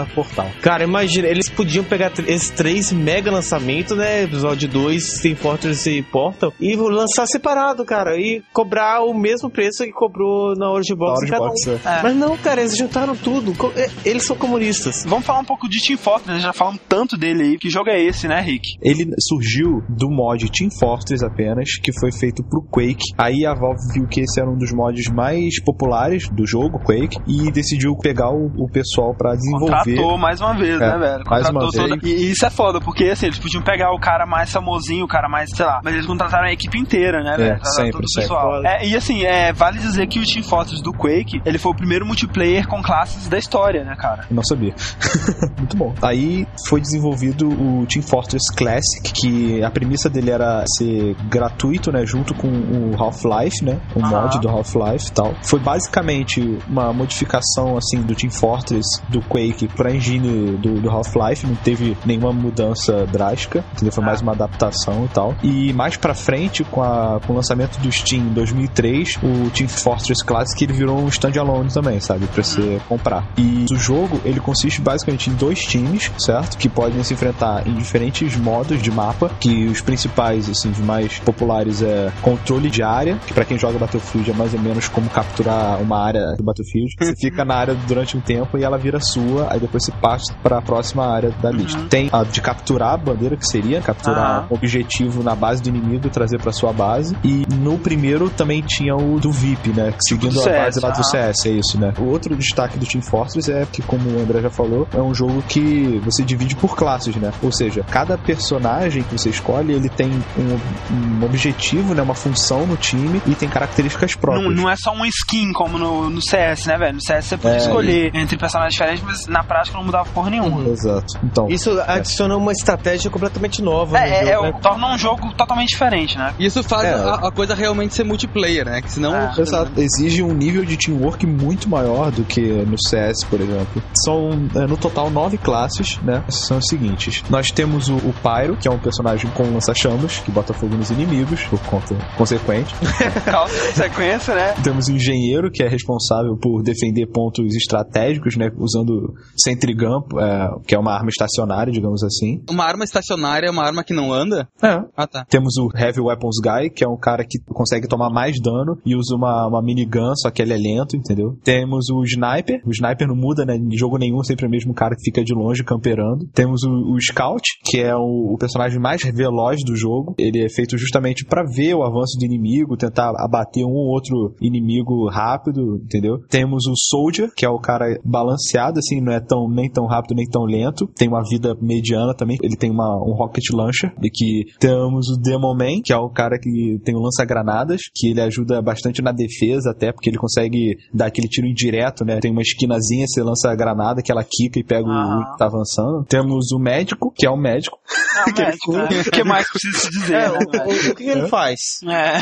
[0.14, 0.50] Portal.
[0.60, 4.22] Cara, imagina, eles podiam pegar tr- esses três mega lançamentos, né?
[4.24, 9.84] Episódio 2, Team Fortress e Portal, e lançar separado, cara, e cobrar o mesmo preço
[9.84, 11.18] que cobrou na Orange Box.
[11.18, 11.48] Orange cada um.
[11.48, 11.72] Box, é.
[11.98, 12.02] É.
[12.02, 13.52] Mas não, cara, eles juntaram tudo.
[13.76, 15.04] É, Eles são comunistas.
[15.06, 16.40] Vamos falar um pouco de Team Fortress, né?
[16.40, 17.58] já falam tanto dele aí.
[17.58, 18.62] Que jogo é esse, né, Rick?
[18.82, 23.04] Ele surgiu do mod Team Fortress apenas, que foi feito pro Quake.
[23.18, 27.18] Aí a Valve viu que esse era um dos mods mais populares do jogo, Quake,
[27.26, 29.72] e decidiu pegar o, o pessoal pra desenvolver.
[29.96, 31.24] Contratou mais uma vez, É, né, velho?
[31.26, 31.91] mais Contratou uma vez.
[32.02, 35.28] E, isso é foda, porque assim, eles podiam pegar o cara mais famosinho, o cara
[35.28, 37.58] mais, sei lá, mas eles contrataram a equipe inteira, né, velho?
[37.58, 38.68] Contrataram sempre, sempre.
[38.68, 41.74] É, e assim, é, vale dizer que o Team Fortress do Quake, ele foi o
[41.74, 44.26] primeiro multiplayer com classes da história, né, cara?
[44.30, 44.74] Não sabia.
[45.58, 45.94] Muito bom.
[46.02, 52.04] Aí foi desenvolvido o Team Fortress Classic, que a premissa dele era ser gratuito, né?
[52.04, 53.80] Junto com o Half-Life, né?
[53.94, 54.22] O Aham.
[54.22, 55.34] mod do Half-Life e tal.
[55.42, 61.46] Foi basicamente uma modificação, assim, do Team Fortress do Quake pra engine do, do Half-Life.
[61.46, 61.71] Não teve
[62.04, 63.92] nenhuma mudança drástica, entendeu?
[63.92, 64.06] Foi Ah.
[64.06, 65.34] mais uma adaptação e tal.
[65.42, 69.68] E mais pra frente, com, a, com o lançamento do Steam em 2003, o Team
[69.68, 72.26] Fortress Classic ele virou um standalone também, sabe?
[72.26, 73.24] Pra você comprar.
[73.36, 76.56] E o jogo, ele consiste basicamente em dois times, certo?
[76.58, 81.18] Que podem se enfrentar em diferentes modos de mapa, que os principais, assim, os mais
[81.20, 85.08] populares é controle de área, que pra quem joga Battlefield é mais ou menos como
[85.10, 86.94] capturar uma área do Battlefield.
[86.98, 90.34] Você fica na área durante um tempo e ela vira sua, aí depois você passa
[90.42, 91.61] pra próxima área da lista.
[91.88, 94.46] Tem a de capturar a bandeira, que seria capturar Aham.
[94.50, 97.16] um objetivo na base do inimigo e trazer pra sua base.
[97.24, 99.92] E no primeiro também tinha o do VIP, né?
[100.06, 101.02] Seguindo do a base lá do.
[101.04, 101.92] CS, é isso, né?
[101.98, 105.14] O outro destaque do Team Fortress é que, como o André já falou, é um
[105.14, 107.32] jogo que você divide por classes, né?
[107.42, 112.02] Ou seja, cada personagem que você escolhe, ele tem um, um objetivo, né?
[112.02, 114.44] Uma função no time e tem características próprias.
[114.44, 116.94] Não, não é só um skin como no, no CS, né, velho?
[116.94, 120.30] No CS você podia É, escolher entre personagens diferentes, mas na prática não mudava porra
[120.30, 120.68] nenhuma.
[120.68, 121.18] Exato.
[121.22, 124.58] Então, Isso adiciona uma estratégia completamente nova no É, é, jogo, é, né?
[124.62, 126.34] torna um jogo totalmente diferente, né?
[126.38, 126.94] Isso faz É.
[126.94, 128.80] a, a coisa realmente ser multiplayer, né?
[128.82, 129.14] Que senão.
[129.14, 129.32] É.
[129.76, 133.82] Exige um nível de teamwork muito maior do que no CS, por exemplo.
[134.04, 134.30] São,
[134.68, 136.22] no total, nove classes, né?
[136.28, 137.22] São os seguintes.
[137.28, 140.90] Nós temos o, o Pyro, que é um personagem com lança-chamas, que bota fogo nos
[140.90, 142.74] inimigos, por conta consequente.
[143.24, 144.54] Causa de sequência, né?
[144.62, 148.50] temos o Engenheiro, que é responsável por defender pontos estratégicos, né?
[148.56, 151.41] Usando Sentry Gun, é, que é uma arma estacionária,
[151.72, 152.42] digamos assim.
[152.50, 154.48] Uma arma estacionária é uma arma que não anda?
[154.62, 154.82] É.
[154.96, 155.24] Ah, tá.
[155.28, 158.94] Temos o Heavy Weapons Guy, que é um cara que consegue tomar mais dano e
[158.94, 161.36] usa uma, uma minigun, só que ele é lento, entendeu?
[161.42, 162.62] Temos o Sniper.
[162.66, 163.56] O Sniper não muda, né?
[163.56, 166.26] Em jogo nenhum, sempre é o mesmo cara que fica de longe camperando.
[166.32, 170.14] Temos o, o Scout, que é o, o personagem mais veloz do jogo.
[170.18, 174.34] Ele é feito justamente pra ver o avanço do inimigo, tentar abater um ou outro
[174.40, 176.18] inimigo rápido, entendeu?
[176.28, 180.16] Temos o Soldier, que é o cara balanceado, assim, não é tão nem tão rápido
[180.16, 180.86] nem tão lento.
[180.94, 182.36] Tem uma vida mediana também.
[182.42, 183.92] Ele tem uma, um rocket launcher.
[184.02, 188.08] E que temos o Demon Man, que é o cara que tem o lança-granadas, que
[188.10, 192.18] ele ajuda bastante na defesa, até porque ele consegue dar aquele tiro indireto, né?
[192.20, 195.46] Tem uma esquinazinha, você lança a granada que ela quica e pega o que tá
[195.46, 196.04] avançando.
[196.08, 197.78] Temos o médico, que é o médico.
[198.16, 198.88] Não, médico, né?
[199.06, 201.58] O que mais precisa se dizer, É, né, o, o- que, que ele faz?
[201.88, 202.18] É,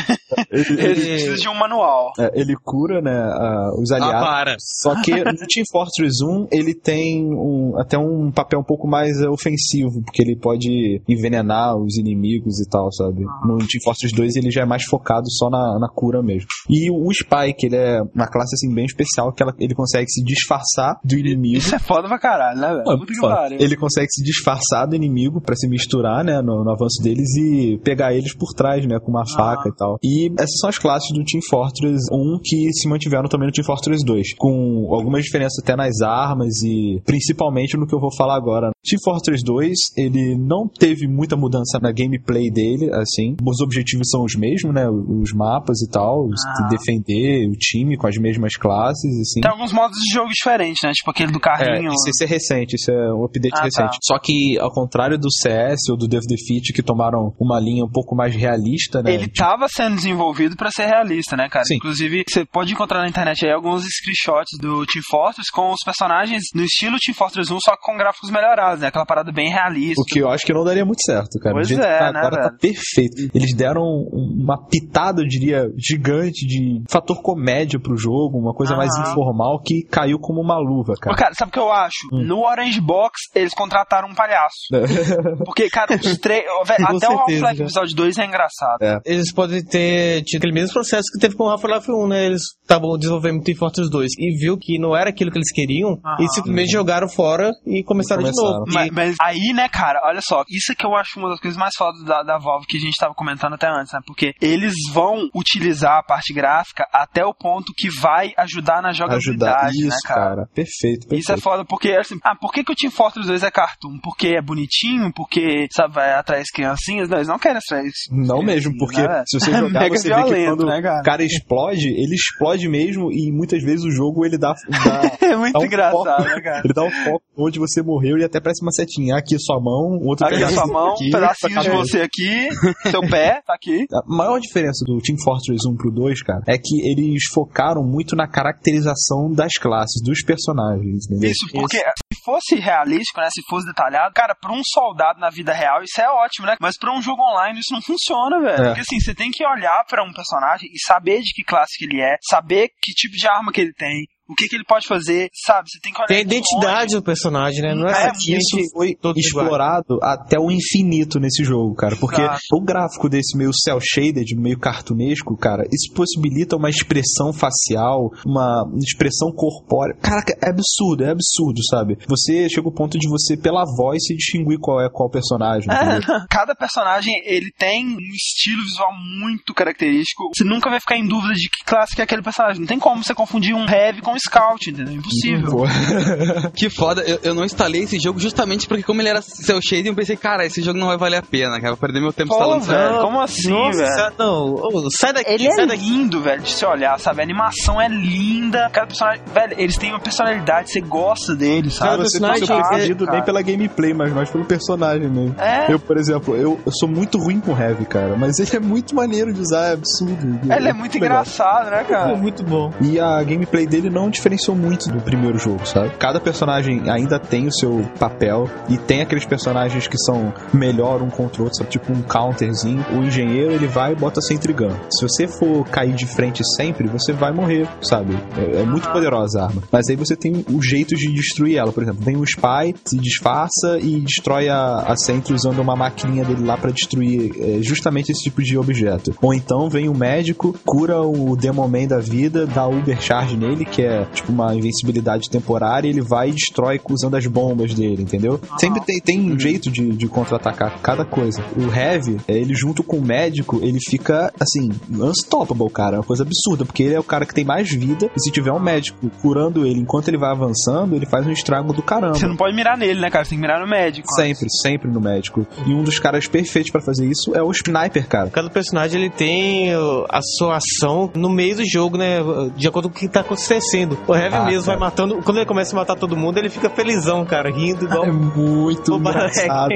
[0.51, 2.11] Ele, ele precisa de um manual.
[2.19, 4.21] é, ele cura, né, a- os aliados.
[4.27, 4.55] para.
[4.59, 9.00] Só que no Team Fortress 1 ele tem um- até um papel um pouco mais
[9.09, 13.23] é, ofensivo, porque ele pode envenenar os inimigos e tal, sabe?
[13.45, 16.47] No Team Fortress 2 ele já é mais focado só na, na cura mesmo.
[16.69, 20.23] E o Spike, ele é uma classe assim bem especial, que ela- ele consegue se
[20.23, 21.57] disfarçar do inimigo.
[21.57, 22.83] Isso é foda pra caralho, né, velho?
[22.87, 23.35] Ah, Puta que foda.
[23.35, 23.57] pariu.
[23.59, 27.79] Ele consegue se disfarçar do inimigo pra se misturar, né, no, no avanço deles e
[27.83, 29.97] pegar eles por trás, né, com uma faca e tal.
[30.03, 33.65] E essas são as classes do Team Fortress 1 que se mantiveram também no Team
[33.65, 38.35] Fortress 2, com algumas diferenças até nas armas e principalmente no que eu vou falar
[38.35, 38.71] agora.
[38.91, 43.35] Team Fortress 2, ele não teve muita mudança na gameplay dele, assim.
[43.45, 46.67] Os objetivos são os mesmos, né, os mapas e tal, Ah.
[46.69, 49.41] defender o time com as mesmas classes, assim.
[49.41, 50.91] Tem alguns modos de jogo diferentes, né?
[50.91, 51.91] Tipo aquele do É, carrinho.
[51.93, 53.63] isso, isso é recente, isso é um update Ah, tá.
[53.63, 53.97] recente.
[54.03, 57.89] Só que, ao contrário do CS ou do Death Defeat, que tomaram uma linha um
[57.89, 59.13] pouco mais realista, né?
[59.13, 61.65] Ele tava sendo desenvolvido pra ser realista, né, cara?
[61.65, 61.75] Sim.
[61.75, 66.41] Inclusive, você pode encontrar na internet aí alguns screenshots do Team Fortress com os personagens
[66.55, 68.87] no estilo Team Fortress 1, só com gráficos melhorados, né?
[68.87, 70.01] Aquela parada bem realista.
[70.01, 71.55] O que eu acho que não daria muito certo, cara.
[71.55, 72.57] Pois é, tá né, agora tá velho?
[72.59, 73.31] perfeito.
[73.33, 78.91] Eles deram uma pitada, eu diria, gigante de fator comédia pro jogo, uma coisa mais
[78.97, 81.15] informal que caiu como uma luva, cara.
[81.15, 82.07] cara, sabe o que eu acho?
[82.11, 82.23] Hum.
[82.25, 84.55] No Orange Box, eles contrataram um palhaço.
[85.45, 86.43] Porque, cara, os três.
[86.81, 87.61] Até o Half-Life.
[87.61, 88.81] Episódio 2 é engraçado.
[88.81, 88.99] É.
[89.05, 92.25] Eles podem ter tido aquele mesmo processo que teve com o Half-Life 1, né?
[92.25, 95.91] Eles estavam desenvolvendo Team Fortress 2 e viu que não era aquilo que eles queriam
[96.05, 96.17] Aham.
[96.19, 98.59] e simplesmente jogaram fora e começaram, de Começaram.
[98.59, 98.60] novo.
[98.67, 101.39] Mas, E- mas aí, né, cara, olha só, isso é que eu acho uma das
[101.39, 103.99] coisas mais fodas da, da Valve que a gente tava comentando até antes, né?
[104.05, 109.21] Porque eles vão utilizar a parte gráfica até o ponto que vai ajudar na jogabilidade,
[109.31, 109.69] Ajudar.
[109.71, 110.21] Isso, né, cara?
[110.21, 110.47] cara.
[110.53, 111.21] Perfeito, perfeito.
[111.21, 113.99] Isso é foda, porque assim, ah, por que, que o Team Fortress 2 é cartoon?
[114.03, 115.11] Porque é bonitinho?
[115.13, 117.09] Porque, sabe, vai atrás das criancinhas?
[117.09, 119.23] Não, eles não querem atrair as Não mesmo, porque né?
[119.27, 120.99] se você jogar, você vê que quando né, cara?
[120.99, 125.35] o cara explode, ele explode mesmo e muitas vezes o jogo ele dá, dá É
[125.35, 126.61] muito dá um engraçado, foco- né, cara?
[126.63, 129.15] Ele dá um foco onde você morreu e até parece uma setinha.
[129.15, 132.49] Aqui sua mão, outro Aqui a pedacinho sua mão, aqui, um pedacinho de você aqui,
[132.89, 133.85] seu pé, tá aqui.
[133.93, 138.15] A maior diferença do Team Fortress 1 pro 2, cara, é que eles focaram muito
[138.15, 141.31] na caracterização das classes, dos personagens, entendeu?
[141.31, 143.27] Isso, porque se fosse realístico, né?
[143.31, 146.55] Se fosse detalhado, cara, pra um soldado na vida real, isso é ótimo, né?
[146.59, 148.63] Mas pra um jogo online, isso não funciona, velho.
[148.63, 148.65] É.
[148.67, 151.85] Porque assim, você tem que olhar pra um personagem e saber de que classe que
[151.85, 154.87] ele é, saber que tipo de arma que ele tem, o que que ele pode
[154.87, 155.69] fazer, sabe?
[155.69, 157.75] Você tem que olhar Tem a identidade do personagem, né?
[157.75, 161.95] Não é, É, Isso foi explorado até o infinito nesse jogo, cara.
[161.97, 162.39] Porque Exato.
[162.53, 168.63] o gráfico desse meio cel shaded, meio cartunesco, cara, isso possibilita uma expressão facial, uma
[168.77, 169.95] expressão corpórea.
[170.01, 171.97] Caraca, é absurdo, é absurdo, sabe?
[172.07, 175.69] Você chega ao ponto de você, pela voz, se distinguir qual é qual personagem.
[175.69, 175.99] É,
[176.29, 180.29] cada personagem, ele tem um estilo visual muito característico.
[180.35, 182.61] Você nunca vai ficar em dúvida de que classe que é aquele personagem.
[182.61, 184.93] Não tem como você confundir um heavy com um scout, entendeu?
[184.93, 185.63] Impossível.
[186.55, 189.89] Que foda, eu, eu não instalei esse jogo justamente porque como ele era cel shading,
[189.89, 192.13] eu pensei, cara, esse jogo não vai valer a pena, cara, eu vou perder meu
[192.13, 192.71] tempo Pô, instalando isso.
[192.71, 194.13] velho, como assim, Nossa, velho?
[194.17, 195.83] não, ô, sai daqui, Ele sai é daqui.
[195.89, 197.21] lindo, velho, de se olhar, sabe?
[197.21, 198.69] A animação é linda.
[198.71, 202.03] Cada personagem, velho, eles têm uma personalidade, você gosta deles, Cara, sabe?
[202.09, 203.17] você Fantástico, pode ser perdido cara.
[203.17, 205.35] nem pela gameplay, mas mais pelo personagem mesmo.
[205.39, 205.71] É.
[205.71, 208.95] Eu, por exemplo, eu, eu sou muito ruim com Heavy, cara, mas ele é muito
[208.95, 210.39] maneiro de usar, é absurdo.
[210.53, 211.09] Ele é muito legal.
[211.21, 212.15] engraçado, né, cara?
[212.15, 212.71] muito bom.
[212.81, 215.91] E a gameplay dele não diferenciou muito do primeiro jogo, sabe?
[215.97, 221.09] Cada personagem ainda tem o seu papel e tem aqueles personagens que são melhor um
[221.09, 221.69] contra o outro, sabe?
[221.69, 222.83] Tipo um counterzinho.
[222.93, 224.75] O engenheiro, ele vai e bota sentry gun.
[224.89, 228.17] Se você for cair de frente sempre, você vai morrer, sabe?
[228.37, 229.63] É, é muito poderosa a arma.
[229.71, 231.71] Mas aí você tem o jeito de destruir ela.
[231.71, 236.23] Por exemplo, vem o spy, se disfarça e destrói a, a sentry usando uma maquininha
[236.23, 239.13] dele lá pra destruir é, justamente esse tipo de objeto.
[239.21, 243.65] Ou então vem o médico, cura o Demon Man da vida, dá Uber Charge nele,
[243.65, 248.03] que é tipo uma invencibilidade temporária, e ele vai e destrói usando as bombas dele,
[248.03, 248.39] entendeu?
[248.57, 251.43] Sempre tem, tem um jeito de, de contra-atacar cada coisa.
[251.55, 255.95] O Heavy, é, ele junto com o médico, ele fica assim, unstoppable, cara.
[255.95, 258.31] É uma coisa absurda, porque ele é o cara que tem mais vida, e se
[258.31, 262.15] tiver um médico curando ele enquanto ele vai avançando, ele faz um estrago do caramba.
[262.15, 263.25] Você não pode mirar nele, né, cara?
[263.25, 264.07] Você tem que mirar no médico.
[264.13, 265.45] Sempre, sempre no médico.
[265.65, 268.29] E um dos caras perfeitos pra fazer isso é o Sniper, cara.
[268.29, 272.19] Cada personagem ele tem a sua ação no meio do jogo, né?
[272.55, 273.80] De acordo com o que tá acontecendo.
[274.07, 274.79] O Heavy Ah, mesmo vai cara.
[274.79, 275.17] matando.
[275.23, 278.05] Quando ele começa a matar todo mundo, ele fica felizão, cara, rindo igual.
[278.11, 279.71] É muito engraçado.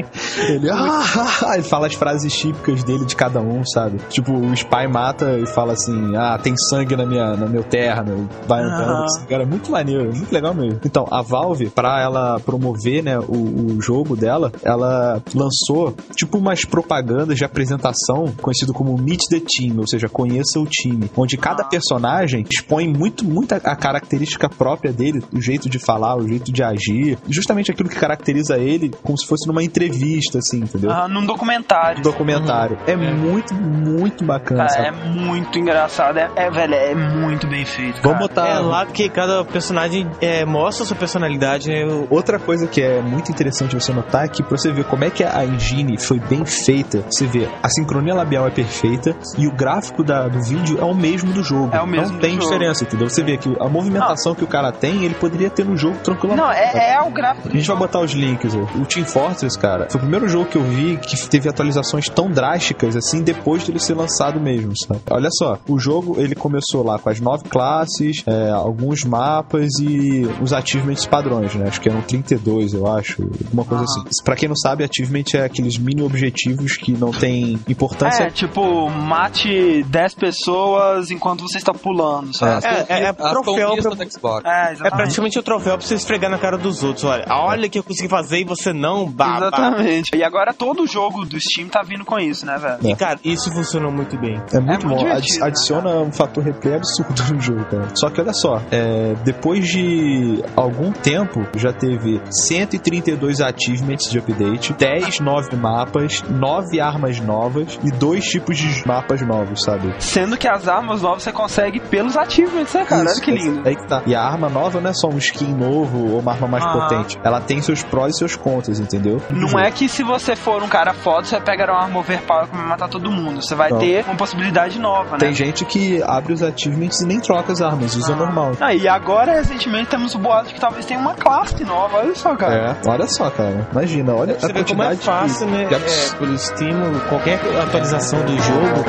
[0.49, 3.99] Ele, ah, ah, ah, ele fala as frases típicas dele de cada um, sabe?
[4.09, 8.29] Tipo, o Spy mata e fala assim: Ah, tem sangue na minha, na meu terno.
[8.47, 9.03] Vai andando.
[9.03, 10.79] Assim, cara, é muito maneiro, muito legal mesmo.
[10.85, 16.65] Então, a Valve, pra ela promover, né, o, o jogo dela, ela lançou tipo umas
[16.65, 21.63] propagandas de apresentação conhecido como Meet the Team, ou seja, conheça o time, onde cada
[21.63, 26.51] personagem expõe muito, muito a- a característica própria dele, o jeito de falar, o jeito
[26.51, 30.91] de agir, justamente aquilo que caracteriza ele, como se fosse numa entrevista, assim, entendeu?
[30.91, 32.01] Ah, num documentário.
[32.03, 32.77] Documentário.
[32.85, 34.65] É, muito, muito bacana.
[34.67, 36.17] Cara, é muito engraçado.
[36.17, 38.01] É, é, velho, é muito bem feito.
[38.03, 38.47] Vamos botar.
[38.47, 41.83] É lá que cada personagem é, mostra a sua personalidade, né?
[42.09, 45.09] Outra coisa que é muito interessante você notar é que pra você ver como é
[45.09, 49.51] que a engine foi bem feita, você vê a sincronia labial é perfeita e o
[49.51, 51.69] gráfico da- do vídeo é o mesmo do jogo.
[51.73, 52.43] É o mesmo Não do tem jogo.
[52.43, 53.09] diferença, entendeu?
[53.09, 56.45] Você vê que a movimentação que o cara tem, ele poderia ter no jogo tranquilamente.
[56.45, 57.49] Não, é, é o gráfico.
[57.49, 58.53] A gente vai botar os links.
[58.53, 62.29] O Team Fortress, cara, foi o primeiro jogo que eu vi que teve atualizações tão
[62.29, 65.01] drásticas assim depois dele ser lançado mesmo, sabe?
[65.09, 70.27] Olha só, o jogo ele começou lá com as nove classes, é, alguns mapas e
[70.41, 71.67] os achievements padrões, né?
[71.67, 74.03] Acho que eram 32, eu acho, alguma coisa assim.
[74.23, 78.23] Pra quem não sabe, achievement é aqueles mini objetivos que não tem importância.
[78.23, 82.65] É, tipo, mate 10 pessoas enquanto você está pulando, sabe?
[82.65, 84.45] É, é, é As troféu pra- do Xbox.
[84.45, 87.03] É, É praticamente o troféu pra você esfregar na cara dos outros.
[87.05, 89.47] Olha, olha que eu consegui fazer e você não, baba.
[89.47, 90.15] Exatamente.
[90.15, 92.77] E agora todo jogo do Steam tá vindo com isso, né, velho?
[92.83, 94.35] E, cara, isso funcionou muito bem.
[94.53, 94.95] É muito É muito bom.
[95.11, 97.87] Adi- né, adiciona um fator replay absurdo no jogo, cara.
[97.95, 104.73] Só que olha só, é, depois de algum tempo, já teve 132 achievements de update,
[104.73, 109.93] 10 9 mapas, 9 armas novas e dois tipos de mapas novos, sabe?
[109.99, 113.01] Sendo que as armas novas você consegue pelos achievements, né, cara?
[113.01, 113.64] Olha Isso, que lindo.
[113.65, 114.03] Aí que tá.
[114.05, 116.79] E a arma nova não é só um skin novo ou uma arma mais Aham.
[116.87, 117.17] potente.
[117.23, 119.19] Ela tem seus prós e seus contras, entendeu?
[119.31, 122.55] Não é que se você for um cara foda, você pega uma arma overpower que
[122.55, 123.41] vai matar todo mundo.
[123.41, 123.79] Você vai Não.
[123.79, 125.17] ter uma possibilidade nova, né?
[125.17, 128.15] Tem gente que abre os achievements e nem troca as armas, usa Ah.
[128.15, 128.51] normal.
[128.61, 131.97] Ah, e agora, recentemente, temos o boato de que talvez tenha uma classe nova.
[131.97, 132.77] Olha só, cara.
[132.83, 133.67] É, olha só, cara.
[133.71, 135.65] Imagina, olha Você a vê como é quantidade de- fácil, né?
[135.65, 138.85] de abs- É, pelo Steam, qualquer atualização do jogo.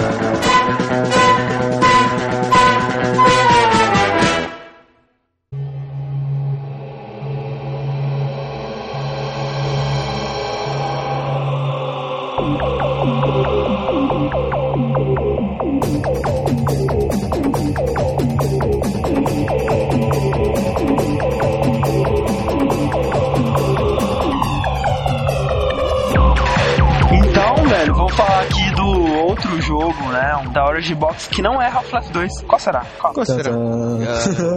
[31.77, 32.43] Half-Life 2.
[32.43, 32.85] Qual será?
[32.99, 33.13] Qual?
[33.13, 33.51] Qual será?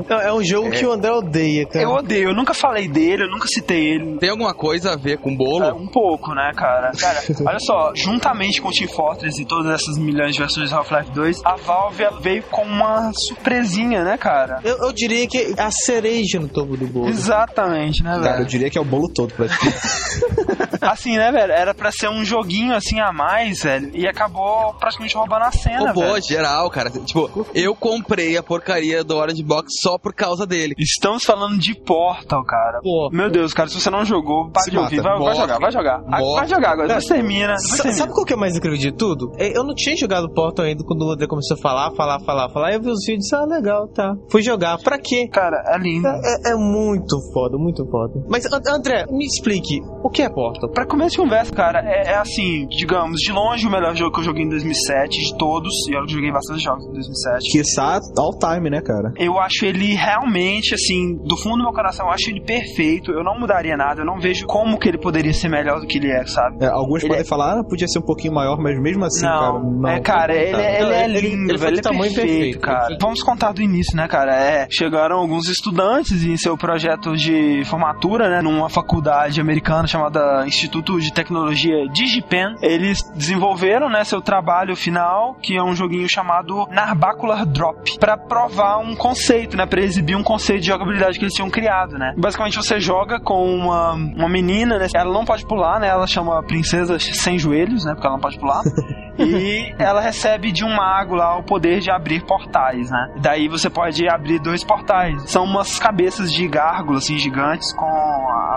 [0.09, 1.83] É, é um jogo que o André odeia, cara.
[1.83, 4.17] Eu odeio, eu nunca falei dele, eu nunca citei ele.
[4.17, 5.65] Tem alguma coisa a ver com bolo?
[5.65, 6.91] É, um pouco, né, cara?
[6.99, 10.75] Cara, olha só, juntamente com o Team Fortress e todas essas milhões de versões de
[10.75, 14.59] Half-Life 2, a Valve veio com uma surpresinha, né, cara?
[14.63, 17.09] Eu, eu diria que é a cereja no topo do bolo.
[17.09, 18.45] Exatamente, né, Cara, eu velho?
[18.45, 19.77] diria que é o bolo todo, praticamente.
[20.81, 21.51] Assim, né, velho?
[21.51, 23.91] Era pra ser um joguinho assim a mais, velho.
[23.93, 26.23] E acabou praticamente roubando a cena, Roubou, velho.
[26.23, 26.89] geral, cara.
[26.89, 30.73] Tipo, eu comprei a porcaria do Orange Box só por causa dele.
[30.77, 32.79] Estamos falando de Portal, cara.
[32.81, 33.09] Pô.
[33.11, 34.97] Meu Deus, cara, se você não jogou, para de ouvir.
[34.97, 35.09] mata.
[35.09, 35.35] Vai, vai Morre.
[35.41, 36.03] jogar, vai jogar.
[36.11, 36.39] Ah, Morre.
[36.39, 36.87] Vai jogar agora.
[36.87, 37.53] Depois termina.
[37.55, 37.97] Depois termina.
[37.97, 39.31] Sabe qual que é mais incrível de tudo?
[39.37, 42.49] É, Eu não tinha jogado Portal ainda quando o André começou a falar, falar, falar,
[42.49, 42.73] falar.
[42.73, 44.13] Eu vi os vídeos, ah, legal, tá.
[44.31, 44.77] Fui jogar.
[44.79, 45.27] Pra quê?
[45.31, 46.07] Cara, é lindo.
[46.07, 48.13] É, é muito foda, muito foda.
[48.29, 50.68] Mas, An- André, me explique, o que é Portal?
[50.73, 54.19] Pra começo de conversa, cara, é, é assim, digamos, de longe o melhor jogo que
[54.19, 57.51] eu joguei em 2007, de todos, e eu joguei bastante jogos em 2007.
[57.51, 59.11] Quiçá all time, né, cara?
[59.17, 63.11] Eu acho ele realmente, assim, do fundo do meu coração, eu acho ele perfeito.
[63.11, 65.97] Eu não mudaria nada, eu não vejo como que ele poderia ser melhor do que
[65.97, 66.63] ele é, sabe?
[66.63, 69.21] É, alguns Ele podem é- falar, ah, podia ser um pouquinho maior, mas mesmo assim,
[69.21, 69.89] cara, não, não.
[69.89, 72.13] é, cara, ele, é- ele é Ele- lindo, ele foi velho, de ele é tamanho
[72.13, 72.59] perfeito, perfeito.
[72.59, 72.97] cara.
[73.01, 74.33] Vamos contar do início, né, cara?
[74.35, 80.99] É, chegaram alguns estudantes em seu projeto de formatura, né, numa faculdade americana chamada Instituto
[80.99, 82.55] de Tecnologia DigiPen.
[82.61, 88.77] Eles desenvolveram, né, seu trabalho final, que é um joguinho chamado Narbacular Drop, pra provar
[88.79, 92.13] um conceito, né, pra exibir um conceito de jogabilidade que eles tinham criado, né.
[92.17, 96.43] Basicamente você joga com uma, uma menina, né, ela não pode pular, né, ela chama
[96.43, 98.61] princesa sem joelhos, né, porque ela não pode pular.
[99.19, 103.13] e ela recebe de um mago lá o poder de abrir portais, né?
[103.21, 105.29] Daí você pode abrir dois portais.
[105.29, 107.85] São umas cabeças de gárgulas, assim, gigantes, com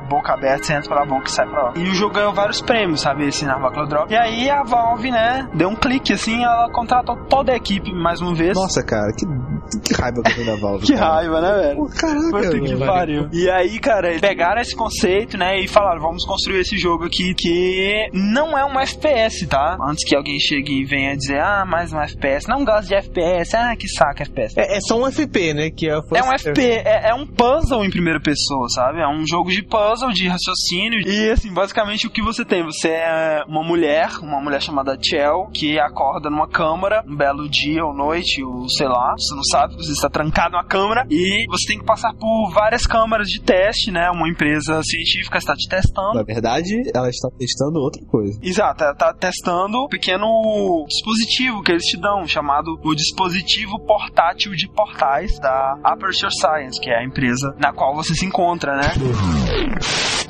[0.08, 1.72] boca aberta, você entra pela boca e sai pra lá.
[1.76, 3.26] E o jogo ganhou vários prêmios, sabe?
[3.26, 4.12] Esse Narvacular Drop.
[4.12, 8.20] E aí a Valve, né, deu um clique, assim, ela contratou toda a equipe mais
[8.20, 8.56] uma vez.
[8.56, 9.26] Nossa, cara, que,
[9.80, 10.86] que raiva que eu da Valve.
[10.86, 11.14] Que cara.
[11.14, 11.76] raiva, né, velho?
[11.76, 12.78] Pô, caraca, Puta que velho.
[12.86, 13.28] pariu.
[13.32, 17.34] E aí, cara, eles pegaram esse conceito, né, e falaram, vamos construir esse jogo aqui
[17.34, 19.76] que não é um FPS, tá?
[19.88, 22.48] Antes que alguém chegue e venha dizer, ah, mais um FPS.
[22.48, 23.56] Não gosto de FPS.
[23.56, 24.58] Ah, que saco FPS.
[24.58, 25.70] É, é só um FP, né?
[25.70, 29.00] Que é, É um FP, é, é um puzzle em primeira pessoa, sabe?
[29.00, 31.00] É um jogo de puzzle, de raciocínio.
[31.06, 32.62] E assim, basicamente o que você tem?
[32.64, 37.84] Você é uma mulher, uma mulher chamada Chell, que acorda numa câmara, um belo dia
[37.84, 41.68] ou noite, ou sei lá, você não sabe, você está trancado numa câmara e você
[41.68, 44.10] tem que passar por várias câmaras de teste, né?
[44.10, 46.14] Uma empresa científica está te testando.
[46.14, 48.38] Na verdade, ela está testando outra coisa.
[48.42, 54.52] Exato, ela tá testando um pequeno dispositivo que eles te dão, chamado o dispositivo portátil
[54.52, 58.92] de portais da Aperture Science, que é a empresa na qual você se encontra, né?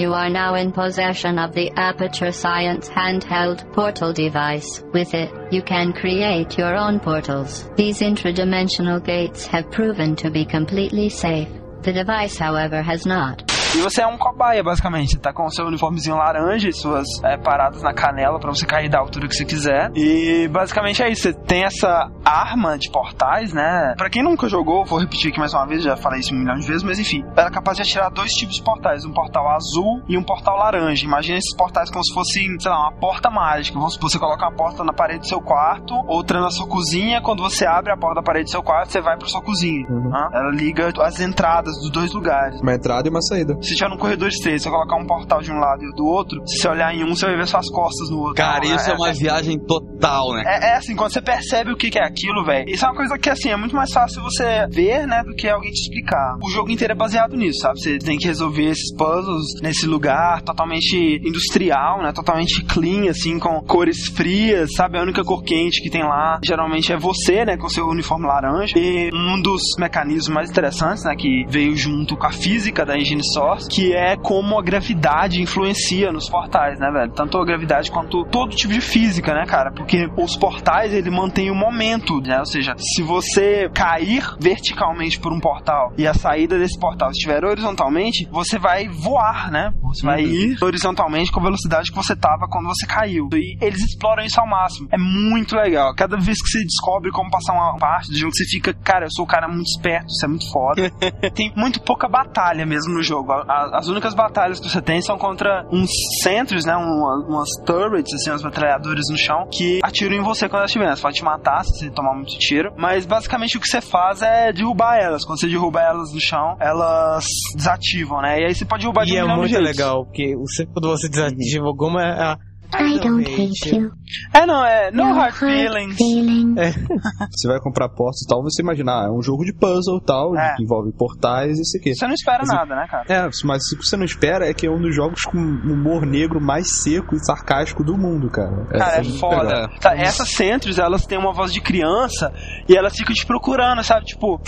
[0.03, 4.83] You are now in possession of the Aperture Science handheld portal device.
[4.93, 7.71] With it, you can create your own portals.
[7.77, 11.47] These intradimensional gates have proven to be completely safe.
[11.83, 13.49] The device, however, has not.
[13.75, 15.13] E você é um cobaia, basicamente.
[15.13, 18.67] Você tá com o seu uniformezinho laranja e suas é, paradas na canela pra você
[18.67, 19.91] cair da altura que você quiser.
[19.97, 21.23] E basicamente é isso.
[21.23, 23.95] Você tem essa arma de portais, né?
[23.97, 26.57] Pra quem nunca jogou, vou repetir aqui mais uma vez, já falei isso um milhão
[26.57, 27.25] de vezes, mas enfim.
[27.37, 30.57] Ela é capaz de atirar dois tipos de portais: um portal azul e um portal
[30.59, 31.07] laranja.
[31.07, 33.79] Imagina esses portais como se fossem, sei lá, uma porta mágica.
[33.79, 37.23] Vamos supor, você coloca uma porta na parede do seu quarto, outra na sua cozinha.
[37.23, 39.89] Quando você abre a porta da parede do seu quarto, você vai pra sua cozinha.
[39.89, 40.29] né?
[40.35, 42.61] Ela liga as entradas dos dois lugares.
[42.61, 43.62] Uma entrada e uma saída.
[43.63, 46.05] Se tiver num corredor estreito, se você colocar um portal de um lado e do
[46.05, 48.35] outro, se você olhar em um, você vai ver suas costas no outro.
[48.35, 50.43] Cara, isso é uma viagem total, né?
[50.47, 52.97] É, é assim, quando você percebe o que que é aquilo, velho, isso é uma
[52.97, 56.37] coisa que, assim, é muito mais fácil você ver, né, do que alguém te explicar.
[56.43, 57.81] O jogo inteiro é baseado nisso, sabe?
[57.81, 63.61] Você tem que resolver esses puzzles nesse lugar totalmente industrial, né, totalmente clean, assim, com
[63.61, 64.99] cores frias, sabe?
[64.99, 68.79] A única cor quente que tem lá, geralmente é você, né, com seu uniforme laranja.
[68.79, 73.23] E um dos mecanismos mais interessantes, né, que veio junto com a física da Engine
[73.53, 77.13] Source, que é como a gravidade influencia nos portais, né, velho?
[77.13, 79.71] Tanto a gravidade quanto todo tipo de física, né, cara?
[79.73, 82.39] Porque os portais, ele mantém o momento, né?
[82.39, 87.45] Ou seja, se você cair verticalmente por um portal e a saída desse portal estiver
[87.45, 89.73] horizontalmente, você vai voar, né?
[89.83, 93.29] Você vai ir horizontalmente com a velocidade que você tava quando você caiu.
[93.35, 94.89] E eles exploram isso ao máximo.
[94.91, 95.95] É muito legal.
[95.95, 99.11] Cada vez que você descobre como passar uma parte do jogo, você fica, cara, eu
[99.11, 100.91] sou um cara muito esperto, isso é muito foda.
[101.35, 103.33] tem muito pouca batalha mesmo no jogo.
[103.49, 105.91] A- As únicas batalhas que você tem são contra uns
[106.23, 106.75] centros, né?
[106.77, 110.95] Uma- umas turrets, assim, uns metralhadores no chão, que atiram em você quando elas estiverem.
[110.97, 112.73] Você pode te matar se você tomar muito tiro.
[112.77, 115.25] Mas basicamente o que você faz é derrubar elas.
[115.25, 117.25] Quando você derruba elas no chão, elas
[117.57, 118.41] desativam, né?
[118.41, 119.67] E aí você pode derrubar de E um é muito jeitos.
[119.67, 122.37] legal, porque você, quando você desativa alguma, é a.
[122.75, 123.91] I don't hate you.
[124.35, 125.97] É, não, é no hard feelings.
[125.97, 126.55] feeling.
[127.31, 130.05] Você vai comprar portas e tal, você imaginar, ah, é um jogo de puzzle e
[130.05, 130.55] tal, É.
[130.57, 131.95] que envolve portais e isso aqui.
[131.95, 133.05] Você não espera Mas- nada, né, cara?
[133.09, 136.05] É, mas o que você não espera é que é um dos jogos com humor
[136.07, 138.67] negro mais seco e sarcástico do mundo, cara.
[138.67, 139.69] Cara, é muito foda.
[139.81, 142.33] Tá, essas centros, elas têm uma voz de criança
[142.69, 144.05] e elas ficam te procurando, sabe?
[144.07, 144.41] Tipo,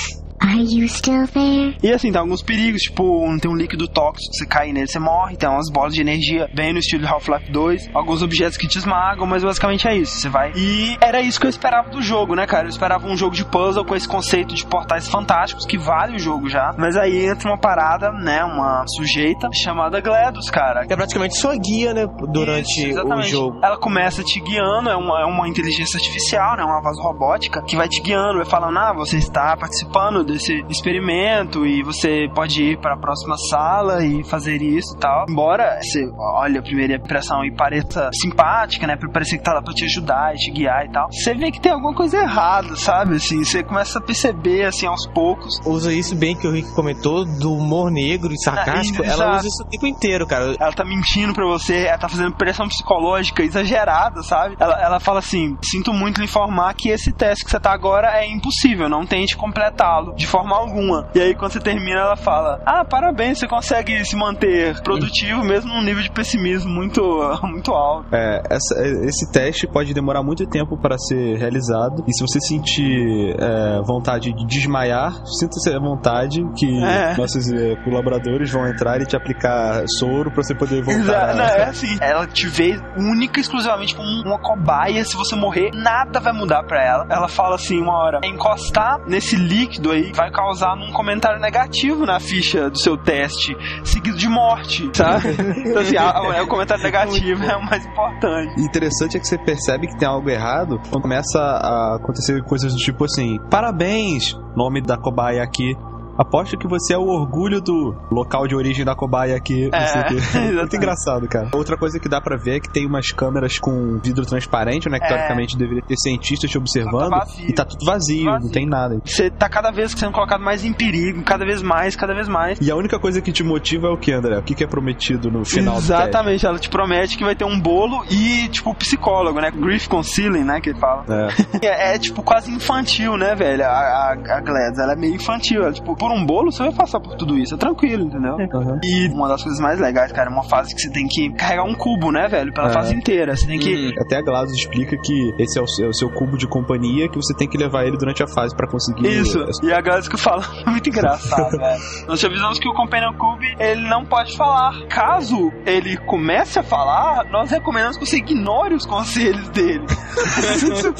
[0.44, 1.74] Are you still there?
[1.82, 5.36] E assim, tem alguns perigos, tipo, tem um líquido tóxico, você cai nele, você morre,
[5.36, 9.26] tem umas bolas de energia bem no estilo Half-Life 2, alguns objetos que te esmagam,
[9.26, 10.52] mas basicamente é isso, você vai.
[10.54, 12.66] E era isso que eu esperava do jogo, né, cara?
[12.66, 16.18] Eu esperava um jogo de puzzle com esse conceito de portais fantásticos, que vale o
[16.18, 20.84] jogo já, mas aí entra uma parada, né, uma sujeita chamada GLaDOS, cara.
[20.88, 23.30] É praticamente sua guia, né, durante Isso, o exatamente.
[23.30, 23.60] jogo.
[23.62, 26.64] Ela começa te guiando, é uma, é uma inteligência artificial, né?
[26.64, 31.64] Uma voz robótica que vai te guiando, vai falando, ah, você está participando desse experimento
[31.64, 35.26] e você pode ir para a próxima sala e fazer isso e tal.
[35.28, 36.04] Embora você
[36.36, 38.96] olhe a primeira impressão e pareça simpática, né?
[38.96, 41.08] Pra parecer que tá lá pra te ajudar e te guiar e tal.
[41.10, 43.16] Você vê que tem alguma coisa errada, sabe?
[43.16, 45.60] Assim, você começa a perceber, assim, aos poucos.
[45.64, 49.02] Usa isso bem que o Rick comentou, do humor negro e sarcástico.
[49.02, 49.36] Ah, ela exato.
[49.36, 50.56] usa isso o tempo inteiro, cara.
[50.58, 54.56] Ela tá mentindo pra você, ela tá fazendo pressão psicológica exagerada, sabe?
[54.58, 58.18] Ela, ela fala assim: sinto muito lhe informar que esse teste que você tá agora
[58.18, 61.08] é impossível, não tente completá-lo de forma alguma.
[61.14, 65.72] E aí, quando você termina, ela fala: Ah, parabéns, você consegue se manter produtivo mesmo
[65.72, 67.02] num nível de pessimismo muito,
[67.42, 68.06] muito alto.
[68.14, 72.04] É, essa- esse teste pode demorar muito tempo para ser realizado.
[72.06, 77.14] E se você sentir é, vontade de desmaiar, sinta-se à vontade que É.
[77.16, 81.00] nossos é, colaboradores vão entrar e te aplicar soro para você poder voltar.
[81.00, 85.04] Exato, não, é assim, ela te vê única e exclusivamente como uma cobaia.
[85.04, 87.06] Se você morrer, nada vai mudar pra ela.
[87.10, 92.18] Ela fala assim uma hora: encostar nesse líquido aí vai causar um comentário negativo na
[92.20, 95.28] ficha do seu teste, seguido de morte, sabe?
[95.64, 98.60] então, assim, a- o comentário negativo é o mais importante.
[98.60, 102.78] Interessante é que você percebe que tem algo errado quando começa a acontecer coisas do
[102.78, 105.74] tipo assim: parabéns, nome da cobaia aqui.
[106.18, 109.68] Aposto que você é o orgulho do local de origem da cobaia aqui.
[109.72, 110.10] É.
[110.54, 111.48] Muito engraçado, cara.
[111.54, 114.98] Outra coisa que dá pra ver é que tem umas câmeras com vidro transparente, né?
[114.98, 115.08] Que É.
[115.08, 117.10] teoricamente deveria ter cientistas te observando.
[117.10, 117.26] Tá.
[117.40, 118.44] E tá tudo vazio, Vazio.
[118.46, 119.00] não tem nada.
[119.04, 122.58] Você tá cada vez sendo colocado mais em perigo, cada vez mais, cada vez mais.
[122.60, 124.38] E a única coisa que te motiva é o que, André?
[124.38, 125.80] O que, que é prometido no final do?
[125.80, 129.50] Exatamente, ela te promete que vai ter um bolo e, tipo, psicólogo, né?
[129.50, 130.60] Grief counseling, né?
[130.60, 131.04] Que ele fala.
[131.08, 131.64] É.
[131.64, 133.64] É, é, tipo quase infantil, né, velho?
[133.64, 135.62] A, a, a Gladys, ela é meio infantil.
[135.62, 138.34] Ela, tipo, por um bolo você vai passar por tudo isso, é tranquilo, entendeu?
[138.34, 138.78] Uhum.
[138.84, 141.64] E uma das coisas mais legais, cara, é uma fase que você tem que carregar
[141.64, 142.52] um cubo, né, velho?
[142.52, 142.72] Pela É.
[142.72, 143.34] fase inteira.
[143.34, 143.74] Você tem que.
[143.88, 143.92] Hum.
[144.02, 147.08] Até a Glados explica que esse é o, seu- é o seu cubo de companhia
[147.08, 149.06] que você tem que levar ele durante a fase pra conseguir.
[149.08, 151.80] Isso, e a Gladys que fala é muito engraçado, velho.
[152.06, 154.74] Nós te avisamos que o Companion Cube, ele não pode falar.
[154.88, 159.84] Caso ele comece a falar, nós recomendamos que você ignore os conselhos dele.
[160.54, 160.92] Isso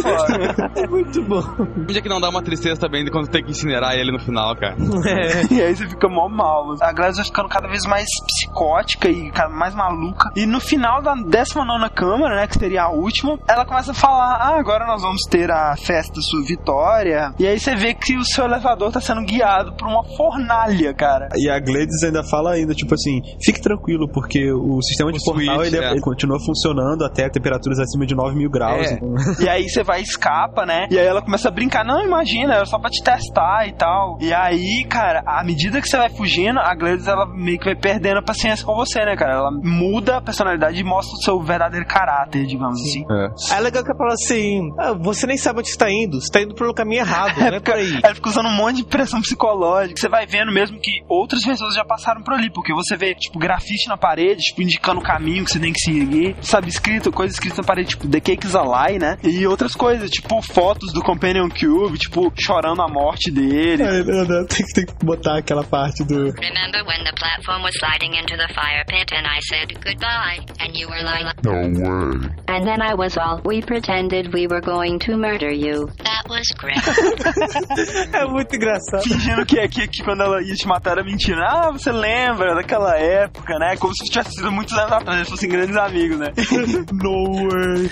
[0.79, 0.83] é.
[0.83, 1.43] É muito bom.
[1.77, 4.19] Um dia que não dá uma tristeza também de quando tem que incinerar ele no
[4.19, 4.75] final, cara.
[5.51, 6.75] E aí você fica mó mal.
[6.81, 10.31] A Gladys vai ficando cada vez mais psicótica e cada mais maluca.
[10.37, 14.37] E no final da 19 câmara, né, que seria a última, ela começa a falar:
[14.37, 17.33] Ah, agora nós vamos ter a festa da sua vitória.
[17.39, 21.29] E aí você vê que o seu elevador tá sendo guiado por uma fornalha, cara.
[21.35, 25.25] E a Gladys ainda fala ainda, tipo assim, fique tranquilo, porque o sistema de O
[25.25, 25.91] portal switch, ele, é.
[25.93, 28.87] ele continua funcionando até temperaturas acima de 9 mil graus.
[28.91, 28.95] É.
[28.95, 29.15] então-
[29.45, 30.87] E aí você vai e escapa, né?
[30.91, 34.19] E aí ela começa a brincar, não, imagina, era só pra te testar e tal.
[34.21, 37.77] E aí, cara, à medida que você vai fugindo, a Gladys, ela meio que vai
[37.77, 39.35] perdendo a paciência com você, né, cara?
[39.35, 43.05] Ela muda a personalidade e mostra o seu verdadeiro caráter, digamos assim.
[43.11, 43.57] É.
[43.57, 46.41] É legal que ela fala assim: ah, você nem sabe onde está indo, você está
[46.41, 48.01] indo pelo caminho errado, é por aí.
[48.03, 50.01] Ela fica usando um monte de pressão psicológica.
[50.01, 53.39] Você vai vendo mesmo que outras pessoas já passaram por ali, porque você vê, tipo,
[53.39, 56.37] grafite na parede, tipo, indicando o caminho que você tem que seguir.
[56.41, 59.19] Sabe, escrito, coisa escrita na parede, tipo, The Cakes a Lie, né?
[59.23, 63.83] E outras coisas, tipo, fotos do Companion Cube, tipo, chorando a morte dele.
[63.83, 66.33] É, não, não, tem, tem que botar aquela parte do.
[66.33, 70.45] Remember when the platform was sliding into the fire pit and I said goodbye?
[70.61, 72.31] And you were like, No way.
[72.49, 75.89] And then I was all, we pretended we were going to murder you.
[76.03, 76.75] That was great.
[78.13, 79.03] É muito engraçado.
[79.03, 81.45] Fingindo que, que, que quando ela ia te matar era mentira.
[81.47, 83.77] Ah, você lembra daquela época, né?
[83.77, 86.33] Como se tivesse sido muitos anos atrás, eles fossem grandes amigos, né?
[86.93, 87.91] No way.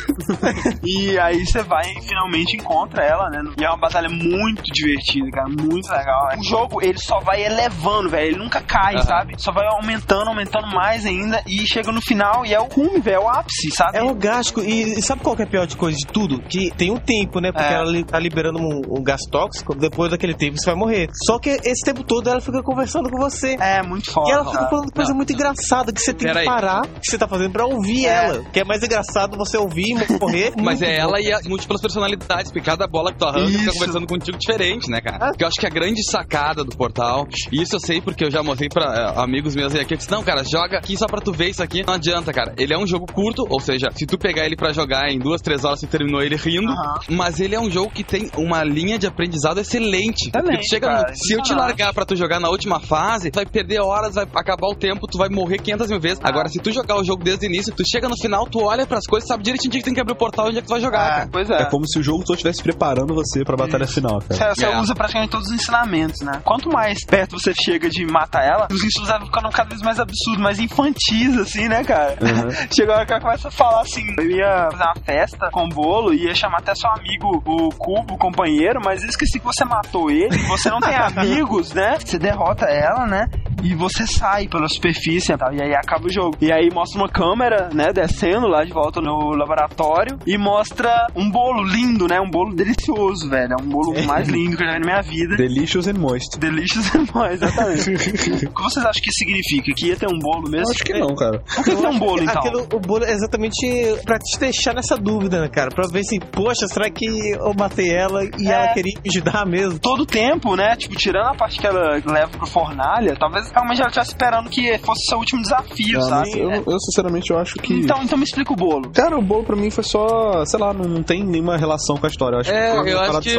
[0.85, 3.43] E aí você vai e finalmente encontra ela, né?
[3.59, 5.49] E é uma batalha muito divertida, cara.
[5.49, 6.29] Muito legal.
[6.39, 8.29] O jogo, ele só vai elevando, velho.
[8.29, 9.05] Ele nunca cai, Aham.
[9.05, 9.35] sabe?
[9.39, 11.43] Só vai aumentando, aumentando mais ainda.
[11.47, 13.13] E chega no final e é o cume, velho.
[13.13, 13.99] É o ápice, sabe?
[13.99, 14.61] É orgástico.
[14.61, 16.41] E e sabe qual que é a pior de coisa de tudo?
[16.41, 17.53] Que tem um tempo, né?
[17.53, 17.75] Porque É.
[17.77, 19.75] ela li- tá liberando um, um gás tóxico.
[19.75, 21.09] Depois daquele tempo você vai morrer.
[21.27, 23.57] Só que esse tempo todo ela fica conversando com você.
[23.61, 24.29] É, muito foda.
[24.31, 26.45] E ela fica falando coisa muito engraçada que você tem Pera que aí.
[26.47, 28.25] parar o que você tá fazendo pra ouvir É.
[28.27, 28.45] ela.
[28.53, 30.53] Que é mais engraçado você ouvir e morrer.
[30.63, 33.73] Mas é ela e as múltiplas personalidades, porque cada bola que tu arranca fica Isso.
[33.75, 35.29] conversando contigo diferente, né, cara?
[35.29, 37.27] Porque eu acho que a grande sacada do Portal.
[37.51, 39.95] E isso eu sei porque eu já mostrei pra é, amigos meus aí aqui.
[39.95, 41.85] Eu disse, não, cara, joga aqui só pra tu ver isso aqui.
[41.87, 42.55] Não adianta, cara.
[42.57, 45.41] Ele é um jogo curto, ou seja, se tu pegar ele pra jogar em duas,
[45.41, 46.71] três horas, você terminou ele rindo.
[46.73, 46.95] Aham.
[47.11, 50.31] Mas ele é um jogo que tem uma linha de aprendizado excelente.
[50.31, 51.15] Porque tu Excelente, chega no- cara.
[51.15, 54.25] se eu te largar pra tu jogar na última fase, tu vai perder horas, vai
[54.35, 56.19] acabar o tempo, tu vai morrer 500 mil vezes.
[56.23, 58.87] Agora, se tu jogar o jogo desde o início, tu chega no final, tu olha
[58.87, 60.67] pras coisas, sabe direitinho onde que tem que abrir o portal e onde é que
[60.67, 61.29] tu vai jogar, É, cara.
[61.33, 61.63] pois é.
[61.63, 64.55] É como se o jogo todo estivesse preparando você pra batalha final, cara.
[64.55, 64.79] Você, você É.
[64.81, 66.42] usa praticamente todos os ensinamentos, né?
[66.45, 69.99] Quanto mais perto você chega de matar ela, os ensinos vão ficando cada vez mais
[69.99, 72.17] absurdos, mais infantis, assim, né, cara?
[72.75, 75.69] Chegou a hora que ela começa a falar assim: eu ia fazer uma festa com
[75.69, 79.65] bolo, ia chamar até seu amigo, o Cubo, o companheiro, mas eu esqueci que você
[79.65, 81.99] matou ele, você não tem amigos, né?
[81.99, 83.27] Você derrota ela, né?
[83.63, 85.55] E você sai pela superfície e tal.
[85.55, 86.37] E aí acaba o jogo.
[86.41, 91.31] E aí mostra uma câmera, né, descendo lá de volta no laboratório e mostra um
[91.31, 92.21] bolo lindo, né?
[92.21, 93.53] Um bolo delicioso, velho.
[93.53, 95.37] É um bolo mais lindo que eu já vi na minha vida.
[95.37, 96.32] Delicious and moist.
[96.39, 97.91] Delicious and more, exatamente.
[98.47, 99.73] o que vocês acham que significa?
[99.77, 100.71] Que ia ter um bolo mesmo?
[100.71, 101.41] Acho que não, cara.
[101.55, 102.43] Por que tem um bolo, então?
[102.43, 103.67] Aquilo, o bolo é exatamente
[104.05, 105.71] pra te deixar nessa dúvida, né, cara?
[105.71, 108.53] Pra ver assim, poxa, será que eu matei ela e É.
[108.53, 109.79] ela queria me ajudar mesmo?
[109.79, 110.77] Todo tempo, né?
[110.77, 114.79] Tipo, tirando a parte que ela leva pro fornalha, talvez realmente ela estivesse esperando que
[114.79, 116.39] fosse seu último desafio, Ah, sabe?
[116.39, 117.75] eu, eu, sinceramente, eu acho que...
[117.75, 118.91] Então, então me explica o bolo.
[118.93, 122.07] Cara, o bolo pra mim foi só, sei lá, não, não tem nenhuma relação com
[122.07, 122.37] a história.
[122.37, 123.39] Eu acho É, que eu acho que.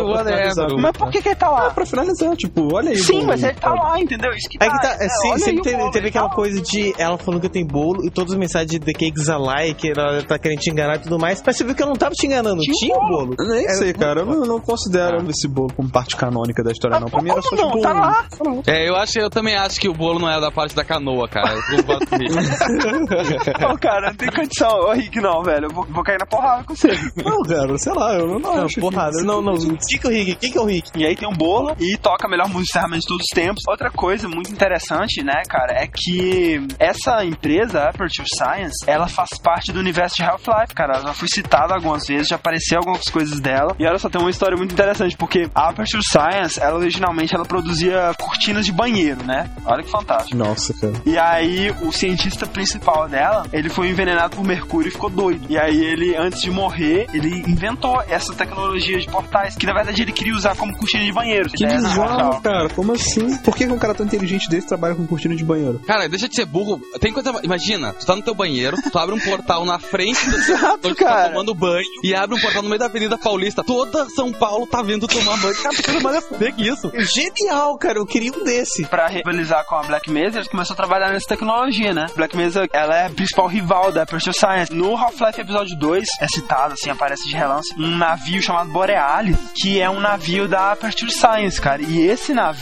[0.79, 1.67] Mas por que, que ele tá lá?
[1.67, 2.95] É, pra finalizar, tipo, olha aí.
[2.95, 4.31] o Sim, bolo, mas ele tá lá, entendeu?
[4.31, 6.25] Isso que É que tá, é, é, sim, olha aí sempre teve, bolo, teve aquela
[6.25, 6.35] tá lá.
[6.35, 9.37] coisa de ela falando que tem bolo e todas as mensagens de The Cakes a
[9.37, 11.41] Lie, que ela tá querendo te enganar e tudo mais.
[11.45, 13.35] Mas você viu que ela não tava te enganando, Tinha tinha um o bolo.
[13.39, 14.21] Eu nem É, sei, cara.
[14.21, 17.09] Eu não, não considero esse bolo como parte canônica da história, não.
[17.09, 17.67] Pra mim era só não?
[17.71, 17.81] tipo.
[17.81, 18.25] Tá um- lá.
[18.67, 21.27] É, eu acho, eu também acho que o bolo não é da parte da canoa,
[21.27, 21.53] cara.
[21.53, 22.33] Eu comigo.
[23.73, 24.69] Ô, cara, não tem condição.
[24.79, 25.65] Ô, Rick, não, velho.
[25.67, 26.89] Eu vou, vou cair na porrada com você.
[27.23, 28.79] Não, cara, sei lá, eu não, não Não, acho.
[28.79, 29.11] porrada.
[29.23, 29.53] Não, não.
[29.53, 30.31] O que que é o Rick?
[30.33, 30.91] O que que é o Rick?
[30.95, 33.63] E aí tem um bolo e toca a melhor música encerramento de todos os tempos.
[33.67, 39.37] Outra coisa muito interessante, né, cara, é que essa empresa, a Aperture Science, ela faz
[39.37, 40.95] parte do universo de Half-Life, cara.
[40.95, 43.75] Ela já foi citada algumas vezes, já apareceu algumas coisas dela.
[43.79, 47.45] E ela só tem uma história muito interessante, porque a Aperture Science, ela originalmente ela
[47.45, 49.49] produzia cortinas de banheiro, né?
[49.65, 50.35] Olha que fantástico.
[50.35, 50.93] Nossa, cara.
[51.05, 55.45] E aí, o cientista principal dela, ele foi envenenado por mercúrio e ficou doido.
[55.49, 60.01] E aí, ele, antes de morrer, ele inventou essa tecnologia de portais, que na verdade
[60.01, 61.49] ele queria usar como cortina de banheiro.
[61.49, 62.62] Que Ideia bizarro, genial.
[62.63, 62.73] Cara.
[62.73, 63.37] Como assim?
[63.37, 65.79] Por que, um cara tão inteligente desse trabalha com cortina de banheiro?
[65.85, 66.81] Cara, deixa de ser burro.
[66.99, 67.33] Tem coisa.
[67.43, 70.87] Imagina, tu tá no teu banheiro, tu abre um portal na frente do teu Exato,
[70.87, 71.29] onde tu tá cara.
[71.29, 73.63] tomando banho e abre um portal no meio da Avenida Paulista.
[73.63, 75.55] Toda São Paulo tá vendo tomar banho.
[75.55, 76.91] Cara, que coisa mais a fuder que isso.
[76.95, 77.99] Genial, cara.
[77.99, 78.85] Eu queria um desse.
[78.85, 82.05] Pra rivalizar com a Black Mesa, eles começaram a trabalhar nessa tecnologia, né?
[82.15, 84.73] Black Mesa, ela é a principal rival da Aperture Science.
[84.73, 89.79] No Half-Life Episódio 2, é citado, assim, aparece de relance, um navio chamado Borealis, que
[89.79, 91.81] é um navio da Aperture Science, cara.
[91.81, 92.52] E esse navio,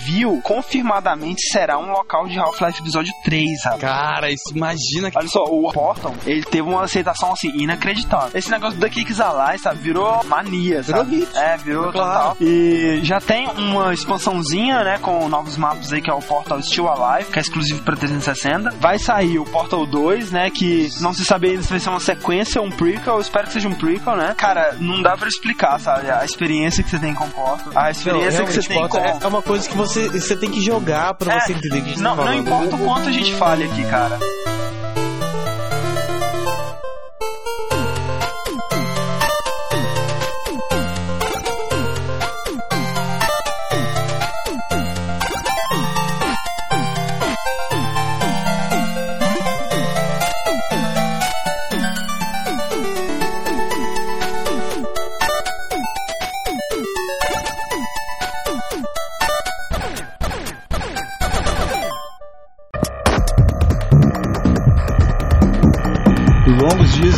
[0.43, 3.79] confirmadamente, será um local de Half-Life Episódio 3, sabe?
[3.79, 5.17] Cara, isso imagina que.
[5.17, 8.31] Olha só, o Portal, ele teve uma aceitação, assim, inacreditável.
[8.33, 11.15] Esse negócio do Kicks Alive, sabe, virou mania, Virou sabe?
[11.19, 11.37] hit.
[11.37, 12.29] É, virou Claro.
[12.29, 12.37] total.
[12.41, 16.87] E já tem uma expansãozinha, né, com novos mapas aí, que é o Portal Still
[16.89, 18.71] Alive, que é exclusivo pra 360.
[18.79, 21.99] Vai sair o Portal 2, né, que não se sabe ainda se vai ser uma
[21.99, 24.33] sequência ou um prequel, eu espero que seja um prequel, né?
[24.37, 27.91] Cara, não dá pra explicar, sabe, a experiência que você tem com o Portal, a
[27.91, 28.97] experiência que você tem com...
[28.97, 31.95] é, é uma coisa que você, você tem que jogar pra É, você entender que
[31.95, 34.19] você não, tá não importa o quanto a gente fale aqui, cara.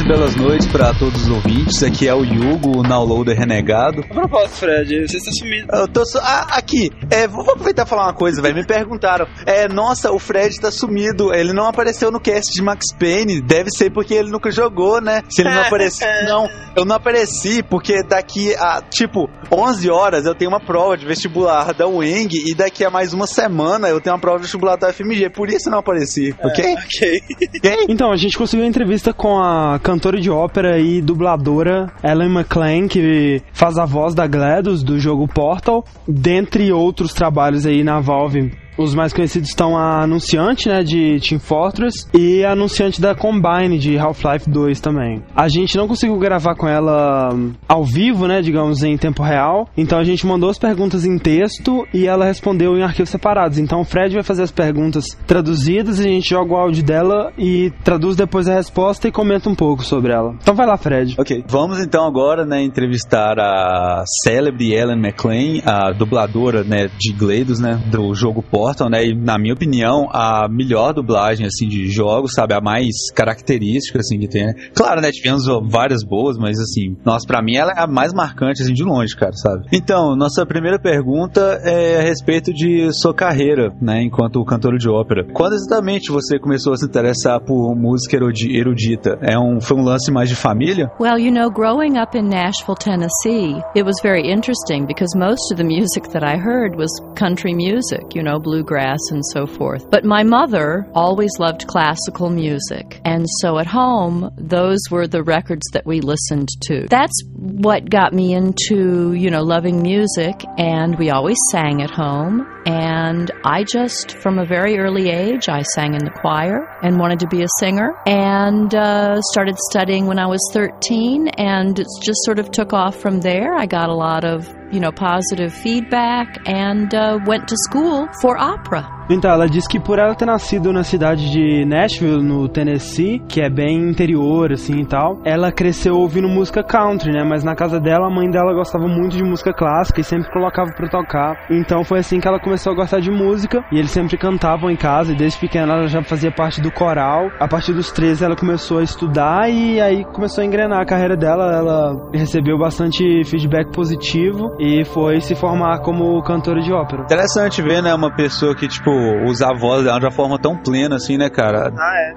[0.03, 1.81] E belas noites para todos os ouvintes.
[1.83, 4.01] Aqui é o Yugo, o downloader renegado.
[4.09, 5.67] A propósito, Fred, você está sumido.
[5.71, 8.55] Eu tô su- ah, aqui, é, vou aproveitar e falar uma coisa, velho.
[8.55, 11.33] Me perguntaram, é, nossa, o Fred tá sumido.
[11.33, 13.41] Ele não apareceu no cast de Max Payne.
[13.41, 15.21] Deve ser porque ele nunca jogou, né?
[15.29, 16.07] Se ele não apareceu.
[16.27, 21.05] Não, eu não apareci porque daqui a, tipo, 11 horas eu tenho uma prova de
[21.05, 24.75] vestibular da UENG e daqui a mais uma semana eu tenho uma prova de vestibular
[24.77, 25.29] da FMG.
[25.29, 26.73] Por isso eu não apareci, ok?
[26.75, 27.21] Ok.
[27.57, 27.85] Ok?
[27.89, 32.87] Então, a gente conseguiu uma entrevista com a cantora de ópera e dubladora Ellen McClain,
[32.87, 38.62] que faz a voz da GLaDOS do jogo Portal, dentre outros trabalhos aí na Valve
[38.83, 43.79] Os mais conhecidos estão a anunciante, né, de Team Fortress e a anunciante da Combine
[43.79, 45.23] de Half-Life 2 também.
[45.33, 49.69] A gente não conseguiu gravar com ela hum, ao vivo, né, digamos em tempo real.
[49.77, 53.57] Então a gente mandou as perguntas em texto e ela respondeu em arquivos separados.
[53.57, 57.71] Então o Fred vai fazer as perguntas traduzidas, a gente joga o áudio dela e
[57.85, 60.35] traduz depois a resposta e comenta um pouco sobre ela.
[60.41, 61.15] Então vai lá, Fred.
[61.17, 67.59] Ok, vamos então agora, né, entrevistar a célebre Ellen McLean, a dubladora, né, de GLaDOS,
[67.61, 68.43] né, do jogo
[68.89, 73.99] Né, e na minha opinião, a melhor dublagem, assim, de jogos, sabe, a mais característica,
[73.99, 74.53] assim, que tem, né?
[74.75, 78.61] Claro, né, tivemos várias boas, mas, assim, nossa, pra mim ela é a mais marcante,
[78.61, 79.65] assim, de longe, cara, sabe?
[79.71, 85.25] Então, nossa primeira pergunta é a respeito de sua carreira, né, enquanto cantor de ópera.
[85.33, 89.17] Quando exatamente você começou a se interessar por música erudi- erudita?
[89.21, 90.91] É um, foi um lance mais de família?
[90.99, 95.57] Well, you know, growing up in Nashville, Tennessee, it was very interesting because most of
[95.57, 99.89] the music that I heard was country music, you know, bluegrass and so forth.
[99.89, 103.01] But my mother always loved classical music.
[103.03, 106.85] And so at home, those were the records that we listened to.
[106.87, 110.43] That's what got me into, you know, loving music.
[110.59, 112.52] And we always sang at home.
[112.65, 117.19] And I just, from a very early age, I sang in the choir and wanted
[117.19, 117.93] to be a singer.
[118.05, 122.95] And uh, started studying when I was 13, and it just sort of took off
[122.99, 123.53] from there.
[123.53, 128.37] I got a lot of, you know, positive feedback and uh, went to school for
[128.37, 128.87] opera.
[129.09, 133.41] Então, ela diz que por ela ter nascido na cidade de Nashville, no Tennessee, que
[133.41, 137.21] é bem interior, assim e tal, ela cresceu ouvindo música country, né?
[137.21, 140.71] Mas na casa dela, a mãe dela gostava muito de música clássica e sempre colocava
[140.71, 141.35] pra tocar.
[141.49, 144.75] Então foi assim que ela começou a gostar de música e eles sempre cantavam em
[144.75, 147.29] casa e desde pequena ela já fazia parte do coral.
[147.39, 151.15] A partir dos 13 ela começou a estudar e aí começou a engrenar a carreira
[151.15, 151.51] dela.
[151.53, 157.03] Ela recebeu bastante feedback positivo e foi se formar como cantora de ópera.
[157.03, 158.91] Interessante ver, né, uma pessoa que, tipo,
[159.25, 161.71] usa a voz dela de uma forma tão plena assim, né, cara?
[161.77, 162.13] Ah, é?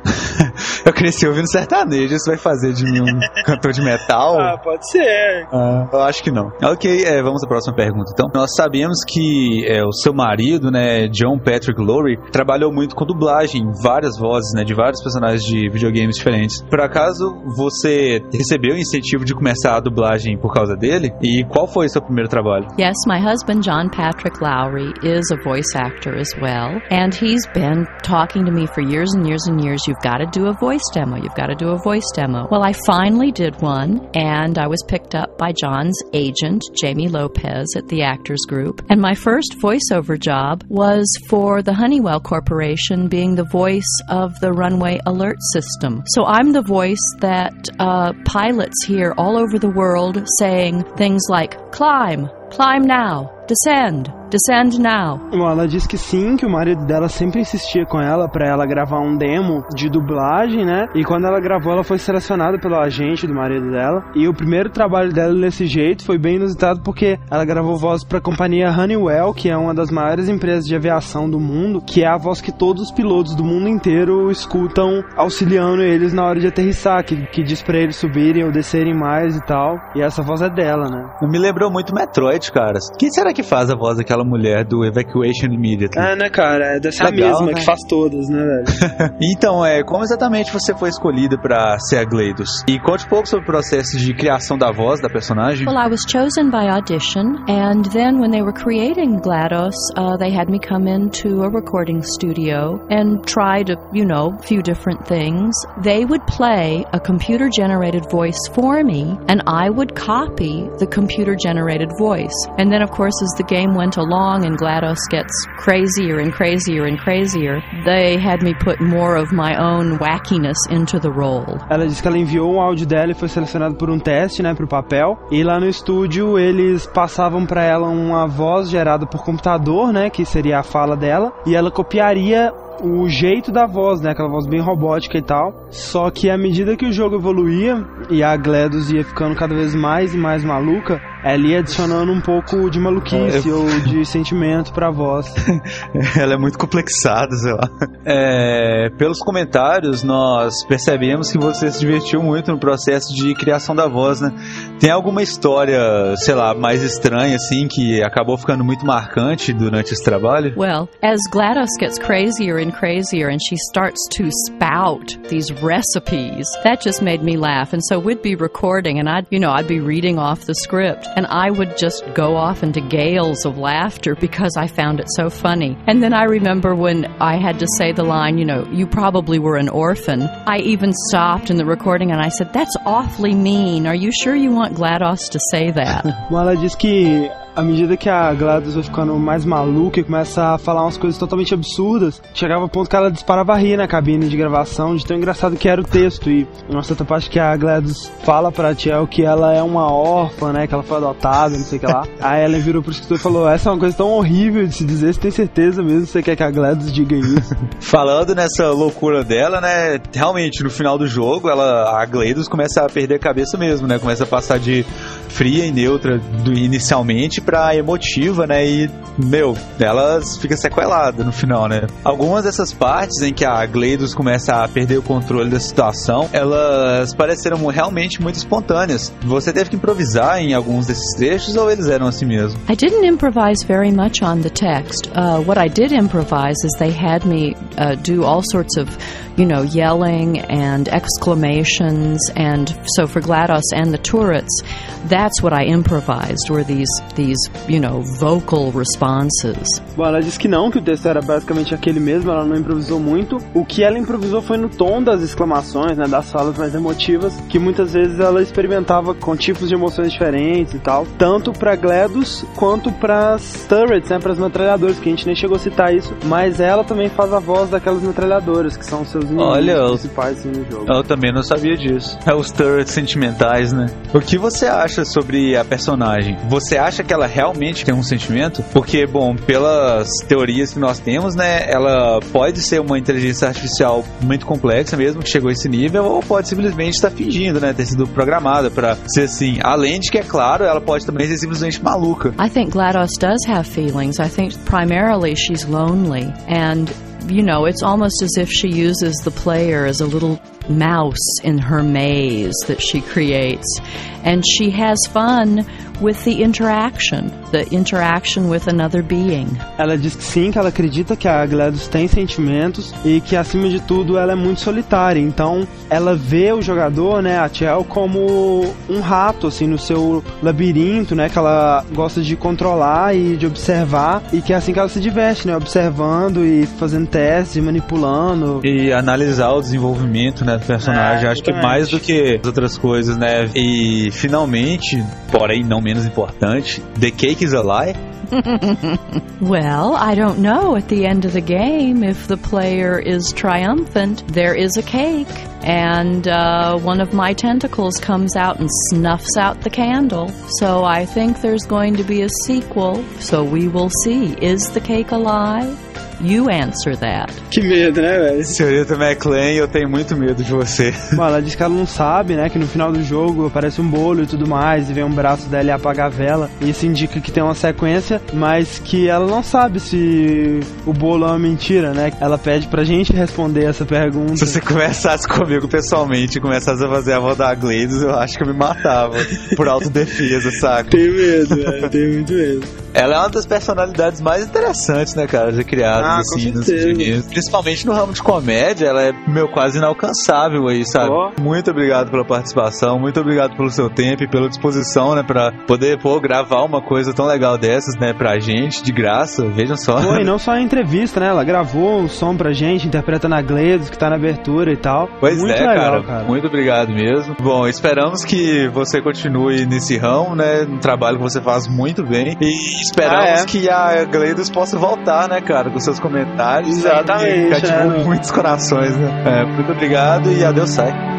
[0.86, 4.38] Eu cresci ouvindo sertanejo, isso vai fazer de mim um cantor de metal?
[4.40, 5.46] Ah, pode ser.
[5.52, 6.52] Ah, eu acho que não.
[6.62, 8.12] Ok, é, vamos à próxima pergunta.
[8.12, 10.25] Então, nós sabemos que é, o seu marido,
[10.70, 15.68] né, John Patrick Lowry, trabalhou muito com dublagem, várias vozes, né, de vários personagens de
[15.68, 16.62] videogames diferentes.
[16.62, 21.12] Por acaso, você recebeu incentivo de começar a dublagem por causa dele?
[21.22, 22.66] E qual foi o seu primeiro trabalho?
[22.78, 26.80] Yes, my husband, John Patrick Lowry, is a voice actor as well.
[26.90, 29.80] And he's been talking to me for years and years and years.
[29.86, 31.16] You've got to do a voice demo.
[31.16, 32.48] You've got to do a voice demo.
[32.50, 37.66] Well, I finally did one, and I was picked up by John's agent, Jamie Lopez,
[37.76, 38.84] at the Actors Group.
[38.88, 44.52] And my first voiceover job was for the Honeywell Corporation, being the voice of the
[44.52, 46.02] runway alert system.
[46.06, 51.72] So I'm the voice that uh, pilots hear all over the world saying things like
[51.72, 55.18] climb, climb now, descend, descend now.
[55.30, 58.66] Bom, ela diz que sim, que o marido dela sempre insistia com ela pra ela
[58.66, 60.86] gravar um demo de dublagem, né?
[60.94, 64.04] E quando ela gravou, ela foi selecionada pelo agente do marido dela.
[64.14, 68.20] E o primeiro trabalho dela desse jeito foi bem inusitado porque ela gravou voz pra
[68.20, 72.16] companhia Honeywell, que é uma das maiores empresas de aviação do mundo, que é a
[72.16, 77.04] voz que todos os pilotos do mundo inteiro escutam auxiliando eles na hora de aterrissar,
[77.04, 79.76] que, que diz pra eles subirem ou descerem mais e tal.
[79.94, 81.08] E essa voz é dela, né?
[81.22, 82.78] Me lembrou muito Metroid, cara.
[82.98, 86.00] Quem será que faz a voz daquela mulher do Evacuation Immediately?
[86.00, 86.76] É, né, cara?
[86.76, 87.54] É dessa Legal, mesma né?
[87.54, 89.14] que faz todas, né, velho?
[89.22, 92.64] então, é, como exatamente você foi escolhida pra ser a GLaDOS?
[92.68, 95.66] E conte um pouco sobre o processo de criação da voz da personagem.
[95.66, 100.34] Well, I was chosen by audition, and then when they were creating GLaDOS, uh, they
[100.34, 105.06] had me come into a recording studio and try to, you know, a few different
[105.06, 105.54] things.
[105.82, 111.34] They would play a computer generated voice for me, and I would copy the computer
[111.34, 112.34] generated voice.
[112.58, 116.84] And then, of course, as the game went along and GLaDOS gets crazier and crazier
[116.84, 121.58] and crazier, they had me put more of my own wackiness into the role.
[121.68, 124.54] Ela disse que ela enviou um áudio dela e foi selecionado por um teste, né,
[124.54, 125.18] pro papel.
[125.30, 130.24] E lá no estúdio eles passavam pra ela uma voz gerada por computador, né, que
[130.24, 132.52] seria a fala dela, e ela copiaria
[132.82, 135.52] o jeito da voz, né, aquela voz bem robótica e tal.
[135.70, 139.74] Só que à medida que o jogo evoluía e a GLaDOS ia ficando cada vez
[139.74, 141.00] mais e mais maluca,
[141.34, 145.26] ia adicionando um pouco de maluquice É, eu- ou de sentimento pra voz.
[146.16, 147.68] Ela é muito complexada, sei lá.
[148.04, 153.88] É, pelos comentários, nós percebemos que você se divertiu muito no processo de criação da
[153.88, 154.32] voz, né?
[154.78, 155.80] Tem alguma história,
[156.16, 160.52] sei lá, mais estranha, assim, que acabou ficando muito marcante durante esse trabalho?
[160.56, 166.82] Well, as GLaDOS gets crazier and crazier and she starts to spout these recipes, that
[166.84, 167.72] just made me laugh.
[167.74, 171.06] And so we'd be recording and I'd, you know, I'd be reading off the script.
[171.16, 175.30] And I would just go off into gales of laughter because I found it so
[175.30, 175.76] funny.
[175.86, 179.38] And then I remember when I had to say the line, you know, you probably
[179.38, 180.22] were an orphan.
[180.22, 183.86] I even stopped in the recording and I said, That's awfully mean.
[183.86, 186.04] Are you sure you want GLaDOS to say that?
[186.30, 190.54] Bom, ela diz que à medida que a Gladys vai ficando mais maluca e começa
[190.54, 193.88] a falar umas coisas totalmente absurdas, chegava ao ponto que ela disparava a rir na
[193.88, 196.30] cabine de gravação, de tão engraçado que era o texto.
[196.30, 200.52] E uma certa parte que a Gladys fala pra Tiel que ela é uma órfã,
[200.52, 200.66] né?
[200.66, 202.06] Que ela foi adotada, não sei o que lá.
[202.20, 204.84] Aí ela virou pro escritor e falou: Essa é uma coisa tão horrível de se
[204.84, 207.56] dizer, você tem certeza mesmo que você quer que a Gladys diga isso?
[207.80, 209.98] Falando nessa loucura dela, né?
[210.12, 213.98] Realmente, no final do jogo, ela, a Gladys começa a perder a cabeça mesmo, né?
[213.98, 214.84] Começa a passar de
[215.28, 218.66] fria e neutra do, inicialmente pra emotiva, né?
[218.66, 221.86] E, meu, ela fica sequelada no final, né?
[222.04, 227.14] Algumas dessas partes em que a Gleidos começa a perder o controle da situação, elas
[227.14, 229.12] pareceram realmente muito espontâneas.
[229.22, 232.58] Você teve que improvisar em alguns desses trechos ou eles eram assim mesmo?
[232.68, 235.08] I didn't improvise very much on the text.
[235.14, 238.90] Uh, what I did improvise is they had me uh, do all sorts of,
[239.36, 244.62] you know, yelling and exclamations, and so for GLaDOS and the turrets,
[245.06, 247.38] that's what I improvised were these these
[247.68, 249.80] you know vocal responses.
[249.96, 252.98] Bom, ela disse que não, que o texto era basicamente aquele mesmo, ela não improvisou
[252.98, 253.38] muito.
[253.54, 257.58] O que ela improvisou foi no tom das exclamações, né, das falas mais emotivas, que
[257.58, 262.90] muitas vezes ela experimentava com tipos de emoções diferentes e tal, tanto para GLaDOS quanto
[262.92, 263.36] para
[263.68, 266.84] turrets, né, para as metralhadoras, que a gente nem chegou a citar isso, mas ela
[266.84, 270.86] também faz a voz daquelas metralhadoras que são seus Olha, eu- principais assim, no jogo.
[270.92, 272.18] Eu também não sabia disso.
[272.26, 273.86] É os turrets sentimentais, né?
[274.14, 276.36] O que você acha sobre a personagem?
[276.48, 278.62] Você acha que ela realmente tem um sentimento?
[278.72, 284.46] Porque, bom, pelas teorias que nós temos, né, ela pode ser uma inteligência artificial muito
[284.46, 288.06] complexa mesmo, que chegou a esse nível, ou pode simplesmente estar fingindo, né, ter sido
[288.06, 289.58] programada pra ser assim.
[289.62, 292.34] Além de que, é claro, ela pode também ser simplesmente maluca.
[292.38, 294.18] I think GLaDOS does have feelings.
[294.18, 296.32] I think primarily she's lonely.
[296.48, 296.86] And,
[297.28, 301.58] you know, it's almost as if she uses the player as a little mouse in
[301.58, 303.80] her maze that she creates.
[304.24, 305.64] And she has fun
[306.00, 309.46] with the interaction, the interaction with another being.
[309.78, 313.68] Ela diz que sim, que ela acredita que a GLaDOS tem sentimentos e que acima
[313.68, 315.20] de tudo ela é muito solitária.
[315.20, 321.14] Então ela vê o jogador, né, a Chell, como um rato assim no seu labirinto,
[321.14, 324.88] né, que ela gosta de controlar e de observar e que é assim que ela
[324.88, 328.60] se diverte, né, observando e fazendo testes, e manipulando.
[328.64, 331.28] E analisar o desenvolvimento, né, personagem.
[331.28, 333.48] É, Acho que mais do que as outras coisas, né?
[333.54, 337.94] E finalmente, porém não menos importante, The Cake is a Lie.
[339.40, 344.26] Well, I don't know at the end of the game if the player is triumphant,
[344.32, 345.28] there is a cake,
[345.66, 350.28] and uh, one of my tentacles comes out and snuffs out the candle.
[350.60, 354.34] So I think there's going to be a sequel, so we will see.
[354.40, 355.76] Is the cake a lie?
[356.20, 357.30] You answer that.
[357.50, 358.44] Que medo, né, velho?
[358.44, 360.94] Senhorita McLean, eu tenho muito medo de você.
[361.12, 362.48] Bom, ela diz que ela não sabe, né?
[362.48, 365.48] Que no final do jogo aparece um bolo e tudo mais, e vem um braço
[365.48, 366.50] dela e apaga a vela.
[366.60, 371.26] E isso indica que tem uma sequência, mas que ela não sabe se o bolo
[371.26, 372.12] é uma mentira, né?
[372.18, 374.36] Ela pede pra gente responder essa pergunta.
[374.36, 378.36] Se você começasse comigo pessoalmente e começasse a fazer a voz da Gleides, eu acho
[378.36, 379.16] que eu me matava.
[379.56, 380.90] Por autodefesa, saca?
[380.90, 381.90] Tenho medo, velho.
[381.90, 382.85] Tenho muito medo.
[382.96, 387.26] Ela é uma das personalidades mais interessantes, né, cara, de criadas, Ah, assim, nos videogames.
[387.26, 391.10] Principalmente no ramo de comédia, ela é, meu, quase inalcançável aí, sabe?
[391.10, 391.30] Ó.
[391.40, 396.00] Muito obrigado pela participação, muito obrigado pelo seu tempo e pela disposição, né, pra poder,
[396.00, 399.98] pô, gravar uma coisa tão legal dessas, né, pra gente, de graça, vejam só.
[400.00, 401.28] Foi, não só a entrevista, né?
[401.28, 405.08] Ela gravou um som pra gente, interpretando a Gleidos, que tá na abertura e tal.
[405.20, 407.36] Pois muito é, legal, cara, Muito obrigado mesmo.
[407.40, 410.62] Bom, esperamos que você continue nesse ramo, né?
[410.62, 412.36] Um trabalho que você faz muito bem.
[412.40, 413.44] E esperamos Ah, é.
[413.46, 416.76] que a Gleidos possa voltar, né, cara, com seus comentários.
[416.78, 418.04] Exatamente, cativou né?
[418.04, 419.10] muitos corações, né?
[419.26, 421.15] É, muito obrigado e adeus, sai.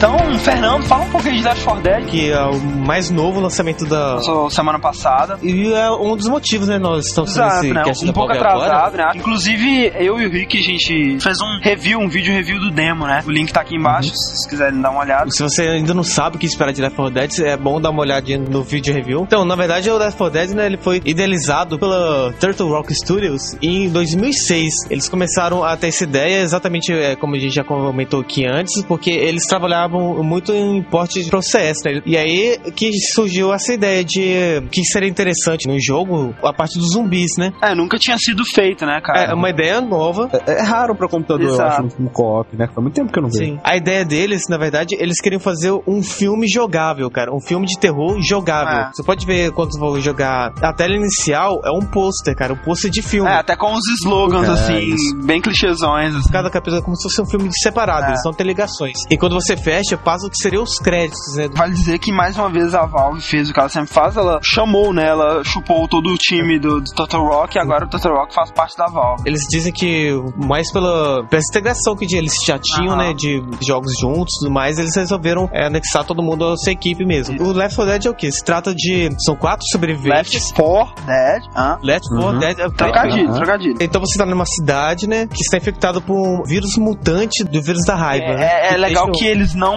[0.00, 2.06] Então, Fernando, fala um pouquinho de Left 4 Dead.
[2.06, 4.18] Que é o mais novo lançamento da.
[4.48, 5.38] Semana passada.
[5.42, 6.78] E é um dos motivos, né?
[6.78, 8.04] Nós estamos fazendo Exato, esse né?
[8.04, 8.76] Um da pouco Valve agora.
[8.86, 9.20] atrasado, né?
[9.20, 13.06] Inclusive, eu e o Rick, a gente fez um review, um vídeo review do demo,
[13.06, 13.22] né?
[13.26, 15.30] O link tá aqui embaixo, se vocês quiserem dar uma olhada.
[15.30, 17.90] Se você ainda não sabe o que esperar de Left 4 Dead, é bom dar
[17.90, 19.20] uma olhadinha no vídeo review.
[19.26, 23.54] Então, na verdade, o Left 4 Dead, né, ele foi idealizado pela Turtle Rock Studios
[23.60, 24.72] em 2006.
[24.88, 28.82] Eles começaram a ter essa ideia exatamente é, como a gente já comentou aqui antes,
[28.84, 32.02] porque eles trabalhavam muito em porte pro CS, né?
[32.06, 36.92] E aí que surgiu essa ideia de que seria interessante no jogo a parte dos
[36.92, 37.52] zumbis, né?
[37.62, 39.30] É, nunca tinha sido feito, né, cara?
[39.30, 40.28] É uma ideia nova.
[40.46, 41.86] É, é raro pra computador, eu Exato.
[41.86, 42.66] acho, um co-op, né?
[42.66, 43.44] Faz muito tempo que eu não vejo.
[43.44, 43.58] Sim.
[43.64, 47.34] A ideia deles, na verdade, eles queriam fazer um filme jogável, cara.
[47.34, 48.88] Um filme de terror jogável.
[48.88, 48.90] É.
[48.92, 50.52] Você pode ver quando você for jogar.
[50.62, 52.52] A tela inicial é um pôster, cara.
[52.52, 53.28] Um pôster de filme.
[53.30, 55.16] É, até com os slogans, É, assim, isso.
[55.24, 56.14] bem clichêzões.
[56.14, 56.30] assim.
[56.30, 58.08] Cada capítulo é como se fosse um filme separado, É.
[58.10, 58.98] eles não têm ligações.
[59.10, 61.48] E quando você fecha, passa o que seriam os créditos, né?
[61.54, 64.40] Vale dizer que mais uma vez a Valve fez o que ela sempre faz, ela
[64.42, 65.06] chamou, né?
[65.08, 68.50] Ela chupou todo o time do, do Total Rock e agora o Total Rock faz
[68.50, 69.22] parte da Valve.
[69.26, 74.34] Eles dizem que mais pela, pela integração que eles já tinham, né, de jogos juntos
[74.36, 77.40] e tudo mais, eles resolveram é, anexar todo mundo à sua equipe mesmo.
[77.42, 78.30] O Left 4 Dead é o quê?
[78.30, 79.08] Se trata de...
[79.24, 80.32] São quatro sobreviventes.
[80.34, 81.42] Left 4 Dead.
[81.56, 81.78] Hã?
[81.82, 82.38] Left 4 Uhum.
[82.38, 82.58] Dead...
[82.58, 83.76] é- Trocadilho, trocadilho.
[83.80, 87.84] Então você tá numa cidade, né, que está infectado por um vírus mutante do vírus
[87.86, 88.34] da raiva.
[88.34, 88.44] né?
[88.44, 89.69] É, é legal que eles não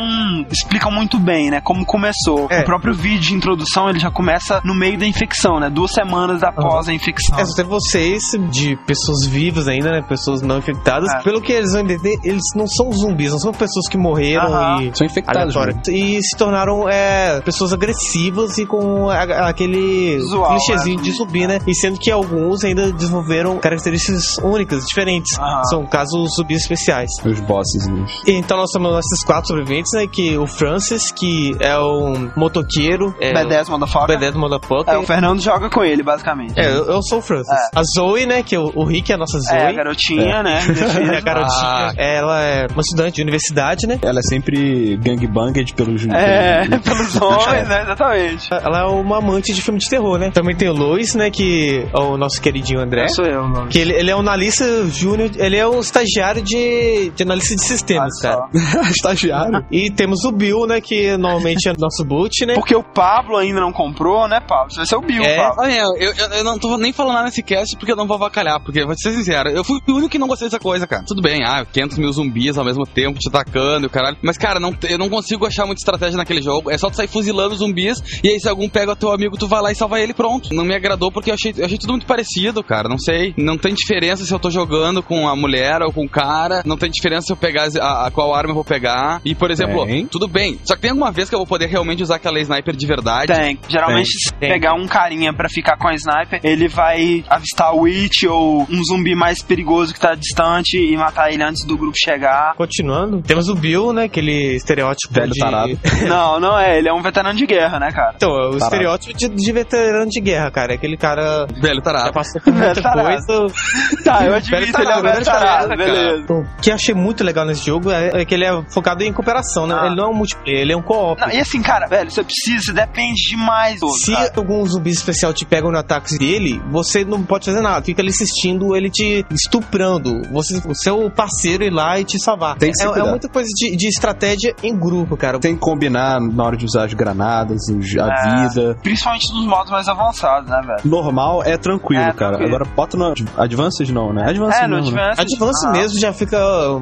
[0.52, 1.61] explicam muito bem, né?
[1.61, 2.48] Como começou.
[2.49, 2.61] É.
[2.61, 5.70] O próprio vídeo de introdução ele já começa no meio da infecção, né?
[5.70, 7.38] Duas semanas após a infecção.
[7.40, 10.02] É, só tem vocês, de pessoas vivas ainda, né?
[10.02, 11.10] Pessoas não infectadas.
[11.14, 11.22] É.
[11.22, 14.82] Pelo que eles vão entender, eles não são zumbis, não são pessoas que morreram Aham.
[14.84, 14.98] e.
[14.98, 15.82] São né?
[15.90, 21.03] E se tornaram é, pessoas agressivas e com a- aquele Visual, clichêzinho né?
[21.03, 21.60] de zumbi, né?
[21.68, 25.38] E sendo que alguns ainda desenvolveram características únicas, diferentes.
[25.40, 25.64] Aham.
[25.65, 27.10] São casos zumbis especiais.
[27.26, 27.88] Os bosses.
[27.88, 28.06] né?
[28.28, 30.08] Então nós temos esses quatro sobreviventes, né?
[30.08, 33.16] Que o Francis, que é um motoqueiro.
[33.20, 34.18] É, B10 Motherfucker.
[34.20, 34.94] B10 Motherfucker.
[34.94, 36.60] É, o Fernando joga com ele, basicamente.
[36.60, 37.50] É, eu, eu sou o Francis.
[37.52, 37.80] É.
[37.80, 38.44] A Zoe, né?
[38.44, 39.56] Que o, o Rick é a nossa Zoe.
[39.58, 40.60] É, a garotinha, né?
[41.14, 41.64] É, a garotinha.
[41.64, 41.94] Ah.
[41.98, 44.00] Ela é uma estudante de universidade, né?
[44.02, 46.04] Ela é sempre gangbanged pelos...
[46.14, 47.82] É, pelos- pelos homens, né?
[47.84, 48.48] Exatamente.
[48.54, 50.30] Ela é uma amante de filme de terror, né?
[50.32, 51.30] Também tem o Lois, né?
[51.30, 53.08] Que é o nosso queridinho André.
[53.10, 53.68] Sou eu, mano.
[53.68, 57.62] Que ele, ele é um analista júnior, ele é um estagiário de, de analista de
[57.64, 58.90] sistemas, Olha cara.
[58.90, 59.66] Estagiário.
[59.74, 60.80] E temos o Bill, né?
[60.80, 62.54] Que normalmente é nosso boot, né?
[62.54, 64.72] Porque o Pablo ainda não comprou, né, Pablo?
[64.72, 65.36] Você vai ser o Bill, É.
[65.36, 65.64] Pablo.
[65.64, 68.16] Olha, eu, eu, eu não tô nem falando nada nesse cast porque eu não vou
[68.16, 70.86] avacalhar, porque, vou te ser sincero, eu fui o único que não gostei dessa coisa,
[70.86, 71.04] cara.
[71.08, 74.16] Tudo bem, ah, 500 mil zumbis ao mesmo tempo te atacando e o caralho.
[74.22, 76.70] Mas, cara, não, eu não consigo achar muita estratégia naquele jogo.
[76.70, 79.48] É só tu sair fuzilando zumbis e aí se algum pega o teu amigo, tu
[79.48, 80.54] vai lá e salva ele pronto.
[80.54, 82.88] Não me agradou porque eu achei, eu achei tudo muito parecido, cara.
[82.88, 83.34] Não sei.
[83.38, 86.62] Não tem diferença se eu tô jogando com a mulher ou com o cara.
[86.64, 89.22] Não tem diferença se eu pegar a, a qual arma eu vou pegar.
[89.26, 90.06] E, por exemplo, Tem.
[90.08, 90.60] tudo bem.
[90.64, 93.28] Só que tem alguma vez que eu vou poder realmente usar aquela sniper de verdade.
[93.34, 93.60] Tem.
[93.68, 94.50] Geralmente, se Tem.
[94.50, 98.84] pegar um carinha pra ficar com a sniper, ele vai avistar o Witch ou um
[98.84, 102.54] zumbi mais perigoso que tá distante e matar ele antes do grupo chegar.
[102.56, 104.06] Continuando, temos o Bill, né?
[104.06, 105.40] Aquele estereótipo Velho de...
[105.40, 105.80] tarado.
[106.08, 106.78] não, não é.
[106.78, 108.14] Ele é um veterano de guerra, né, cara?
[108.16, 108.58] Então, é o Tarado.
[108.58, 110.74] estereótipo de, de veterano de guerra, cara.
[110.74, 112.14] É Aquele cara Velho já tarado.
[112.14, 113.26] passou por muita Tarado.
[113.26, 113.54] coisa.
[114.04, 116.34] Tá, eu admito, ele é um tarado, velho veterano, tarado, beleza.
[116.34, 119.14] O que eu achei muito legal nesse jogo é, é que ele é focado em
[119.14, 119.76] cooperação, né?
[119.80, 119.86] Ah.
[119.88, 121.20] Ele não é um multiplayer, ele é um co-op.
[121.22, 124.32] Não, e assim, cara, velho, você precisa, você depende demais Se cara.
[124.36, 127.84] algum zumbi especial te pega no ataque dele, você não pode fazer nada.
[127.86, 130.22] Fica ali assistindo ele te estuprando.
[130.32, 132.57] Você, o seu parceiro ir lá e te salvar.
[132.57, 135.40] Tem que se é, é muita coisa de, de estratégia em grupo, cara.
[135.40, 138.48] Tem que combinar na hora de usar as granadas, os- a É.
[138.48, 138.78] vida.
[138.82, 140.80] Principalmente nos modos mais avançados, né, velho?
[140.86, 142.38] Normal é tranquilo, É, cara.
[142.38, 142.56] tranquilo.
[142.56, 144.30] Agora bota no Advanced não, né?
[144.30, 145.03] Advanced É, no mesmo, né?
[145.10, 145.34] Advanced.
[145.34, 145.72] Advance Ah.
[145.72, 146.38] mesmo já fica.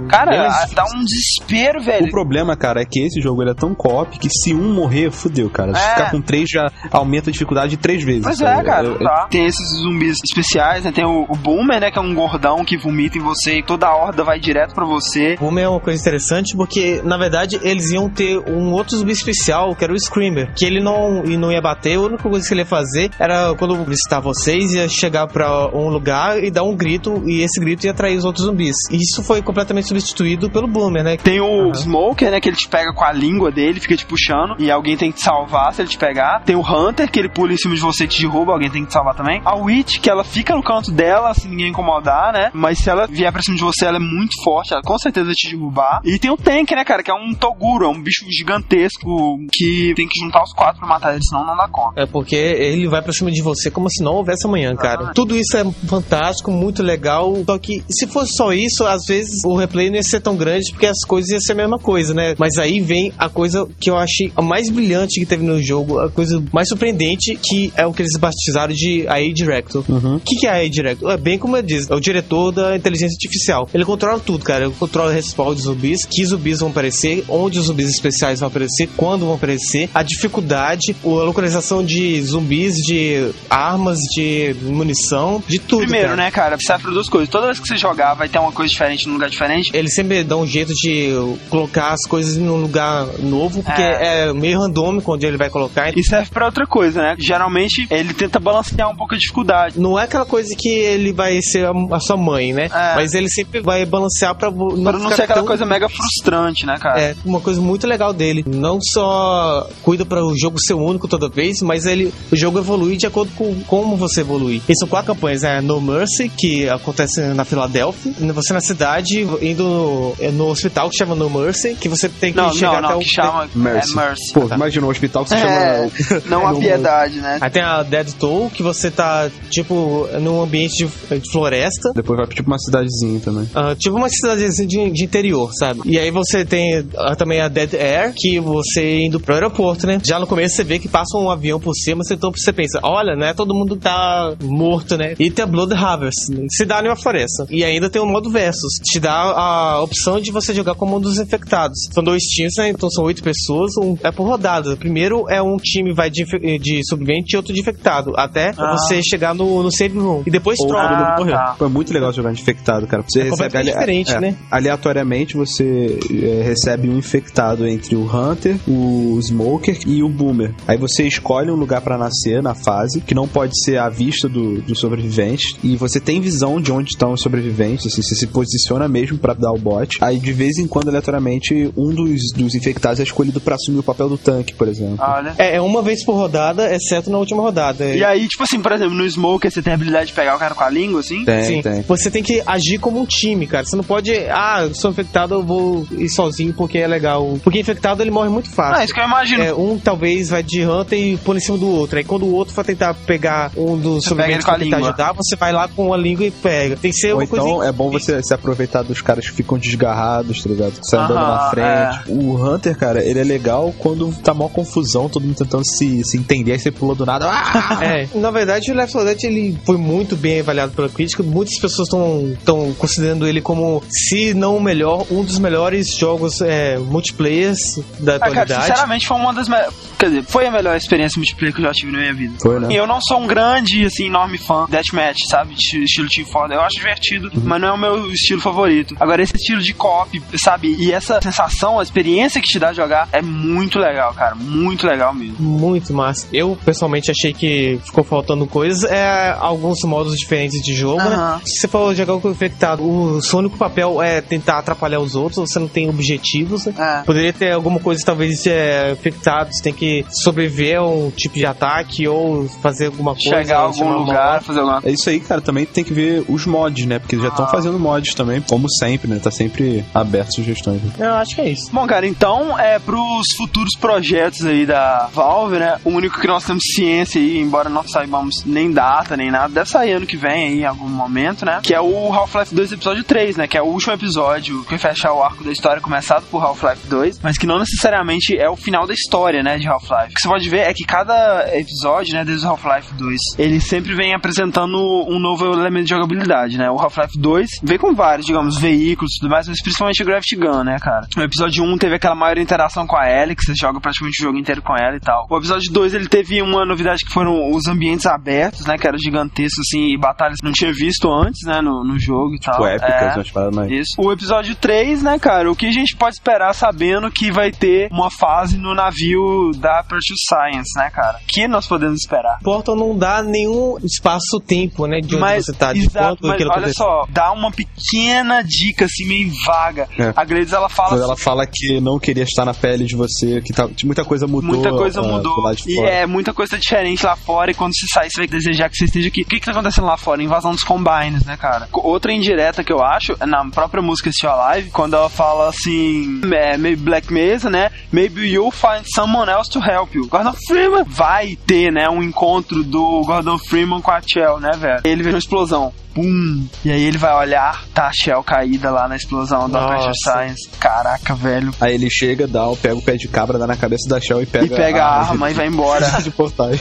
[0.09, 2.05] Cara, dá um desespero, velho.
[2.07, 5.11] O problema, cara, é que esse jogo ele é tão co-op que se um morrer,
[5.11, 5.73] fudeu, cara.
[5.75, 5.89] Se É.
[5.95, 8.23] ficar com três já aumenta a dificuldade de três vezes.
[8.23, 8.59] Pois sabe?
[8.61, 9.27] é, cara, Eu- eu- tá.
[9.29, 10.91] Tem esses zumbis especiais, né?
[10.91, 11.91] Tem o, o Boomer, né?
[11.91, 14.85] Que é um gordão que vomita em você e toda a horda vai direto pra
[14.85, 15.35] você.
[15.37, 19.75] Boom é uma coisa interessante porque, na verdade, eles iam ter um outro zumbi especial,
[19.75, 22.53] que era o Screamer, que ele não, e não ia bater, a única coisa que
[22.53, 26.75] ele ia fazer era quando visitar vocês, ia chegar pra um lugar e dar um
[26.75, 28.75] grito, e esse grito ia atrair os outros zumbis.
[28.91, 31.17] E isso foi completamente substituído pelo Boomer, né?
[31.17, 32.40] Tem o Smoker, né?
[32.41, 34.55] Que ele te pega com a língua dele, fica te puxando.
[34.59, 36.41] E alguém tem que te salvar se ele te pegar.
[36.43, 38.53] Tem o Hunter, que ele pula em cima de você e te derruba.
[38.53, 39.41] Alguém tem que te salvar também.
[39.45, 42.49] A Witch, que ela fica no canto dela, se ninguém incomodar, né?
[42.53, 44.73] Mas se ela vier pra cima de você, ela é muito forte.
[44.73, 46.01] Ela com certeza vai te derrubar.
[46.03, 47.03] E tem o Tank, né, cara?
[47.03, 47.85] Que é um Toguro.
[47.85, 51.55] É um bicho gigantesco que tem que juntar os quatro pra matar ele, senão não
[51.55, 52.01] dá conta.
[52.01, 55.13] É porque ele vai pra cima de você como se não houvesse amanhã, cara.
[55.13, 57.35] Tudo isso é fantástico, muito legal.
[57.45, 60.71] Só que se fosse só isso, às vezes o replay não ia ser tão grande
[60.71, 62.30] porque as coisas iam ser a mesma coisa, né?
[62.37, 65.99] Mas aí vem a coisa que eu achei a mais brilhante que teve no jogo,
[65.99, 69.83] a coisa mais surpreendente, que é o que eles batizaram de AI Director.
[69.87, 70.15] Uhum.
[70.15, 71.11] O que, que é AI Director?
[71.11, 73.69] É bem como eu disse, é o diretor da inteligência artificial.
[73.73, 74.65] Ele controla tudo, cara.
[74.65, 78.47] Ele controla o respawn de zumbis, que zumbis vão aparecer, onde os zumbis especiais vão
[78.47, 85.59] aparecer, quando vão aparecer, a dificuldade, a localização de zumbis, de armas, de munição, de
[85.59, 85.81] tudo.
[85.81, 86.17] Primeiro, cara.
[86.17, 86.57] né, cara?
[86.57, 87.29] Precisa duas coisas.
[87.29, 89.71] Toda vez que você jogar, vai ter uma coisa diferente num lugar diferente.
[89.73, 91.11] Eles sempre dão um jeito de
[91.49, 95.95] colocar as coisas num lugar novo, porque é, meio randômico onde ele vai colocar.
[95.97, 97.15] E serve pra outra coisa, né?
[97.17, 99.79] Geralmente ele tenta balancear um pouco a dificuldade.
[99.79, 102.65] Não é aquela coisa que ele vai ser a, a sua mãe, né?
[102.65, 102.95] É.
[102.95, 106.65] Mas ele sempre vai balancear pra vo- Pra não ser aquela tão- coisa mega frustrante,
[106.65, 106.99] né, cara?
[106.99, 108.43] É, uma coisa muito legal dele.
[108.47, 112.97] Não só cuida para o jogo ser único toda vez, mas ele, o jogo evolui
[112.97, 114.61] de acordo com como você evolui.
[114.67, 115.61] E são quatro campanhas, né?
[115.61, 118.13] No Mercy, que acontece na Filadélfia.
[118.33, 122.31] Você na cidade, indo no, é no hospital que chama No Mercy, que você tem
[122.31, 122.99] que Não, chegar não, até não, o...
[122.99, 123.91] que chama Mercy.
[123.91, 124.33] é Mercy.
[124.33, 126.21] Pô, imagina um hospital que se É, chama.
[126.27, 127.37] não a piedade, né?
[127.41, 131.91] Aí tem a Dead Toll, que você tá, tipo, num ambiente de, de floresta.
[131.95, 133.49] Depois vai pra tipo uma cidadezinha também.
[133.53, 135.81] Ah, tipo uma cidadezinha de, de interior, sabe?
[135.85, 139.99] E aí você tem ah, também a Dead Air, que você indo pro aeroporto, né?
[140.05, 142.79] Já no começo você vê que passa um avião por cima, você, então você pensa,
[142.83, 143.33] olha, né?
[143.33, 145.15] Todo mundo tá morto, né?
[145.19, 146.45] E tem a Blood Harvest, né?
[146.51, 147.45] cidade uma floresta.
[147.49, 150.99] E ainda tem o modo versus, te dá a opção de você jogar como um
[150.99, 151.77] dos infectados.
[152.01, 152.69] São dois times, né?
[152.69, 154.75] Então são oito pessoas, um é por rodada.
[154.75, 156.23] Primeiro é um time vai de,
[156.57, 158.75] de sobrevivente e outro de infectado, até Ah.
[158.75, 160.23] você chegar no, no save room.
[160.25, 160.87] E depois troca.
[160.87, 161.33] Ah, morreu.
[161.35, 161.55] tá.
[161.61, 163.03] É muito legal jogar de infectado, cara.
[163.07, 164.35] Você É recebe completamente diferente, é, né?
[164.49, 170.53] Aleatoriamente você é, recebe um infectado entre o Hunter, o Smoker e o Boomer.
[170.67, 174.27] Aí você escolhe um lugar pra nascer na fase, que não pode ser à vista
[174.27, 175.55] do, do sobrevivente.
[175.63, 179.33] E você tem visão de onde estão os sobreviventes, assim, você se posiciona mesmo pra
[179.33, 179.97] dar o bote.
[180.01, 183.83] Aí de vez em quando, aleatoriamente, um dos, dos infectados é escolhido pra assumir o
[183.83, 184.97] papel do tanque, por exemplo.
[184.99, 185.33] Olha.
[185.37, 187.85] É, é uma vez por rodada, exceto na última rodada.
[187.85, 190.39] E aí, tipo assim, por exemplo, no Smoker você tem a habilidade de pegar o
[190.39, 191.23] cara com a língua, assim?
[191.25, 191.81] Tem, Sim, tem.
[191.81, 193.65] você tem que agir como um time, cara.
[193.65, 197.39] Você não pode, ah, eu sou infectado, eu vou ir sozinho porque é legal.
[197.43, 198.75] Porque infectado ele morre muito fácil.
[198.81, 199.43] Ah, isso que eu imagino.
[199.43, 201.97] É, um talvez vai de hunter e pôr em cima do outro.
[201.97, 204.89] Aí quando o outro for tentar pegar um dos sobreviventes pra tentar língua.
[204.89, 206.75] ajudar, você vai lá com a língua e pega.
[206.75, 207.69] Tem que ser Ou uma então coisa.
[207.69, 210.73] é bom você se aproveitar dos caras que ficam desgarrados, tá ligado?
[210.73, 211.65] Que saem andando na frente.
[212.07, 216.17] O Hunter, cara, ele é legal quando tá mó confusão, todo mundo tentando se, se
[216.17, 217.29] entender, aí você pula do nada.
[217.31, 217.79] Ah!
[217.83, 221.21] É, na verdade o Left 4 Dead ele foi muito bem avaliado pela crítica.
[221.23, 226.77] Muitas pessoas estão considerando ele como, se não o melhor, um dos melhores jogos é,
[226.77, 228.65] multiplayers da Ah, cara, atualidade.
[228.65, 229.73] sinceramente foi uma das melhores.
[229.97, 232.33] Quer dizer, foi a melhor experiência multiplayer que eu já tive na minha vida.
[232.41, 232.67] Foi, né?
[232.71, 235.53] E eu não sou um grande, assim, enorme fã de Deathmatch, sabe?
[235.55, 236.55] De estilo Team Fortress.
[236.55, 237.41] Eu acho divertido, Uhum.
[237.45, 238.95] mas não é o meu estilo favorito.
[238.99, 240.75] Agora, esse estilo de co-op, sabe?
[240.79, 244.35] E essa sensação, a experiência que te dá jogar é muito legal, cara.
[244.35, 245.35] Muito legal mesmo.
[245.39, 246.27] Muito massa.
[246.33, 248.83] Eu, pessoalmente, achei que ficou faltando coisas.
[248.89, 251.15] É alguns modos diferentes de jogo, né?
[251.15, 251.41] Aham.
[251.45, 255.15] Se você for jogar com o infectado, o seu único papel é tentar atrapalhar os
[255.15, 256.73] outros, você não tem objetivos, né?
[256.77, 257.03] É.
[257.03, 261.45] Poderia ter alguma coisa, talvez, é, infectado, você tem que sobreviver a um tipo de
[261.45, 263.29] ataque ou fazer alguma coisa.
[263.37, 265.41] Chegar a algum lugar, fazer alguma É isso aí, cara.
[265.41, 266.99] Também tem que ver os mods, né?
[266.99, 267.49] Porque já estão Ah.
[267.49, 269.19] fazendo mods também, como sempre, né?
[269.21, 270.81] Tá sempre aberto a sugestões.
[270.81, 270.91] né?
[270.99, 275.79] Eu acho que é Bom, cara, então, é pros futuros projetos aí da Valve, né?
[275.83, 279.69] O único que nós temos ciência aí, embora não saibamos nem data, nem nada, deve
[279.69, 281.59] sair ano que vem aí, em algum momento, né?
[281.63, 283.47] Que é o Half-Life 2 episódio 3, né?
[283.47, 286.87] Que é o último episódio que vai fechar o arco da história começado por Half-Life
[286.87, 289.57] 2, mas que não necessariamente é o final da história, né?
[289.57, 290.11] De Half-Life.
[290.11, 292.23] O que você pode ver é que cada episódio, né?
[292.23, 296.69] Desde o Half-Life 2, ele sempre vem apresentando um novo elemento de jogabilidade, né?
[296.69, 300.35] O Half-Life 2 veio com vários, digamos, veículos e tudo mais, mas principalmente o Gravity
[300.35, 301.07] Gun, né, cara?
[301.15, 304.25] No episódio 1 teve aquela maior interação com a Ellie, que você joga praticamente o
[304.25, 305.25] jogo inteiro com ela e tal.
[305.29, 308.77] O episódio 2 ele teve uma novidade que foram os ambientes abertos, né?
[308.77, 311.59] Que eram gigantescos, assim, e batalhas que não tinha visto antes, né?
[311.61, 312.53] No, no jogo e tal.
[312.55, 313.31] Tipo, épicas, É.
[313.31, 313.71] paradas mais.
[313.71, 313.95] Isso.
[313.97, 315.51] O episódio 3, né, cara?
[315.51, 319.79] O que a gente pode esperar sabendo que vai ter uma fase no navio da
[319.79, 321.19] Aperture Science, né, cara?
[321.27, 322.37] Que nós podemos esperar?
[322.43, 324.99] Portal não dá nenhum espaço-tempo, né?
[324.99, 326.73] De onde Mas, você tá, de exato, quando mas olha aconteceu.
[326.85, 329.87] só, dá uma pequena dica, assim, meio vaga.
[329.97, 330.13] É.
[330.15, 333.41] A Gleides, ela fala Quando ela fala que não queria estar na pele de você,
[333.41, 334.53] que tá, muita coisa mudou.
[334.53, 335.33] Muita coisa ah, mudou.
[335.67, 335.89] E fora.
[335.89, 337.51] é, muita coisa diferente lá fora.
[337.51, 339.21] E quando você sair, você vai desejar que você esteja aqui.
[339.21, 340.21] O que, que tá acontecendo lá fora?
[340.21, 341.67] Invasão dos combines, né, cara?
[341.73, 346.21] Outra indireta que eu acho é na própria música Still Alive, quando ela fala assim:
[346.33, 347.71] é, maybe Black Mesa, né?
[347.91, 350.07] Maybe you'll find someone else to help you.
[350.07, 351.89] Gordon Freeman vai ter, né?
[351.89, 354.81] Um encontro do Gordon Freeman com a Shell, né, velho?
[354.83, 355.73] Ele vê uma explosão.
[355.93, 356.47] Pum!
[356.63, 359.65] E aí ele vai olhar, tá a Shell caída lá na explosão da.
[359.65, 360.49] Aperture Science.
[360.59, 361.51] Caraca, velho.
[361.59, 364.21] Aí ele chega, dá, o- pega o pé de cabra, dá na cabeça da Shell
[364.21, 365.89] e pega, E pega a arma e vai embora.
[366.01, 366.59] de portais.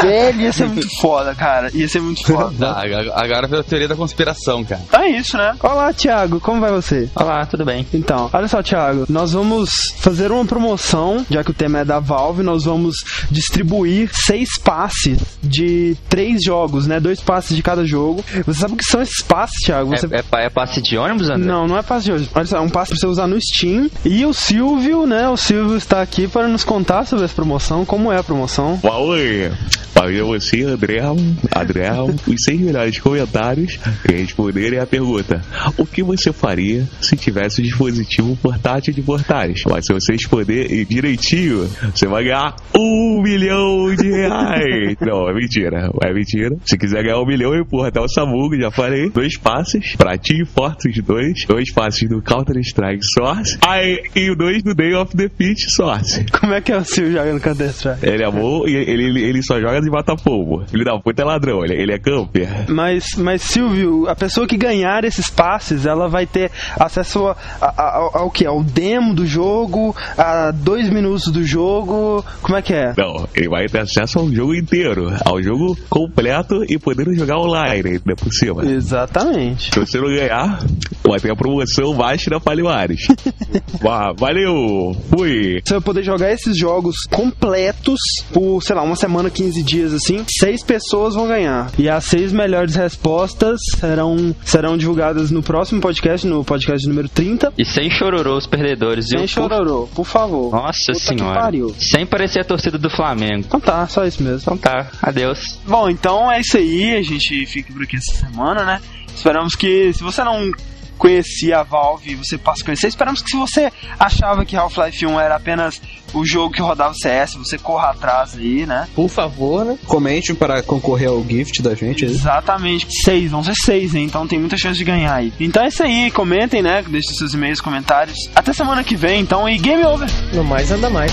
[0.00, 1.70] Velho, ia ser muito foda, cara.
[1.74, 2.52] Ia ser muito foda.
[2.58, 2.82] Tá,
[3.14, 4.82] agora veio a teoria da conspiração, cara.
[4.92, 5.54] É isso, né?
[5.62, 7.08] Olá, Thiago, como vai você?
[7.14, 7.86] Olá, tudo bem?
[7.94, 11.98] Então, olha só, Thiago, nós vamos fazer uma promoção, já que o tema é da
[12.00, 12.96] Valve, nós vamos
[13.30, 16.98] distribuir seis passes de três jogos, né?
[17.00, 18.24] Dois passes de cada jogo.
[18.46, 19.90] Você sabe o que são esses passes, Thiago?
[19.90, 20.06] Você...
[20.06, 21.46] É, é, é passe de ônibus, André?
[21.46, 22.30] Não, não é passe de hoje.
[22.34, 25.28] Olha só, é um passe pra você usar no Steam e o Silvio, né?
[25.28, 28.78] O Silvio está aqui para nos contar sobre essa promoção, como é a promoção.
[28.82, 29.52] Oi,
[29.96, 31.90] para você, André, André,
[32.28, 35.40] os seis melhores comentários responderem a pergunta:
[35.78, 39.62] O que você faria se tivesse um dispositivo portátil de portais?
[39.66, 44.96] Mas se você responder direitinho, você vai ganhar um milhão de reais.
[45.00, 46.54] Não, é mentira, é mentira.
[46.66, 49.08] Se quiser ganhar um milhão, empurra até o Samugo, já falei.
[49.08, 54.74] Dois passes, pra Team Fortress 2, dois passes do Counter-Strike Source, aí, e dois do
[54.74, 56.26] Day of Defeat Source.
[56.38, 58.06] Como é que é o Silvio jogando Counter-Strike?
[58.06, 60.64] Ele é bom e ele, ele, ele só joga de mata-fogo.
[60.66, 62.48] Filho da puta é ladrão, ele, ele é camper.
[62.68, 67.68] Mas, mas Silvio, a pessoa que ganhar esses passes, ela vai ter acesso a, a-
[67.68, 68.44] a- ao, que?
[68.46, 72.24] Ao demo do jogo, a dois minutos do jogo.
[72.42, 72.92] Como é que é?
[72.96, 77.88] Não, ele vai ter acesso ao jogo inteiro, ao jogo completo e podendo jogar online
[77.90, 78.64] ainda por cima.
[78.66, 79.72] Exatamente.
[79.72, 80.58] Se você não ganhar,
[81.06, 83.06] vai ter a promoção baixa da Palimares.
[84.18, 85.60] Valeu, fui.
[85.64, 87.98] Você vai poder jogar esses jogos completos
[88.32, 90.24] por, sei lá, uma semana, 15 dias assim.
[90.38, 91.70] Seis pessoas vão ganhar.
[91.78, 97.52] E as seis melhores respostas serão, serão divulgadas no próximo podcast, no podcast número 30.
[97.56, 99.08] E sem chororô os perdedores?
[99.08, 100.52] Sem chororô, por favor.
[100.52, 101.50] Nossa Puta senhora.
[101.78, 103.44] Sem parecer a torcida do Flamengo.
[103.46, 104.38] Então tá, só isso mesmo.
[104.42, 105.58] Então tá, adeus.
[105.66, 106.96] Bom, então é isso aí.
[106.96, 108.80] A gente fica por aqui essa semana, né?
[109.14, 110.50] Esperamos que, se você não
[110.98, 112.88] conhecia a Valve, você passe a conhecer.
[112.88, 115.80] Esperamos que se você achava que Half-Life 1 era apenas
[116.14, 118.88] o jogo que rodava CS, você corra atrás aí, né?
[118.94, 119.78] Por favor, né?
[119.86, 122.10] Comente para concorrer ao gift da gente aí.
[122.10, 122.86] Exatamente.
[123.02, 124.04] Seis, vão ser seis, hein?
[124.04, 125.32] Então tem muita chance de ganhar aí.
[125.38, 126.82] Então é isso aí, comentem, né?
[126.86, 128.16] Deixem seus e-mails, comentários.
[128.34, 130.08] Até semana que vem, então, e game over!
[130.32, 131.12] No mais, anda mais.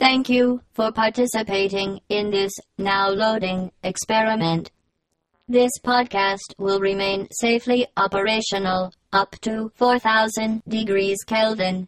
[0.00, 4.70] Thank you for participating in this now loading experiment.
[5.46, 11.86] This podcast will remain safely operational up to 4000 degrees Kelvin.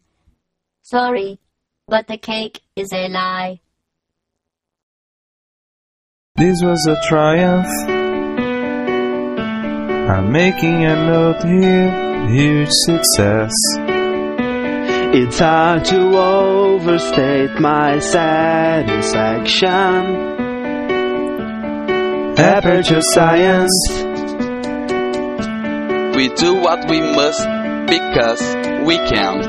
[0.83, 1.41] Sorry,
[1.89, 3.61] but the cake is a lie.
[6.37, 7.67] This was a triumph.
[10.11, 13.55] I'm making a note here, huge success.
[15.15, 19.69] It's hard to overstate my satisfaction.
[22.39, 23.71] Aperture science.
[26.17, 27.47] We do what we must
[27.89, 28.41] because
[28.87, 29.43] we can.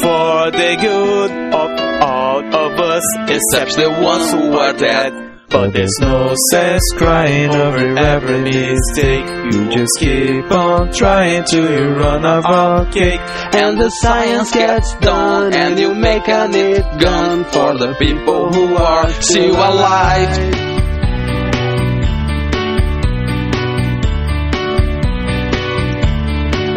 [0.00, 1.70] For the good of
[2.00, 5.25] all of us, Except the ones who are dead.
[5.48, 9.26] But there's no sense crying over every mistake.
[9.52, 13.20] You just keep on trying till you run out of cake.
[13.54, 18.74] And the science gets done, and you make a neat gun for the people who
[18.76, 20.64] are still alive.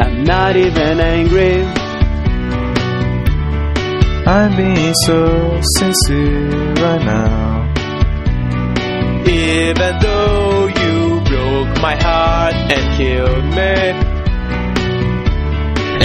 [0.01, 1.63] I'm not even angry.
[4.27, 7.78] I'm being so sincere right now.
[9.27, 13.75] Even though you broke my heart and killed me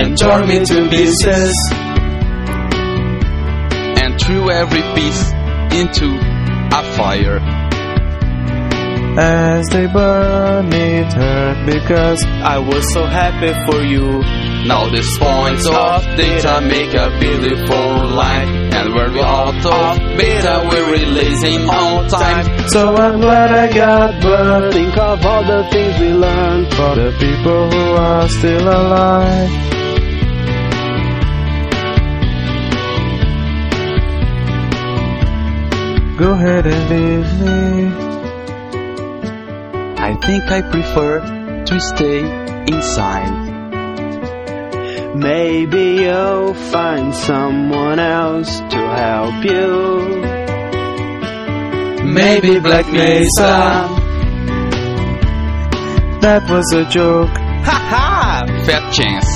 [0.00, 1.54] And tore me to pieces.
[4.02, 5.32] And threw every piece
[5.72, 6.18] into
[6.72, 7.63] a fire.
[9.18, 14.22] As they burn it hurt because I was so happy for you.
[14.66, 20.90] Now these points of data make a beautiful life And we're out of beta, we're
[20.90, 24.72] releasing on time So I'm glad I got burned.
[24.72, 29.50] Think of all the things we learned For the people who are still alive.
[36.16, 38.13] Go ahead and leave me.
[40.04, 42.20] I think I prefer to stay
[42.70, 43.32] inside
[45.16, 49.72] Maybe you'll find someone else to help you.
[52.04, 53.88] Maybe Black Mesa
[56.20, 57.34] That was a joke.
[57.64, 58.44] Haha!
[58.66, 59.30] Fat chance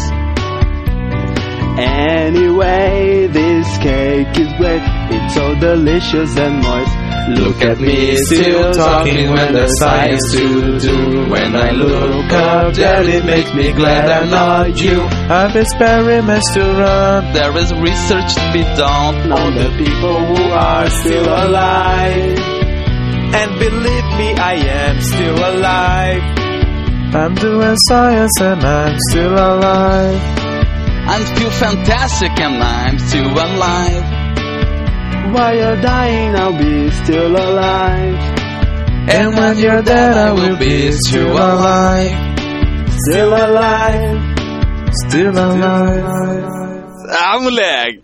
[1.81, 4.83] Anyway, this cake is great.
[5.15, 6.98] It's so delicious and moist.
[7.37, 13.03] Look at me still talking when there's science to do When I look up there
[13.09, 17.33] it makes me glad I'm not you I've experiments to run.
[17.35, 22.39] There is research to be done On the people who are still alive.
[23.31, 26.23] And believe me, I am still alive.
[27.15, 30.21] I'm doing science and I'm still alive.
[31.11, 34.18] I feel fantastic and I'm still alive
[35.35, 38.19] While you're dying, I'll be still alive.
[39.11, 42.13] And when you're dead, I will be still alive.
[43.09, 44.19] Still alive.
[45.07, 46.05] Still alive.
[47.11, 47.97] Ah, moleque!